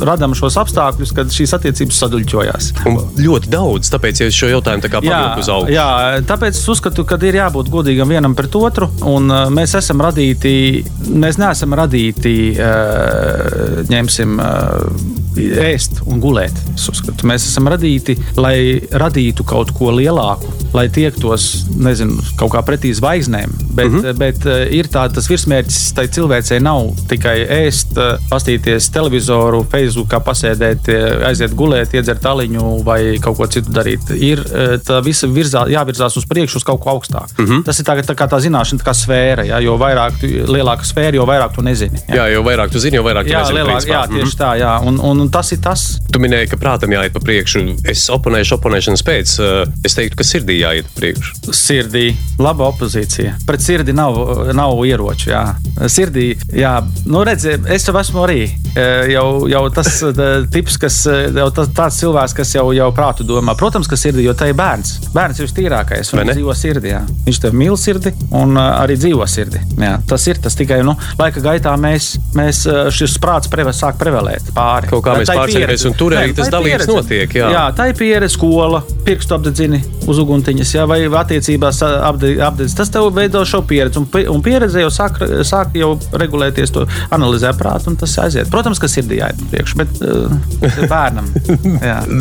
radām 0.09 0.35
šos 0.37 0.57
apstākļus, 0.63 1.13
kad 1.17 1.33
šīs 1.33 1.55
attiecības 1.59 2.01
saduļķojās. 2.03 2.71
Un 2.89 3.01
ļoti 3.21 3.53
daudz, 3.53 3.91
tāpēc 3.93 4.23
ja 4.23 4.31
es 4.31 4.39
šo 4.39 4.51
jautājumu 4.51 4.85
tā 4.85 4.93
kā 4.93 5.03
pavilku 5.05 5.45
uz 5.45 5.51
augšu. 5.53 5.75
jā, 5.75 5.89
tāpēc 6.29 6.57
es 6.59 6.69
uzskatu, 6.73 7.05
ka 7.09 7.19
ir 7.27 7.41
jābūt 7.41 7.71
godīgam 7.73 8.11
vienam 8.13 8.37
pret 8.39 8.55
otru. 8.59 8.91
Un, 9.07 9.31
uh, 9.31 9.47
mēs 9.53 9.77
esam 9.79 10.03
radīti, 10.05 10.85
mēs 11.09 11.41
neesam 11.43 11.77
radīti, 11.77 12.37
uh, 12.57 13.85
ņemsim, 13.93 14.41
uh, 14.41 15.25
ēst 15.37 16.01
un 16.09 16.21
gulēt. 16.23 16.57
Es 16.75 16.87
uzskatu, 16.91 17.27
mēs 17.29 17.45
esam 17.49 17.69
radīti, 17.71 18.17
lai 18.41 18.81
radītu 18.97 19.45
kaut 19.49 19.73
ko 19.77 19.91
lielāku, 19.95 20.49
lai 20.77 20.87
tiektos, 20.93 21.67
nezinu, 21.77 22.23
kaut 22.41 22.55
kā 22.55 22.63
pretī 22.67 22.93
zvaigznēm. 22.97 23.53
Bet, 23.77 23.91
mm 23.91 24.01
-hmm. 24.01 24.17
bet 24.17 24.47
ir 24.73 24.89
tā, 24.89 25.07
tas 25.13 25.29
virsmērķis 25.29 25.93
tai 25.97 26.07
cilvēcei 26.09 26.61
nav 26.65 26.95
tikai 27.09 27.37
ēst, 27.67 27.99
pastīties 28.31 28.89
televizoru, 28.93 29.66
Facebookā, 29.71 30.21
pasēdēt, 30.25 30.89
aiziet 31.29 31.55
gulēt, 31.57 31.95
iedzert 31.95 32.25
aliņu 32.27 32.83
vai 32.87 33.19
kaut 33.23 33.37
ko 33.41 33.47
citu 33.51 33.73
darīt. 33.75 34.11
Ir 34.17 34.43
uh, 34.45 34.77
tā 34.83 35.01
visa 35.05 35.29
virzā, 35.31 35.67
jāvirzās 35.73 36.17
uz 36.17 36.27
priekšu, 36.29 36.61
uz 36.61 36.67
kaut 36.67 36.81
ko 36.85 36.91
augstāku. 36.97 37.35
Mm 37.39 37.47
-hmm. 37.47 37.65
Tas 37.65 37.81
ir 37.81 37.85
tā, 37.89 37.97
tā 38.03 38.15
kā 38.15 38.29
tā 38.31 38.41
zināšana, 38.41 38.81
tā 38.83 38.87
kā 38.91 38.95
sfēra. 38.95 39.45
Jā, 39.47 39.61
jo 39.63 39.77
vairāk, 39.79 40.21
tu, 40.21 40.27
lielāka 40.53 40.85
sfēra, 40.85 41.15
jo 41.15 41.27
vairāk 41.27 41.55
tu 41.55 41.63
nezini. 41.63 41.99
Jā. 42.09 42.15
jā, 42.15 42.27
jo 42.35 42.43
vairāk 42.43 42.73
tu 42.73 42.79
zini, 42.79 42.97
jo 42.97 43.03
vairāk 43.03 43.25
tu 43.25 43.33
jā, 43.33 43.39
nezini. 43.41 43.59
lielāk, 43.61 43.87
jā 43.87 44.07
tieši 44.07 44.37
tā. 44.37 44.51
Jā. 44.59 44.81
Un, 44.87 45.01
un, 45.01 45.21
un 45.21 45.29
tas 45.31 45.53
ir 45.53 45.59
tas. 45.59 45.99
Tu 46.13 46.19
minēji, 46.19 46.51
ka 46.51 46.57
prātam 46.57 46.91
jāiet 46.93 47.13
pa 47.13 47.21
priekšu. 47.21 47.65
Es 47.89 48.09
oponēšu 48.11 48.55
oponēšanas 48.59 49.03
pēc. 49.03 49.39
uh, 49.41 49.73
Es 49.85 49.95
teiktu, 49.95 50.17
ka 50.17 50.25
sirdī 50.25 50.61
jāiet 50.61 50.87
pa 50.95 51.01
priekšu. 51.01 51.53
Sirdī 51.53 52.15
laba 52.39 52.67
opozīcija. 52.73 53.37
Pret 53.47 53.63
sirdi 53.63 53.93
nav, 53.93 54.17
nav 54.55 54.85
ieroču. 54.87 55.31
Jā. 55.31 55.55
Sirdī, 55.89 56.37
jā, 56.53 56.81
nu 57.07 57.25
redziet, 57.25 57.67
es 57.71 57.87
jau 57.87 57.95
esmu 58.01 58.25
arī 58.25 58.41
e, 58.77 58.85
jau, 59.13 59.47
jau 59.57 59.65
tas 59.75 59.91
e, 60.05 60.29
tips, 60.53 60.79
kas 60.81 61.01
e, 61.11 61.17
jau 61.37 61.49
tas, 61.55 61.71
tāds 61.77 62.01
cilvēks, 62.03 62.37
kas 62.37 62.55
jau, 62.57 62.67
jau 62.77 62.89
prātu 62.97 63.27
domā. 63.27 63.57
Protams, 63.59 63.89
ka 63.91 63.99
sirdī, 64.01 64.25
jo 64.27 64.37
tā 64.39 64.51
ir 64.53 64.59
bērns. 64.59 65.11
Bērns 65.17 65.41
ir 65.41 65.49
vistīrākais. 65.49 66.13
Viņš 66.15 66.33
dzīvo 66.33 66.57
sirdī. 66.57 66.93
Jā. 66.95 67.03
Viņš 67.27 67.43
tev 67.43 67.57
mīl 67.57 67.77
sirdi 67.81 68.13
un 68.31 68.57
uh, 68.57 68.77
arī 68.83 68.99
dzīvo 69.01 69.27
sirdi. 69.31 69.63
Jā, 69.81 69.97
tas 70.09 70.27
ir 70.31 70.41
tas 70.43 70.57
tikai 70.59 70.81
nu, 70.87 70.97
laika 71.19 71.43
gaitā 71.45 71.75
mēs, 71.81 72.13
mēs 72.37 72.63
šis 72.95 73.17
prāts 73.23 73.51
preve, 73.53 73.73
sāk 73.77 73.99
prevelēt 74.01 74.53
pāri. 74.57 74.91
Kaut 74.91 75.05
kā 75.05 75.17
mēs 75.21 75.31
pieredze. 75.51 75.89
un 75.91 75.97
tur 75.99 76.17
arī 76.17 76.35
tas 76.37 76.51
dalības 76.53 76.89
notiek, 76.91 77.37
jā. 77.41 77.51
jā, 77.53 77.65
tā 77.77 77.89
ir 77.91 77.99
pieredze, 77.99 78.35
skola, 78.37 78.83
pirkstu 79.07 79.37
apdedzini 79.37 79.81
uz 80.11 80.21
uguntiņas, 80.23 80.75
jā, 80.77 80.87
vai 80.89 81.01
attiecībās 81.07 81.83
apde- 81.87 82.37
apdedz. 82.45 82.75
Tas 82.79 82.93
tev 82.93 83.09
veido 83.17 83.43
šo 83.49 83.63
pieredzi, 83.69 84.01
un, 84.03 84.09
un 84.33 84.45
pieredze 84.45 84.83
jau 84.83 84.93
sāk, 84.93 85.21
sāk 85.47 85.77
jau 85.79 85.95
regulēties, 86.17 86.75
to 86.75 86.87
analizē 87.15 87.53
prātu, 87.59 87.93
un 87.93 88.01
tas 88.01 88.17
aiziet. 88.23 88.51
Protams, 88.53 88.81
ka 88.83 88.91
sirdī 88.91 89.21
jāiet 89.23 89.46
priekšu, 89.53 89.81
bet 89.81 90.03
uh, 90.05 90.33
bērnam. 90.93 91.31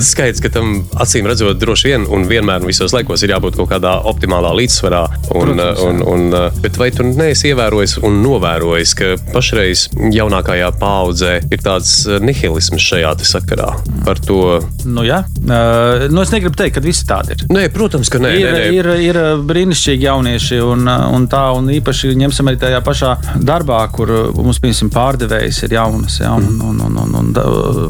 Skaidrs, 0.06 0.44
ka 0.44 0.52
tam 0.54 0.78
acīm 1.02 1.28
redzot, 1.30 1.60
droši 1.62 1.92
vien 1.92 2.08
un 2.12 2.28
vienmēr 2.30 2.64
un 2.64 2.72
visos 2.72 2.96
laikos 2.96 3.26
ir 3.26 3.36
jābūt 3.36 3.60
kaut 3.60 3.72
kādā 3.74 3.98
optimālā 4.12 4.54
līdzsvarā. 4.62 5.04
Un, 5.36 5.56
Protams, 5.56 5.82
jā. 5.82 5.90
un, 5.90 6.04
un, 6.14 6.38
bet 6.64 6.80
vai 6.82 6.92
tu 6.96 7.06
neesi 7.08 7.52
ievērojis 7.52 7.98
un 8.06 8.22
novērojis, 8.24 8.96
ka 8.98 9.12
pašreiz 9.34 9.88
jaunākajā 10.16 10.72
paudzē 10.82 11.38
ir 11.50 11.66
tāds 11.66 11.98
nihilisms 12.22 12.84
šajā 12.86 13.16
sakarā 13.26 13.72
par 14.06 14.20
to? 14.22 14.60
Nu, 14.86 15.04
jā. 15.06 15.24
Uh, 15.42 16.06
nu, 16.12 16.22
es 16.24 16.32
negribu 16.34 16.58
teikt, 16.58 16.78
ka 16.78 16.84
visi 16.84 17.06
tādi 17.08 17.36
ir. 17.36 17.46
Nē, 17.54 17.68
protams, 17.74 18.10
ka 18.12 18.20
nē. 18.22 18.32
ir, 18.38 18.48
nē, 18.50 18.60
nē. 18.60 18.72
ir, 18.78 18.90
ir 19.08 19.20
brīnišķīgi 19.48 20.08
jaunieši, 20.08 20.60
un, 20.66 20.86
un 20.88 21.28
tā, 21.32 21.44
un 21.58 21.70
īpaši 21.74 22.14
ņemsim 22.20 22.52
arī 22.52 22.62
tajā 22.62 22.82
pašā 22.86 23.14
darbā, 23.46 23.82
kur 23.96 24.12
mums, 24.36 24.62
piemēram, 24.64 24.92
pārdevējs 24.94 25.64
ir 25.68 25.78
jaunas, 25.78 26.20
ja, 26.22 26.34
un, 26.38 26.60
un, 26.66 26.82
un, 26.88 27.00
un, 27.04 27.15
un, 27.20 27.32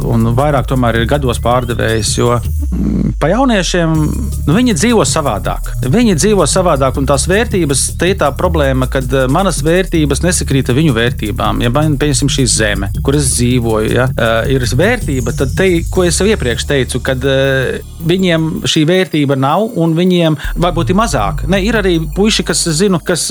un, 0.05 0.29
vairāk 0.37 0.67
tomēr 0.69 1.01
ir 1.01 1.09
gados 1.09 1.39
pārdevējs, 1.43 2.11
jo 2.17 2.35
mm, 2.37 3.15
pa 3.21 3.29
jauniešiem 3.31 3.95
nu, 3.95 4.55
viņi 4.55 4.75
dzīvo 4.77 5.05
savādāk. 5.07 5.71
Viņi 5.91 6.17
dzīvo 6.19 6.47
savādāk, 6.49 6.99
un 6.99 7.09
tās 7.09 7.27
vērtības, 7.29 7.85
te 7.99 8.11
ir 8.11 8.19
tā 8.21 8.31
problēma, 8.37 8.89
kad 8.91 9.11
eh, 9.13 9.27
manas 9.31 9.61
vērtības 9.65 10.23
nesakrīt 10.25 10.71
ar 10.71 10.79
viņu 10.79 10.95
vērtībām. 10.95 11.63
Ja 11.65 11.71
man, 11.73 11.97
piemēram, 12.01 12.31
šī 12.35 12.47
zeme, 12.49 12.91
kur 13.05 13.17
es 13.19 13.31
dzīvoju, 13.35 13.91
ja, 13.95 14.07
eh, 14.11 14.53
ir 14.55 14.65
vērtība, 14.75 15.35
tad 15.37 15.55
te, 15.57 15.69
ko 15.91 16.05
es 16.07 16.19
jau 16.21 16.27
iepriekš 16.29 16.67
teicu, 16.69 17.01
kad 17.05 17.23
eh, 17.29 17.81
viņiem 18.05 18.67
šī 18.69 18.85
vērtība 18.89 19.37
nav, 19.39 19.69
un 19.81 19.95
viņiem 19.97 20.37
varbūt 20.61 20.93
ir 20.93 20.99
mazāk. 20.99 21.45
Ne, 21.51 21.61
ir 21.65 21.77
arī 21.79 21.97
puiši, 22.15 22.45
kas 22.45 22.65
zinu, 22.77 22.99
kas 23.03 23.27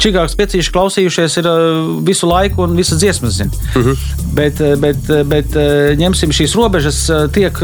čigāks 0.00 0.36
piecīši 0.38 0.72
klausījušies 0.74 1.38
ir 1.42 1.48
visu 2.06 2.28
laiku 2.30 2.66
un 2.66 2.76
visas 2.78 3.00
dziesmas 3.02 3.38
zina. 3.38 3.50
Uh 3.76 3.86
-huh. 3.86 3.96
Bet, 4.34 4.60
eh, 4.60 4.76
bet, 4.92 5.10
eh, 5.10 5.24
bet 5.24 5.56
eh, 5.56 5.96
ņemsim 5.98 6.32
šīs 6.34 6.56
robežas, 6.58 7.04
eh, 7.10 7.26
tiek 7.32 7.58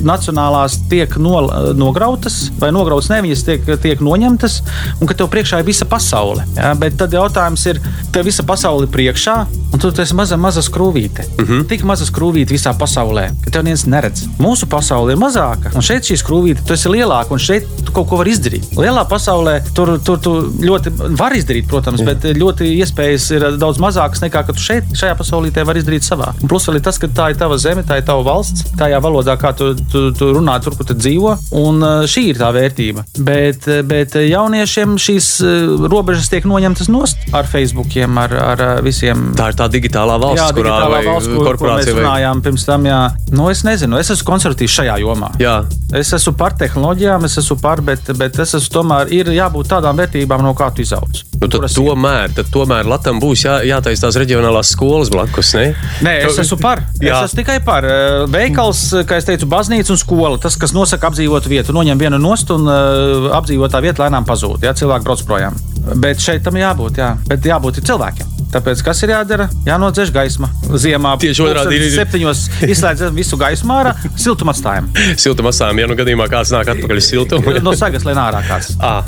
nacionālās 0.00 0.78
tiek 0.88 1.12
no, 1.20 1.42
nograutas, 1.76 2.48
vai 2.60 2.70
nograutas 2.72 3.10
ne, 3.12 3.20
viņas 3.26 3.44
tiek, 3.44 3.66
tiek 3.82 4.00
noņemtas, 4.04 4.60
un 5.00 5.10
ka 5.10 5.16
tev 5.16 5.28
priekšā 5.32 5.60
ir 5.60 5.68
visa 5.68 5.84
pasaule. 5.88 6.46
Ja? 6.56 6.72
Bet 6.78 6.96
tad 7.00 7.12
jautājums 7.12 7.66
ir, 7.68 7.80
tev 8.14 8.28
visa 8.28 8.44
pasaule 8.46 8.86
ir 8.86 8.94
priekšā, 8.94 9.36
un 9.70 9.82
tu 9.82 9.90
esi 9.92 10.16
maza, 10.16 10.38
maza 10.40 10.62
skrūvīte. 10.64 11.26
Mm 11.36 11.44
-hmm. 11.44 11.66
Tik 11.68 11.84
maza 11.84 12.06
skrūvīte 12.08 12.56
visā 12.56 12.72
pasaulē, 12.78 13.28
ka 13.44 13.50
tev 13.50 13.64
neviens 13.64 13.86
neredz. 13.86 14.24
Mūsu 14.38 14.66
pasaule 14.66 15.12
ir 15.12 15.18
mazāka, 15.20 15.74
un 15.74 15.82
šeit 15.82 16.08
šī 16.08 16.16
skrūvīte, 16.22 16.64
tu 16.66 16.72
esi 16.72 16.88
lielāka, 16.88 17.32
un 17.32 17.38
šeit 17.38 17.66
tu 17.84 17.92
kaut 17.92 18.08
ko 18.08 18.16
vari 18.16 18.32
izdarīt. 18.32 18.72
Lielā 18.76 19.04
pasaulē 19.08 19.60
tur, 19.74 19.98
tur 20.04 20.18
tu 20.18 20.32
ļoti 20.60 20.90
var 21.18 21.36
izdarīt, 21.36 21.68
protams, 21.68 22.02
bet 22.02 22.24
ļoti 22.24 22.72
iespējas 22.80 23.30
ir 23.30 23.46
daudz 23.58 23.78
mazākas 23.78 24.22
nekā, 24.24 24.46
ka 24.46 24.52
tu 24.52 24.60
šeit, 24.60 24.84
šajā 24.94 25.14
pasaulītē 25.18 25.64
vari 25.66 25.80
izdarīt 25.82 26.06
savā. 26.06 26.29
Un 26.40 26.50
plus 26.50 26.66
vēl 26.68 26.78
ir 26.80 26.84
tas, 26.86 26.98
ka 27.00 27.10
tā 27.14 27.30
ir 27.32 27.38
tava 27.40 27.58
zeme, 27.60 27.84
tā 27.86 28.00
ir 28.00 28.06
tava 28.08 28.24
valsts, 28.26 28.70
tajā 28.78 29.00
valodā, 29.02 29.36
kā 29.40 29.52
tu, 29.56 29.72
tu, 29.92 30.06
tu 30.16 30.30
runā, 30.36 30.58
tur, 30.64 30.76
kur 30.78 30.88
tu 30.88 30.96
dzīvo, 30.98 31.34
un 31.60 31.82
uh, 31.82 32.04
šī 32.10 32.26
ir 32.32 32.40
tā 32.40 32.50
vērtība. 32.56 33.06
Bet, 33.26 33.68
uh, 33.70 33.82
bet 33.86 34.16
jauniešiem 34.20 34.96
šīs 35.00 35.30
uh, 35.44 35.86
robežas 35.90 36.30
tiek 36.32 36.48
noņemtas 36.50 36.90
nost 36.92 37.28
ar 37.36 37.48
Facebookiem, 37.50 38.18
ar, 38.22 38.36
ar 38.54 38.64
visiem. 38.86 39.30
Tā 39.38 39.50
ir 39.52 39.58
tā 39.60 39.68
digitālā 39.72 40.18
valsts, 40.22 40.44
Jā, 40.44 40.48
kurā 40.54 40.62
digitālā 40.62 40.94
vai 40.94 41.04
valsts, 41.08 41.28
kur, 41.28 41.36
kur 41.36 41.44
mēs 41.44 41.52
korporācija 41.52 41.98
vai 41.98 42.06
runājām 42.06 42.44
pirms 42.46 42.66
tam. 42.68 42.88
Jā. 42.90 43.02
Nu, 43.34 43.50
es 43.52 43.64
nezinu, 43.66 44.00
es 44.00 44.12
esmu 44.14 44.30
konservatīvs 44.32 44.80
šajā 44.80 44.98
jomā. 45.04 45.34
Jā, 45.42 45.60
Es 45.90 46.12
esmu 46.14 46.36
par 46.38 46.54
tehnoloģijām, 46.54 47.24
es 47.26 47.34
esmu 47.40 47.56
par, 47.58 47.80
bet, 47.82 48.12
bet 48.14 48.36
es 48.38 48.52
esmu 48.54 48.70
tomēr 48.76 49.08
ir 49.10 49.30
jābūt 49.34 49.72
tādām 49.72 49.98
vērtībām, 49.98 50.44
no 50.46 50.52
kā 50.54 50.68
tu 50.70 50.84
izaugs. 50.84 51.24
nu, 51.40 51.48
tad, 51.50 51.66
tomēr, 51.74 52.30
tad 52.36 52.50
tomēr 52.54 52.86
Latvijam 52.86 53.18
būs 53.18 53.42
jā, 53.42 53.56
jātaisa 53.66 54.06
tās 54.06 54.18
reģionālās 54.22 54.70
skolas 54.76 55.10
blakus. 55.10 55.50
Ne? 55.58 55.72
Nē, 56.06 56.12
es 56.28 56.38
esmu 56.44 56.58
par. 56.60 56.82
Jā. 57.00 57.16
Es 57.16 57.30
esmu 57.30 57.40
tikai 57.40 57.58
par. 57.64 57.86
Eh, 57.86 58.24
Veikals, 58.30 58.82
kā 59.08 59.20
jau 59.20 59.28
teicu, 59.30 59.48
baznīca 59.50 59.94
un 59.94 60.00
skola. 60.00 60.36
Tas, 60.42 60.58
kas 60.60 60.74
nosaka 60.76 61.10
apdzīvotu 61.10 61.52
vietu, 61.52 61.76
noņem 61.76 62.00
vienu 62.00 62.20
nost 62.20 62.52
un 62.54 62.68
uh, 62.68 63.30
apdzīvotā 63.38 63.82
vieta 63.84 64.04
lēnām 64.04 64.28
pazūd. 64.28 64.66
Jā, 64.66 64.74
cilvēki 64.76 65.08
brauc 65.08 65.24
projām. 65.28 65.56
Bet 66.02 66.22
šeit 66.22 66.44
tam 66.46 66.60
jābūt. 66.60 67.00
Jā. 67.00 67.14
Bet 67.30 67.46
jābūt 67.48 67.82
cilvēkiem. 67.84 68.39
Tāpēc, 68.50 68.82
kas 68.82 69.00
ir 69.06 69.12
jādara? 69.14 69.46
Jānodzēš 69.66 70.10
gaisma. 70.14 70.48
Ziemā 70.80 71.12
Tieši 71.22 71.44
otrādi 71.44 71.90
septiņos 71.94 72.40
izslēdzam 72.66 73.14
visu 73.14 73.38
gaismu 73.38 73.74
ārā, 73.76 73.92
siltumu 74.18 74.50
atstājam. 74.52 74.88
Siltum 75.20 75.50
asām, 75.50 75.78
ja 75.78 75.86
nu 75.90 75.96
gadījumā 75.98 76.26
kāds 76.30 76.50
nāk 76.54 76.72
atpakaļ 76.74 77.02
uz 77.02 77.10
siltumu. 77.10 77.56
No 77.70 77.74
sagas 77.76 78.06
lēnā 78.06 78.30
ārā 78.30 78.42
kāds. 78.48 78.72
Ah. 78.90 79.06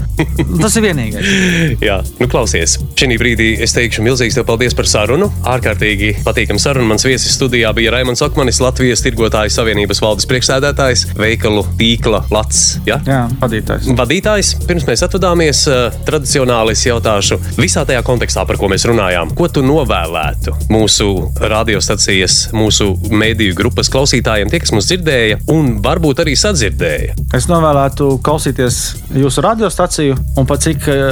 Tas 0.60 0.74
ir 0.78 0.84
vienīgais. 0.84 1.26
Jā, 1.88 1.96
nu 2.20 2.28
klausies. 2.30 2.76
Šī 2.98 3.16
brīdī 3.18 3.48
es 3.64 3.74
teikšu 3.74 4.04
milzīgs 4.04 4.36
tev 4.36 4.44
paldies 4.46 4.76
par 4.78 4.86
sarunu. 4.86 5.26
Ārkārtīgi 5.48 6.12
patīkama 6.26 6.62
saruna. 6.62 6.86
Mans 6.92 7.06
viesis 7.06 7.34
studijā 7.34 7.72
bija 7.74 7.94
Raimons 7.96 8.22
Okmanis, 8.22 8.60
Latvijas 8.62 9.02
Tirgotāju 9.02 9.50
Savienības 9.54 10.02
valdes 10.04 10.28
priekšsēdētājs, 10.30 11.06
veikalu 11.18 11.64
tīkla 11.80 12.22
Lats. 12.32 12.62
Ja? 12.86 13.00
Jā, 13.08 13.24
vadītājs. 13.42 13.90
Vadītājs, 13.98 14.52
pirms 14.68 14.86
mēs 14.86 15.02
atvadāmies, 15.08 15.64
eh, 15.72 15.98
tradicionāli 16.06 16.76
es 16.76 16.84
jautāšu, 16.86 17.40
visā 17.58 17.86
tajā 17.88 18.04
kontekstā, 18.06 18.46
par 18.46 18.60
ko 18.60 18.70
mēs 18.70 18.86
runājām, 18.88 19.31
ko 19.36 19.48
tu 19.52 19.62
novēlētu 19.64 20.54
mūsu 20.72 21.08
radiostacijas, 21.40 22.48
mūsu 22.56 22.92
mediju 23.12 23.56
grupas 23.58 23.90
klausītājiem, 23.92 24.50
tie, 24.52 24.60
kas 24.62 24.72
mūs 24.74 24.88
dzirdēja 24.90 25.40
un 25.52 25.76
varbūt 25.84 26.22
arī 26.24 26.34
sadzirdēja? 26.38 27.16
Es 27.36 27.48
novēlētu 27.50 28.18
klausīties 28.24 28.80
jūsu 29.16 29.44
radiostaciju, 29.44 30.16
un 30.40 30.48
pat 30.48 30.64
cik 30.66 30.88
eh, 30.92 31.02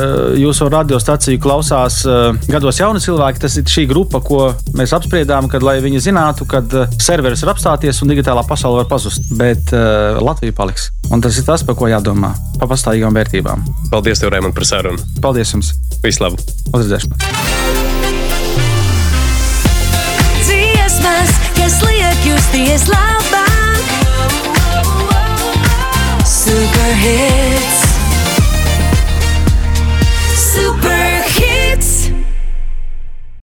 jūsu 0.43 0.69
radiostaciju 0.73 1.41
klausās 1.43 2.01
eh, 2.07 2.41
gados 2.51 2.81
jauni 2.81 3.03
cilvēki, 3.03 3.45
tas 3.45 3.59
ir 3.61 3.69
šī 3.71 3.87
grupa, 3.91 4.23
ko 4.25 4.51
mēs 4.79 4.95
apspriedām, 4.97 5.51
kad 5.51 5.65
lai 5.67 5.79
viņi 5.85 6.05
zinātu, 6.11 6.49
ka 6.51 6.63
serveris 7.01 7.45
ir 7.45 7.53
apstāties 7.53 8.03
un 8.05 8.13
digitālā 8.13 8.45
pasaule 8.49 8.83
var 8.83 8.91
pazust, 8.91 9.31
bet 9.39 9.73
uh, 9.75 10.21
Latvija 10.23 10.55
paliks. 10.57 10.91
Un 11.11 11.23
tas 11.25 11.39
ir 11.39 11.47
tas, 11.47 11.65
par 11.67 11.79
ko 11.79 11.91
jādomā, 11.91 12.33
par 12.61 12.71
pastāvīgām 12.71 13.17
vērtībām. 13.17 13.67
Paldies, 13.93 14.23
tev, 14.23 14.33
Raimond, 14.35 14.57
par 14.57 14.69
sarunu. 14.69 15.11
Paldies 15.25 15.55
jums! 15.57 15.75
Vislabāk! 16.05 16.45
Uz 16.71 16.87
redzēšanos! 16.87 18.10
Honestly 21.73 22.01
accused 22.01 22.51
the 22.53 22.65
Islam 22.73 23.23
bomb 23.31 23.79
hits. 26.97 27.80